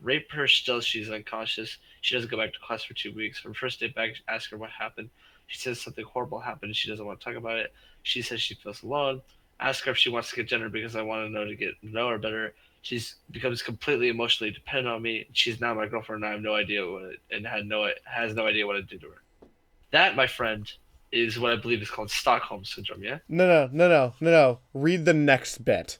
Rape 0.00 0.30
her 0.32 0.48
still. 0.48 0.80
She's 0.80 1.10
unconscious. 1.10 1.76
She 2.00 2.14
doesn't 2.14 2.30
go 2.30 2.38
back 2.38 2.52
to 2.54 2.58
class 2.58 2.84
for 2.84 2.94
two 2.94 3.12
weeks. 3.12 3.42
Her 3.42 3.52
first 3.52 3.80
day 3.80 3.88
back, 3.88 4.14
ask 4.28 4.50
her 4.50 4.56
what 4.56 4.70
happened. 4.70 5.10
She 5.46 5.58
says 5.58 5.80
something 5.80 6.04
horrible 6.04 6.40
happened. 6.40 6.74
She 6.74 6.88
doesn't 6.88 7.04
want 7.04 7.20
to 7.20 7.24
talk 7.24 7.36
about 7.36 7.58
it. 7.58 7.72
She 8.02 8.22
says 8.22 8.40
she 8.40 8.54
feels 8.54 8.82
alone. 8.82 9.22
Ask 9.60 9.84
her 9.84 9.90
if 9.90 9.98
she 9.98 10.10
wants 10.10 10.30
to 10.30 10.36
get 10.36 10.48
gender 10.48 10.68
because 10.68 10.96
I 10.96 11.02
want 11.02 11.26
to 11.26 11.32
know 11.32 11.44
to 11.44 11.54
get 11.56 11.74
know 11.82 12.08
her 12.08 12.18
better. 12.18 12.54
She's 12.82 13.16
becomes 13.30 13.62
completely 13.62 14.08
emotionally 14.08 14.52
dependent 14.52 14.88
on 14.94 15.02
me. 15.02 15.26
She's 15.32 15.60
now 15.60 15.74
my 15.74 15.86
girlfriend, 15.86 16.22
and 16.22 16.30
I 16.30 16.32
have 16.32 16.42
no 16.42 16.54
idea 16.54 16.88
what 16.90 17.02
it, 17.02 17.18
and 17.30 17.46
had 17.46 17.66
no 17.66 17.88
has 18.04 18.34
no 18.34 18.46
idea 18.46 18.66
what 18.66 18.76
I 18.76 18.80
did 18.80 19.00
to 19.00 19.08
her. 19.08 19.48
That, 19.90 20.16
my 20.16 20.26
friend, 20.26 20.70
is 21.12 21.38
what 21.38 21.52
I 21.52 21.56
believe 21.56 21.82
is 21.82 21.90
called 21.90 22.10
Stockholm 22.10 22.64
syndrome. 22.64 23.02
Yeah. 23.02 23.18
No, 23.28 23.46
no, 23.46 23.68
no, 23.72 23.88
no, 23.88 24.14
no, 24.20 24.30
no. 24.30 24.58
Read 24.74 25.04
the 25.04 25.14
next 25.14 25.64
bit. 25.64 25.98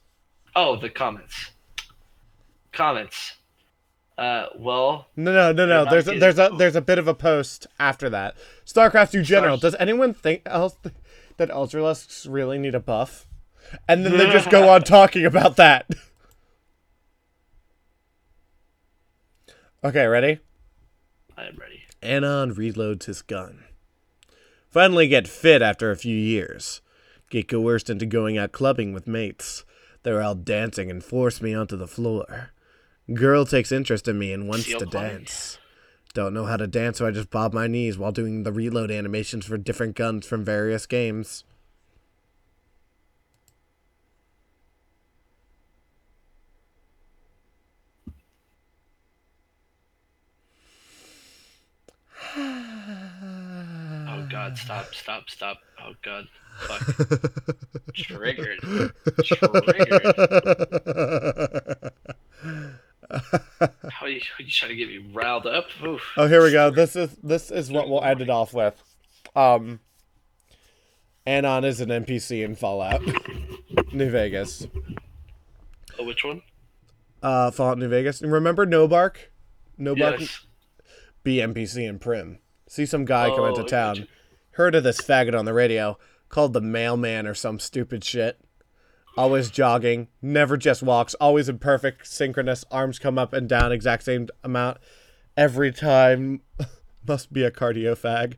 Oh, 0.55 0.76
the 0.76 0.91
comments. 0.91 1.51
Comments. 2.72 3.35
Uh, 4.16 4.47
well, 4.57 5.07
No, 5.14 5.33
no, 5.33 5.53
no, 5.53 5.66
no. 5.66 5.91
There's 5.91 6.09
a, 6.09 6.18
there's 6.18 6.39
a 6.41 6.51
there's 6.59 6.74
a 6.74 6.81
bit 6.81 6.99
of 6.99 7.07
a 7.07 7.14
post 7.14 7.68
after 7.79 8.11
that. 8.11 8.37
Starcraft 8.66 9.12
2 9.12 9.22
General. 9.22 9.57
Does 9.57 9.76
anyone 9.79 10.12
think 10.12 10.43
else 10.45 10.76
that 11.37 11.51
Ultralisks 11.51 12.26
really 12.29 12.59
need 12.59 12.74
a 12.74 12.81
buff? 12.81 13.26
And 13.89 14.05
then 14.05 14.16
they 14.16 14.29
just 14.31 14.51
go 14.51 14.70
on 14.70 14.83
talking 14.85 15.24
about 15.24 15.57
that. 15.57 15.87
Okay, 19.85 20.07
ready? 20.07 20.41
I 21.37 21.45
am 21.45 21.57
ready. 21.57 21.85
Anon 22.03 22.55
reloads 22.55 23.05
his 23.05 23.22
gun. 23.22 23.64
Finally 24.68 25.09
get 25.09 25.29
fit 25.29 25.62
after 25.62 25.91
a 25.91 25.97
few 25.97 26.16
years. 26.16 26.81
Get 27.31 27.49
coerced 27.49 27.89
into 27.89 28.07
going 28.07 28.37
out 28.37 28.53
clubbing 28.53 28.93
with 28.93 29.07
mates. 29.07 29.64
They're 30.03 30.22
all 30.22 30.35
dancing 30.35 30.91
and 30.91 31.03
force 31.03 31.41
me 31.41 31.55
onto 31.55 31.76
the 31.76 31.87
floor. 31.87 32.51
Girl 33.12 33.45
takes 33.45 33.72
interest 33.72 34.09
in 34.09 34.18
me 34.18 34.33
and 34.33 34.49
wants 34.49 34.66
Seal 34.66 34.81
to 34.81 34.87
clubbing. 34.87 35.18
dance. 35.18 35.59
Don't 36.14 36.35
know 36.35 36.47
how 36.47 36.57
to 36.57 36.66
dance, 36.66 36.99
so 36.99 37.07
I 37.07 37.11
just 37.11 37.31
bob 37.31 37.53
my 37.53 37.66
knees 37.66 37.97
while 37.99 38.12
doing 38.12 38.43
the 38.43 38.53
reload 38.53 38.91
animations 38.91 39.47
for 39.47 39.57
different 39.59 39.95
guns 39.95 40.26
from 40.26 40.45
various 40.45 40.87
games. 40.87 41.45
Oh 54.11 54.26
God! 54.49 54.59
Stop! 54.59 54.94
Stop! 54.94 55.30
Stop! 55.30 55.59
Oh 55.82 55.92
God! 56.03 56.26
Fuck! 56.61 56.80
Triggered. 57.94 58.59
Triggered. 59.24 60.14
How 63.11 64.07
are 64.07 64.09
you, 64.09 64.20
are 64.38 64.42
you 64.42 64.51
trying 64.51 64.70
to 64.70 64.76
get 64.76 64.88
me 64.88 64.99
riled 65.12 65.46
up? 65.46 65.66
Oof. 65.84 66.03
Oh, 66.16 66.26
here 66.26 66.42
we 66.42 66.53
go. 66.53 66.70
This 66.70 66.96
is 66.96 67.16
this 67.22 67.51
is 67.51 67.70
what 67.70 67.88
we'll 67.88 68.03
end 68.05 68.20
it 68.20 68.30
off 68.30 68.53
with. 68.53 68.82
Um, 69.34 69.80
Anon 71.26 71.64
is 71.64 71.80
an 71.80 71.88
NPC 71.90 72.44
in 72.44 72.55
Fallout 72.55 73.03
New 73.92 74.11
Vegas. 74.11 74.66
Oh, 75.99 76.05
which 76.05 76.24
one? 76.24 76.42
Uh, 77.22 77.51
Fallout 77.51 77.78
New 77.78 77.88
Vegas. 77.88 78.20
And 78.20 78.32
remember 78.32 78.66
Nobark? 78.66 78.88
Nobark. 78.88 79.16
No 79.78 79.94
Bark. 79.94 80.20
Yes. 80.20 80.46
BMPC 81.24 81.88
and 81.88 82.01
Primm. 82.01 82.38
See 82.68 82.86
some 82.86 83.05
guy 83.05 83.28
come 83.28 83.46
into 83.46 83.62
Oh, 83.62 83.66
town. 83.66 84.09
Heard 84.59 84.74
of 84.74 84.82
this 84.82 85.00
faggot 85.00 85.38
on 85.38 85.44
the 85.44 85.52
radio 85.52 85.98
called 86.28 86.52
the 86.52 86.61
mailman 86.61 87.28
or 87.28 87.34
some 87.34 87.61
stupid 87.61 88.02
shit. 88.02 88.40
Always 89.16 89.52
jogging, 89.52 90.09
never 90.20 90.56
just 90.56 90.82
walks, 90.82 91.14
always 91.20 91.48
in 91.48 91.61
perfect 91.61 92.09
synchronous, 92.09 92.64
arms 92.68 92.98
come 92.98 93.18
up 93.18 93.32
and 93.32 93.48
down 93.48 93.70
exact 93.70 94.02
same 94.02 94.26
amount 94.42 94.78
every 95.36 95.70
time. 95.70 96.40
Must 97.06 97.32
be 97.32 97.44
a 97.44 97.52
cardio 97.52 97.96
fag. 97.96 98.34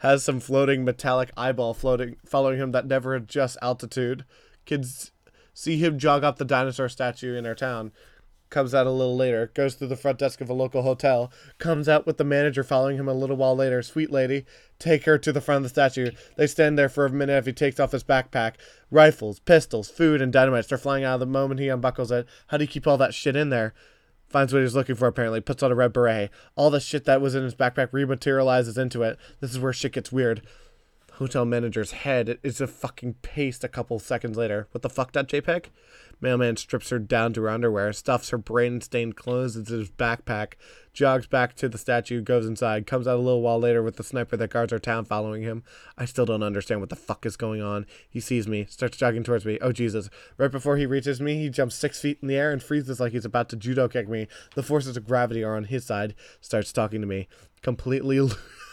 Has 0.00 0.22
some 0.22 0.40
floating 0.40 0.84
metallic 0.84 1.30
eyeball 1.38 1.72
floating 1.72 2.16
following 2.26 2.58
him 2.58 2.72
that 2.72 2.86
never 2.86 3.14
adjusts 3.14 3.56
altitude. 3.62 4.26
Kids 4.66 5.10
see 5.54 5.78
him 5.78 5.98
jog 5.98 6.22
up 6.22 6.36
the 6.36 6.44
dinosaur 6.44 6.90
statue 6.90 7.34
in 7.34 7.46
our 7.46 7.54
town 7.54 7.92
comes 8.52 8.72
out 8.72 8.86
a 8.86 8.90
little 8.90 9.16
later, 9.16 9.50
goes 9.54 9.74
through 9.74 9.88
the 9.88 9.96
front 9.96 10.18
desk 10.20 10.40
of 10.40 10.48
a 10.48 10.52
local 10.52 10.82
hotel, 10.82 11.32
comes 11.58 11.88
out 11.88 12.06
with 12.06 12.18
the 12.18 12.24
manager 12.24 12.62
following 12.62 12.96
him 12.96 13.08
a 13.08 13.12
little 13.12 13.34
while 13.36 13.56
later. 13.56 13.82
Sweet 13.82 14.12
lady, 14.12 14.44
take 14.78 15.04
her 15.04 15.18
to 15.18 15.32
the 15.32 15.40
front 15.40 15.56
of 15.56 15.62
the 15.64 15.68
statue. 15.70 16.12
They 16.36 16.46
stand 16.46 16.78
there 16.78 16.88
for 16.88 17.06
a 17.06 17.10
minute 17.10 17.38
if 17.38 17.46
he 17.46 17.52
takes 17.52 17.80
off 17.80 17.90
his 17.90 18.04
backpack. 18.04 18.54
Rifles, 18.90 19.40
pistols, 19.40 19.90
food, 19.90 20.22
and 20.22 20.32
dynamite 20.32 20.66
start 20.66 20.82
flying 20.82 21.02
out 21.02 21.14
of 21.14 21.20
the 21.20 21.26
moment 21.26 21.58
he 21.58 21.68
unbuckles 21.68 22.12
it. 22.12 22.28
How 22.48 22.58
do 22.58 22.64
you 22.64 22.68
keep 22.68 22.86
all 22.86 22.98
that 22.98 23.14
shit 23.14 23.34
in 23.34 23.48
there? 23.48 23.74
Finds 24.28 24.52
what 24.52 24.62
he's 24.62 24.74
looking 24.74 24.94
for 24.94 25.08
apparently, 25.08 25.40
puts 25.40 25.62
on 25.62 25.72
a 25.72 25.74
red 25.74 25.92
beret. 25.92 26.30
All 26.54 26.70
the 26.70 26.80
shit 26.80 27.04
that 27.04 27.20
was 27.20 27.34
in 27.34 27.42
his 27.42 27.54
backpack 27.54 27.90
rematerializes 27.90 28.78
into 28.78 29.02
it. 29.02 29.18
This 29.40 29.50
is 29.50 29.58
where 29.58 29.72
shit 29.72 29.92
gets 29.92 30.12
weird. 30.12 30.42
Hotel 31.16 31.44
manager's 31.44 31.90
head 31.90 32.38
is 32.42 32.60
a 32.60 32.66
fucking 32.66 33.14
paste 33.20 33.62
a 33.62 33.68
couple 33.68 33.98
seconds 33.98 34.36
later. 34.36 34.66
What 34.72 34.80
the 34.80 34.88
fuck, 34.88 35.12
that 35.12 35.28
JPEG? 35.28 35.66
Mailman 36.22 36.56
strips 36.56 36.88
her 36.88 36.98
down 36.98 37.34
to 37.34 37.42
her 37.42 37.50
underwear, 37.50 37.92
stuffs 37.92 38.30
her 38.30 38.38
brain 38.38 38.80
stained 38.80 39.14
clothes 39.14 39.54
into 39.54 39.74
his 39.74 39.90
backpack, 39.90 40.54
jogs 40.94 41.26
back 41.26 41.54
to 41.56 41.68
the 41.68 41.76
statue, 41.76 42.22
goes 42.22 42.46
inside, 42.46 42.86
comes 42.86 43.06
out 43.06 43.18
a 43.18 43.22
little 43.22 43.42
while 43.42 43.58
later 43.58 43.82
with 43.82 43.96
the 43.96 44.04
sniper 44.04 44.38
that 44.38 44.50
guards 44.50 44.72
our 44.72 44.78
town 44.78 45.04
following 45.04 45.42
him. 45.42 45.64
I 45.98 46.06
still 46.06 46.24
don't 46.24 46.42
understand 46.42 46.80
what 46.80 46.90
the 46.90 46.96
fuck 46.96 47.26
is 47.26 47.36
going 47.36 47.60
on. 47.60 47.84
He 48.08 48.20
sees 48.20 48.48
me, 48.48 48.64
starts 48.70 48.96
jogging 48.96 49.24
towards 49.24 49.44
me. 49.44 49.58
Oh 49.60 49.72
Jesus. 49.72 50.08
Right 50.38 50.50
before 50.50 50.78
he 50.78 50.86
reaches 50.86 51.20
me, 51.20 51.36
he 51.36 51.50
jumps 51.50 51.74
six 51.74 52.00
feet 52.00 52.20
in 52.22 52.28
the 52.28 52.36
air 52.36 52.52
and 52.52 52.62
freezes 52.62 53.00
like 53.00 53.12
he's 53.12 53.26
about 53.26 53.50
to 53.50 53.56
judo 53.56 53.86
kick 53.86 54.08
me. 54.08 54.28
The 54.54 54.62
forces 54.62 54.96
of 54.96 55.06
gravity 55.06 55.44
are 55.44 55.56
on 55.56 55.64
his 55.64 55.84
side, 55.84 56.14
starts 56.40 56.72
talking 56.72 57.02
to 57.02 57.06
me. 57.06 57.28
Completely 57.60 58.18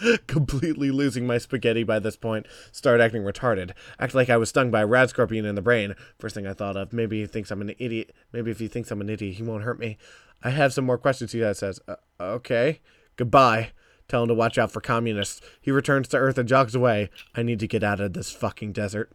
completely 0.26 0.90
losing 0.90 1.26
my 1.26 1.38
spaghetti 1.38 1.84
by 1.84 1.98
this 1.98 2.16
point, 2.16 2.46
start 2.72 3.00
acting 3.00 3.22
retarded. 3.22 3.72
Act 3.98 4.14
like 4.14 4.30
I 4.30 4.36
was 4.36 4.48
stung 4.48 4.70
by 4.70 4.82
a 4.82 4.86
rad 4.86 5.10
scorpion 5.10 5.44
in 5.44 5.54
the 5.54 5.62
brain. 5.62 5.94
First 6.18 6.34
thing 6.34 6.46
I 6.46 6.52
thought 6.52 6.76
of, 6.76 6.92
maybe 6.92 7.20
he 7.20 7.26
thinks 7.26 7.50
I'm 7.50 7.62
an 7.62 7.74
idiot. 7.78 8.14
Maybe 8.32 8.50
if 8.50 8.58
he 8.58 8.68
thinks 8.68 8.90
I'm 8.90 9.00
an 9.00 9.10
idiot, 9.10 9.36
he 9.36 9.42
won't 9.42 9.64
hurt 9.64 9.78
me. 9.78 9.98
I 10.42 10.50
have 10.50 10.72
some 10.72 10.84
more 10.84 10.98
questions, 10.98 11.32
he 11.32 11.40
says. 11.54 11.80
Uh, 11.88 11.96
okay. 12.20 12.80
Goodbye. 13.16 13.72
Tell 14.08 14.22
him 14.22 14.28
to 14.28 14.34
watch 14.34 14.56
out 14.58 14.70
for 14.70 14.80
communists. 14.80 15.40
He 15.60 15.70
returns 15.70 16.08
to 16.08 16.16
Earth 16.16 16.38
and 16.38 16.48
jogs 16.48 16.74
away. 16.74 17.10
I 17.34 17.42
need 17.42 17.58
to 17.60 17.66
get 17.66 17.82
out 17.82 18.00
of 18.00 18.12
this 18.12 18.30
fucking 18.30 18.72
desert. 18.72 19.10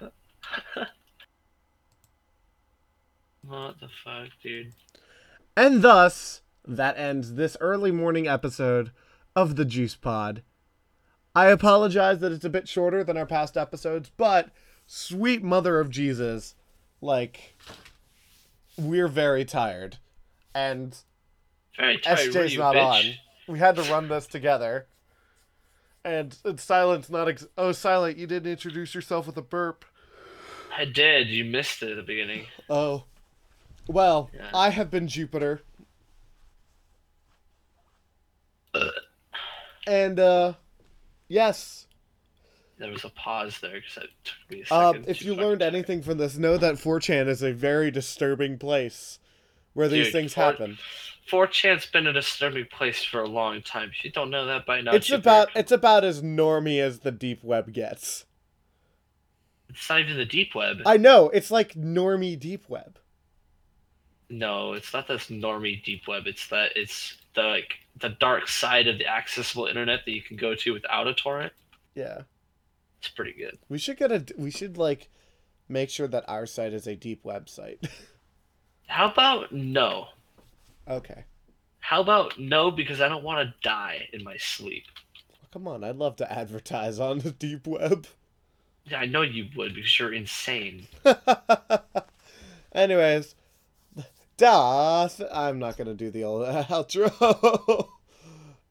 What 3.50 3.80
the 3.80 3.88
fuck, 4.04 4.28
dude? 4.42 4.72
And 5.56 5.82
thus, 5.82 6.42
that 6.64 6.96
ends 6.96 7.34
this 7.34 7.56
early 7.60 7.90
morning 7.90 8.28
episode 8.28 8.92
of 9.36 9.56
the 9.56 9.64
Juice 9.64 9.94
Pod. 9.94 10.42
I 11.34 11.46
apologize 11.46 12.18
that 12.20 12.32
it's 12.32 12.44
a 12.44 12.50
bit 12.50 12.68
shorter 12.68 13.04
than 13.04 13.16
our 13.16 13.26
past 13.26 13.56
episodes, 13.56 14.10
but 14.16 14.50
sweet 14.86 15.42
mother 15.42 15.78
of 15.78 15.88
Jesus, 15.90 16.54
like, 17.00 17.56
we're 18.76 19.08
very 19.08 19.44
tired. 19.44 19.98
And 20.54 20.96
Very 21.76 21.98
tired. 21.98 22.18
SJ's 22.18 22.56
not 22.58 22.74
bitch? 22.74 23.08
on. 23.08 23.14
We 23.46 23.58
had 23.60 23.76
to 23.76 23.82
run 23.84 24.08
this 24.08 24.26
together. 24.26 24.86
And 26.04 26.36
it's 26.44 26.62
Silent's 26.64 27.10
not. 27.10 27.28
Ex- 27.28 27.46
oh, 27.58 27.72
Silent, 27.72 28.16
you 28.18 28.26
didn't 28.26 28.50
introduce 28.50 28.94
yourself 28.94 29.26
with 29.26 29.36
a 29.36 29.42
burp. 29.42 29.84
I 30.76 30.84
did. 30.86 31.28
You 31.28 31.44
missed 31.44 31.82
it 31.82 31.90
at 31.90 31.96
the 31.96 32.02
beginning. 32.02 32.46
Oh. 32.68 33.04
Well, 33.86 34.30
Yeah. 34.34 34.50
I 34.54 34.70
have 34.70 34.90
been 34.90 35.06
Jupiter. 35.08 35.62
And, 39.86 40.18
uh, 40.20 40.54
yes. 41.28 41.86
There 42.78 42.90
was 42.90 43.04
a 43.04 43.10
pause 43.10 43.58
there 43.60 43.74
because 43.80 43.98
it 44.04 44.10
took 44.24 44.50
me 44.50 44.64
a 44.70 44.74
Um, 44.74 44.94
second. 44.94 45.08
if 45.10 45.22
you 45.22 45.34
learned 45.34 45.62
anything 45.62 46.02
from 46.02 46.18
this, 46.18 46.36
know 46.38 46.56
that 46.56 46.76
4chan 46.78 47.28
is 47.28 47.42
a 47.42 47.52
very 47.52 47.90
disturbing 47.90 48.58
place 48.58 49.18
where 49.74 49.88
these 49.88 50.10
things 50.12 50.34
four- 50.34 50.44
happen. 50.44 50.78
4chan's 51.30 51.86
been 51.86 52.06
a 52.06 52.12
disturbing 52.12 52.66
place 52.66 53.04
for 53.04 53.20
a 53.20 53.28
long 53.28 53.62
time. 53.62 53.90
If 53.96 54.04
you 54.04 54.10
don't 54.10 54.30
know 54.30 54.46
that 54.46 54.64
by 54.66 54.80
now, 54.80 54.92
It's 54.94 55.10
about 55.10 55.50
it's 55.54 55.70
about 55.70 56.04
as 56.04 56.22
normy 56.22 56.80
as 56.80 57.00
the 57.00 57.12
deep 57.12 57.44
web 57.44 57.72
gets. 57.72 58.24
It's 59.68 59.88
not 59.88 60.00
even 60.00 60.16
the 60.16 60.24
deep 60.24 60.54
web. 60.54 60.78
I 60.84 60.96
know 60.96 61.28
it's 61.28 61.50
like 61.50 61.74
normy 61.74 62.36
deep 62.38 62.68
web. 62.68 62.98
No, 64.28 64.72
it's 64.72 64.92
not 64.92 65.06
this 65.06 65.26
normy 65.26 65.84
deep 65.84 66.08
web. 66.08 66.26
It's 66.26 66.48
that 66.48 66.72
it's 66.76 67.16
the 67.34 67.42
like 67.42 67.74
the 67.98 68.08
dark 68.10 68.48
side 68.48 68.88
of 68.88 68.98
the 68.98 69.06
accessible 69.06 69.66
internet 69.66 70.00
that 70.04 70.12
you 70.12 70.22
can 70.22 70.36
go 70.36 70.54
to 70.54 70.72
without 70.72 71.06
a 71.06 71.14
torrent. 71.14 71.52
Yeah, 71.94 72.22
It's 72.98 73.08
pretty 73.08 73.32
good. 73.32 73.58
we 73.68 73.78
should 73.78 73.96
get 73.96 74.10
a 74.12 74.24
we 74.36 74.50
should 74.50 74.76
like 74.78 75.08
make 75.68 75.90
sure 75.90 76.08
that 76.08 76.24
our 76.28 76.46
site 76.46 76.72
is 76.72 76.86
a 76.86 76.96
deep 76.96 77.24
website. 77.24 77.88
How 78.86 79.10
about 79.10 79.52
no? 79.52 80.06
okay, 80.88 81.24
How 81.80 82.00
about 82.00 82.38
no? 82.38 82.70
Because 82.70 83.00
I 83.00 83.08
don't 83.08 83.22
want 83.24 83.46
to 83.48 83.54
die 83.62 84.08
in 84.12 84.24
my 84.24 84.36
sleep. 84.38 84.84
come 85.52 85.68
on, 85.68 85.84
I'd 85.84 85.96
love 85.96 86.16
to 86.16 86.32
advertise 86.32 86.98
on 86.98 87.18
the 87.20 87.30
deep 87.32 87.66
web. 87.66 88.06
Yeah, 88.86 88.98
I 89.00 89.06
know 89.06 89.22
you 89.22 89.46
would 89.56 89.74
because 89.74 89.96
you're 89.98 90.12
insane. 90.12 90.88
Anyways, 92.72 93.34
Das. 94.40 95.20
I'm 95.32 95.58
not 95.58 95.76
gonna 95.76 95.92
do 95.94 96.10
the 96.10 96.24
old 96.24 96.46
outro. 96.46 97.88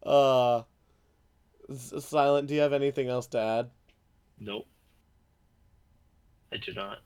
uh, 0.04 0.64
Silent. 2.00 2.48
Do 2.48 2.56
you 2.56 2.62
have 2.62 2.74
anything 2.74 3.08
else 3.08 3.28
to 3.28 3.40
add? 3.40 3.70
Nope. 4.40 4.66
I 6.52 6.58
do 6.58 6.74
not. 6.74 6.98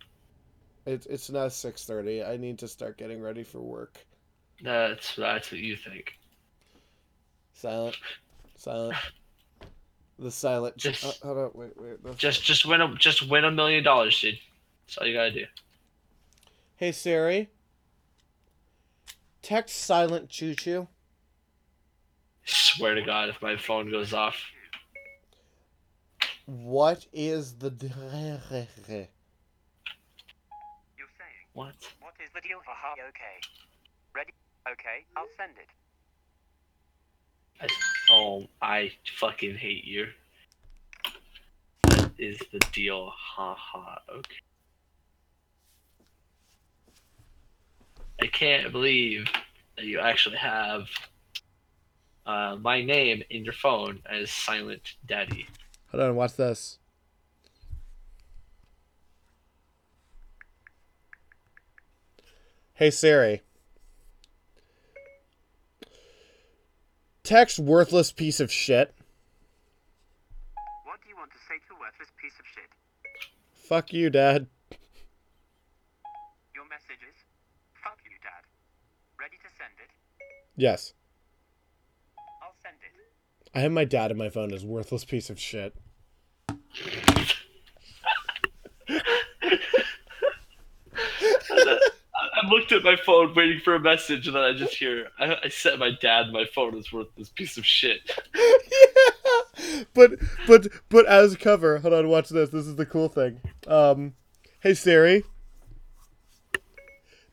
It's 0.85 1.05
it's 1.07 1.29
now 1.29 1.49
six 1.49 1.83
thirty. 1.85 2.23
I 2.23 2.37
need 2.37 2.57
to 2.59 2.67
start 2.69 2.97
getting 2.97 3.21
ready 3.21 3.43
for 3.43 3.59
work. 3.59 3.97
That's 4.63 5.15
that's 5.17 5.51
what 5.51 5.59
you 5.59 5.75
think. 5.75 6.13
Silent. 7.53 7.97
Silent. 8.57 8.95
The 10.19 10.31
silent. 10.31 10.77
Just- 10.77 11.03
uh, 11.03 11.11
hold 11.25 11.37
on. 11.37 11.51
Wait. 11.53 11.71
Wait. 11.77 12.17
Just 12.17 12.43
just 12.43 12.65
win 12.65 12.79
a 12.79 12.95
just 12.95 13.27
win 13.29 13.43
a 13.43 13.51
million 13.51 13.83
dollars, 13.83 14.19
dude. 14.21 14.39
That's 14.87 14.97
all 14.99 15.05
you 15.07 15.13
gotta 15.13 15.31
do. 15.31 15.45
Hey 16.77 16.93
Siri. 16.93 17.49
Text 19.43 19.75
silent 19.83 20.29
choo 20.29 20.55
choo. 20.55 20.87
Swear 22.45 22.95
to 22.95 23.01
God, 23.01 23.27
if 23.29 23.41
my 23.41 23.57
phone 23.57 23.91
goes 23.91 24.13
off, 24.13 24.37
What 26.45 27.05
is 27.13 27.55
the? 27.55 27.69
d- 27.69 27.87
You're 27.87 27.97
saying, 28.09 29.07
what? 31.53 31.75
what 32.01 32.13
is 32.23 32.29
the 32.33 32.41
deal? 32.41 32.59
Haha, 32.65 32.93
okay. 33.09 33.39
Ready? 34.15 34.31
Okay, 34.71 35.05
I'll 35.17 35.27
send 35.37 35.51
it. 35.57 35.67
I, 37.61 37.67
oh, 38.13 38.47
I 38.61 38.91
fucking 39.19 39.55
hate 39.57 39.83
you. 39.83 40.07
What 41.83 42.11
is 42.17 42.39
the 42.51 42.59
deal? 42.71 43.11
Ha 43.13 43.55
ha. 43.55 43.99
Okay. 44.09 44.35
I 48.21 48.27
can't 48.27 48.71
believe 48.71 49.27
that 49.75 49.85
you 49.85 49.99
actually 49.99 50.37
have 50.37 50.87
uh, 52.25 52.57
my 52.61 52.81
name 52.81 53.23
in 53.29 53.43
your 53.43 53.53
phone 53.53 53.99
as 54.09 54.31
Silent 54.31 54.95
Daddy. 55.05 55.47
Hold 55.91 56.03
on. 56.03 56.15
Watch 56.15 56.35
this. 56.35 56.77
Hey 62.75 62.89
Siri. 62.89 63.41
Text 67.23 67.59
worthless 67.59 68.11
piece 68.11 68.39
of 68.39 68.51
shit. 68.51 68.93
What 70.83 70.99
do 71.01 71.07
you 71.07 71.15
want 71.15 71.31
to 71.31 71.37
say 71.47 71.55
to 71.67 71.75
a 71.75 71.79
worthless 71.79 72.09
piece 72.19 72.33
of 72.39 72.45
shit? 72.53 72.67
Fuck 73.53 73.93
you, 73.93 74.09
Dad. 74.09 74.47
Your 76.53 76.65
message 76.67 76.99
is, 77.07 77.15
fuck 77.81 77.99
you, 78.03 78.17
Dad. 78.21 78.43
Ready 79.17 79.37
to 79.37 79.49
send 79.55 79.71
it? 79.79 79.89
Yes. 80.55 80.93
I'll 82.41 82.53
send 82.61 82.75
it. 82.81 83.57
I 83.57 83.61
have 83.61 83.71
my 83.71 83.85
dad 83.85 84.11
in 84.11 84.17
my 84.17 84.29
phone 84.29 84.53
as 84.53 84.65
worthless 84.65 85.05
piece 85.05 85.29
of 85.29 85.39
shit. 85.39 85.75
I 91.51 91.79
I 92.43 92.47
looked 92.49 92.71
at 92.71 92.83
my 92.83 92.95
phone 92.95 93.33
waiting 93.35 93.59
for 93.63 93.75
a 93.75 93.79
message, 93.79 94.27
and 94.27 94.35
then 94.35 94.43
I 94.43 94.53
just 94.53 94.75
hear 94.75 95.07
I, 95.19 95.37
I 95.45 95.49
set 95.49 95.79
my 95.79 95.91
dad 96.01 96.31
my 96.31 96.45
phone 96.45 96.77
is 96.77 96.91
worth 96.91 97.07
this 97.17 97.29
piece 97.29 97.57
of 97.57 97.65
shit. 97.65 97.99
yeah. 98.35 99.83
But 99.93 100.11
but 100.47 100.67
but 100.89 101.05
as 101.05 101.35
cover, 101.37 101.79
hold 101.79 101.93
on, 101.93 102.09
watch 102.09 102.29
this. 102.29 102.49
This 102.49 102.65
is 102.65 102.75
the 102.75 102.85
cool 102.85 103.07
thing. 103.09 103.41
Um, 103.67 104.13
hey 104.61 104.73
Siri, 104.73 105.23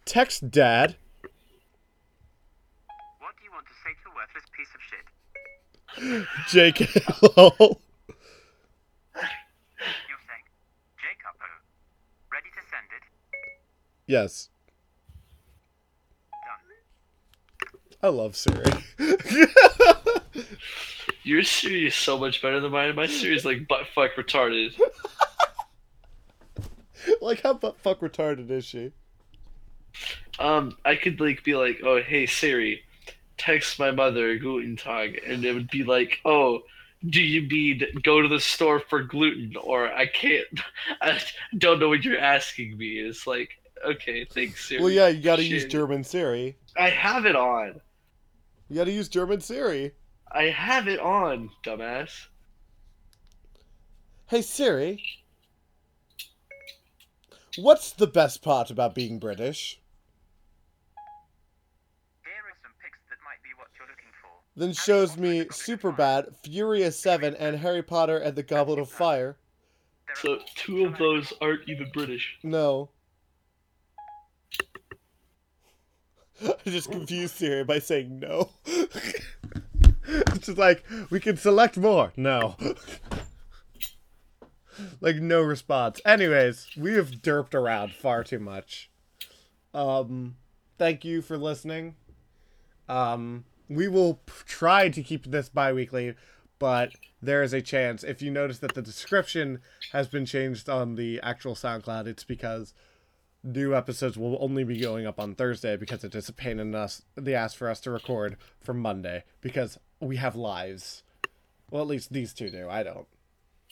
text 0.05 0.51
dad. 0.51 0.97
What 3.19 3.35
do 3.39 3.45
you 3.45 3.51
want 3.53 3.67
to 3.67 3.73
say 3.85 3.91
to 3.91 4.05
the 4.05 4.11
worthless 4.15 4.45
piece 4.57 4.69
of 4.75 4.81
shit? 4.83 5.07
JK 5.90 5.90
lol. 5.90 5.90
You're 5.90 5.90
saying, 5.90 5.90
Jacob, 5.90 5.90
oh, 5.90 5.90
ready 5.90 5.90
to 5.90 5.90
send 12.71 12.87
it? 12.97 13.03
Yes, 14.07 14.49
Done. 16.33 16.71
I 18.03 18.09
love 18.09 18.35
Siri. 18.37 18.65
Your 21.23 21.43
Siri 21.43 21.87
is 21.87 21.95
so 21.95 22.17
much 22.19 22.41
better 22.41 22.61
than 22.61 22.73
mine. 22.73 22.95
My 22.95 23.07
Siri 23.07 23.37
is 23.37 23.45
like 23.45 23.69
butt 23.69 23.87
fuck 23.95 24.15
retarded. 24.15 24.81
like 27.21 27.43
how 27.43 27.53
bu- 27.55 27.75
fuck 27.79 28.01
retarded 28.01 28.51
is 28.51 28.65
she? 28.65 28.93
Um, 30.39 30.77
I 30.85 30.95
could 30.97 31.21
like 31.21 31.45
be 31.45 31.55
like, 31.55 31.81
oh 31.85 32.01
hey 32.01 32.25
Siri, 32.27 32.83
text 33.41 33.79
my 33.79 33.91
mother 33.91 34.37
Guten 34.39 34.77
Tag, 34.77 35.21
and 35.27 35.45
it 35.45 35.53
would 35.55 35.71
be 35.71 35.83
like, 35.83 36.21
oh, 36.25 36.61
do 37.09 37.23
you 37.23 37.49
mean 37.49 37.83
go 38.03 38.21
to 38.21 38.29
the 38.29 38.41
store 38.41 38.81
for 38.81 39.03
gluten, 39.03 39.57
or 39.57 39.93
I 39.93 40.07
can't, 40.07 40.47
I 41.01 41.19
don't 41.57 41.81
know 41.81 41.89
what 41.89 42.05
you're 42.05 42.19
asking 42.19 42.77
me. 42.77 42.99
It's 42.99 43.27
like, 43.27 43.51
okay, 43.87 44.25
thanks 44.25 44.69
Siri. 44.69 44.83
Well, 44.83 44.91
yeah, 44.91 45.09
you 45.09 45.23
gotta 45.23 45.45
use 45.45 45.65
German 45.65 46.05
Siri. 46.05 46.57
I 46.77 46.91
have 46.91 47.27
it 47.27 47.37
on. 47.37 47.81
You 48.69 48.77
gotta 48.77 48.93
use 48.93 49.09
German 49.09 49.41
Siri. 49.41 49.93
I 50.31 50.45
have 50.45 50.87
it 50.87 51.01
on, 51.01 51.51
dumbass. 51.65 52.27
Hey 54.27 54.43
Siri, 54.43 55.03
what's 57.59 57.91
the 57.91 58.07
best 58.07 58.43
part 58.43 58.71
about 58.71 58.95
being 58.95 59.19
British? 59.19 59.81
Here 62.23 62.33
are 62.33 62.55
some 62.63 62.71
pics 62.81 62.99
that 63.11 63.19
might 63.25 63.43
be 63.43 63.51
what 63.59 63.67
you're 63.77 63.89
looking 63.89 64.13
for. 64.23 64.31
Then 64.61 64.75
shows 64.75 65.17
me 65.17 65.47
Superbad, 65.47 66.35
Furious 66.43 67.01
7, 67.01 67.35
and 67.37 67.57
Harry 67.57 67.83
Potter 67.83 68.19
and 68.19 68.37
the 68.37 68.43
Goblet 68.43 68.79
of 68.79 68.91
Fire. 68.91 69.39
So 70.17 70.39
two 70.55 70.85
of 70.85 70.99
those 70.99 71.33
aren't 71.41 71.67
even 71.67 71.91
British. 71.95 72.37
No. 72.43 72.91
I 76.45 76.55
just 76.67 76.91
confused 76.91 77.37
Siri 77.37 77.65
by 77.65 77.79
saying 77.79 78.19
no. 78.21 78.51
it's 78.67 80.45
just 80.45 80.59
like, 80.59 80.85
we 81.09 81.21
can 81.21 81.39
select 81.39 81.79
more. 81.79 82.13
No. 82.19 82.57
like, 85.01 85.17
no 85.17 85.41
response. 85.41 86.03
Anyways, 86.05 86.69
we 86.77 86.93
have 86.97 87.13
derped 87.13 87.55
around 87.55 87.95
far 87.95 88.25
too 88.25 88.39
much. 88.39 88.91
Um, 89.73 90.37
thank 90.77 91.03
you 91.03 91.23
for 91.23 91.39
listening. 91.39 91.95
Um, 92.91 93.45
we 93.71 93.89
will 93.89 94.15
p- 94.15 94.33
try 94.47 94.89
to 94.89 95.03
keep 95.03 95.27
this 95.27 95.49
bi 95.49 95.73
weekly, 95.73 96.15
but 96.59 96.93
there 97.23 97.43
is 97.43 97.53
a 97.53 97.63
chance. 97.63 98.03
If 98.03 98.21
you 98.21 98.31
notice 98.31 98.59
that 98.59 98.75
the 98.75 98.83
description 98.83 99.61
has 99.93 100.09
been 100.09 100.27
changed 100.27 100.69
on 100.69 100.97
the 100.97 101.21
actual 101.23 101.55
SoundCloud, 101.55 102.07
it's 102.07 102.25
because 102.25 102.75
new 103.43 103.75
episodes 103.75 104.19
will 104.19 104.37
only 104.41 104.65
be 104.65 104.79
going 104.79 105.07
up 105.07 105.19
on 105.19 105.35
Thursday 105.35 105.77
because 105.77 106.05
it 106.05 106.15
is 106.15 106.29
a 106.29 106.33
pain 106.33 106.59
in 106.59 106.75
us 106.75 107.03
the 107.17 107.35
ass 107.35 107.55
for 107.55 107.71
us 107.71 107.81
to 107.81 107.91
record 107.91 108.37
from 108.61 108.81
Monday 108.81 109.25
because 109.41 109.79
we 110.01 110.17
have 110.17 110.35
lives. 110.35 111.05
Well, 111.71 111.83
at 111.83 111.89
least 111.89 112.13
these 112.13 112.35
two 112.35 112.51
do. 112.51 112.69
I 112.69 112.83
don't. 112.83 113.07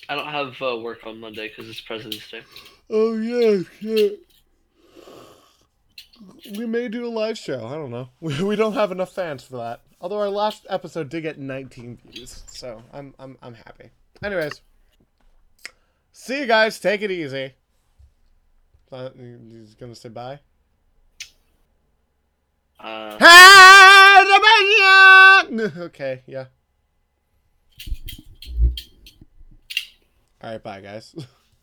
I 0.08 0.14
don't 0.14 0.28
have 0.28 0.62
uh, 0.62 0.78
work 0.78 1.04
on 1.06 1.18
Monday 1.18 1.48
because 1.48 1.68
it's 1.68 1.80
President's 1.80 2.30
Day. 2.30 2.42
Oh 2.88 3.16
yeah, 3.16 3.62
yeah. 3.80 4.10
We 6.56 6.66
may 6.66 6.88
do 6.88 7.04
a 7.06 7.10
live 7.10 7.36
show. 7.36 7.66
I 7.66 7.74
don't 7.74 7.90
know. 7.90 8.10
We, 8.20 8.42
we 8.42 8.56
don't 8.56 8.74
have 8.74 8.92
enough 8.92 9.12
fans 9.12 9.42
for 9.42 9.56
that. 9.56 9.82
Although 10.00 10.18
our 10.18 10.28
last 10.28 10.66
episode 10.68 11.08
did 11.08 11.22
get 11.22 11.38
19 11.38 11.98
views, 12.06 12.44
so 12.46 12.82
I'm 12.92 13.14
I'm 13.18 13.36
I'm 13.42 13.54
happy. 13.54 13.90
Anyways, 14.22 14.60
see 16.12 16.40
you 16.40 16.46
guys. 16.46 16.78
Take 16.78 17.02
it 17.02 17.10
easy. 17.10 17.54
He's 18.90 19.74
gonna 19.74 19.94
say 19.94 20.08
bye. 20.08 20.38
Uh, 22.80 23.18
Okay, 25.78 26.22
yeah. 26.26 26.46
All 30.40 30.52
right, 30.52 30.62
bye 30.62 30.80
guys. 30.80 31.14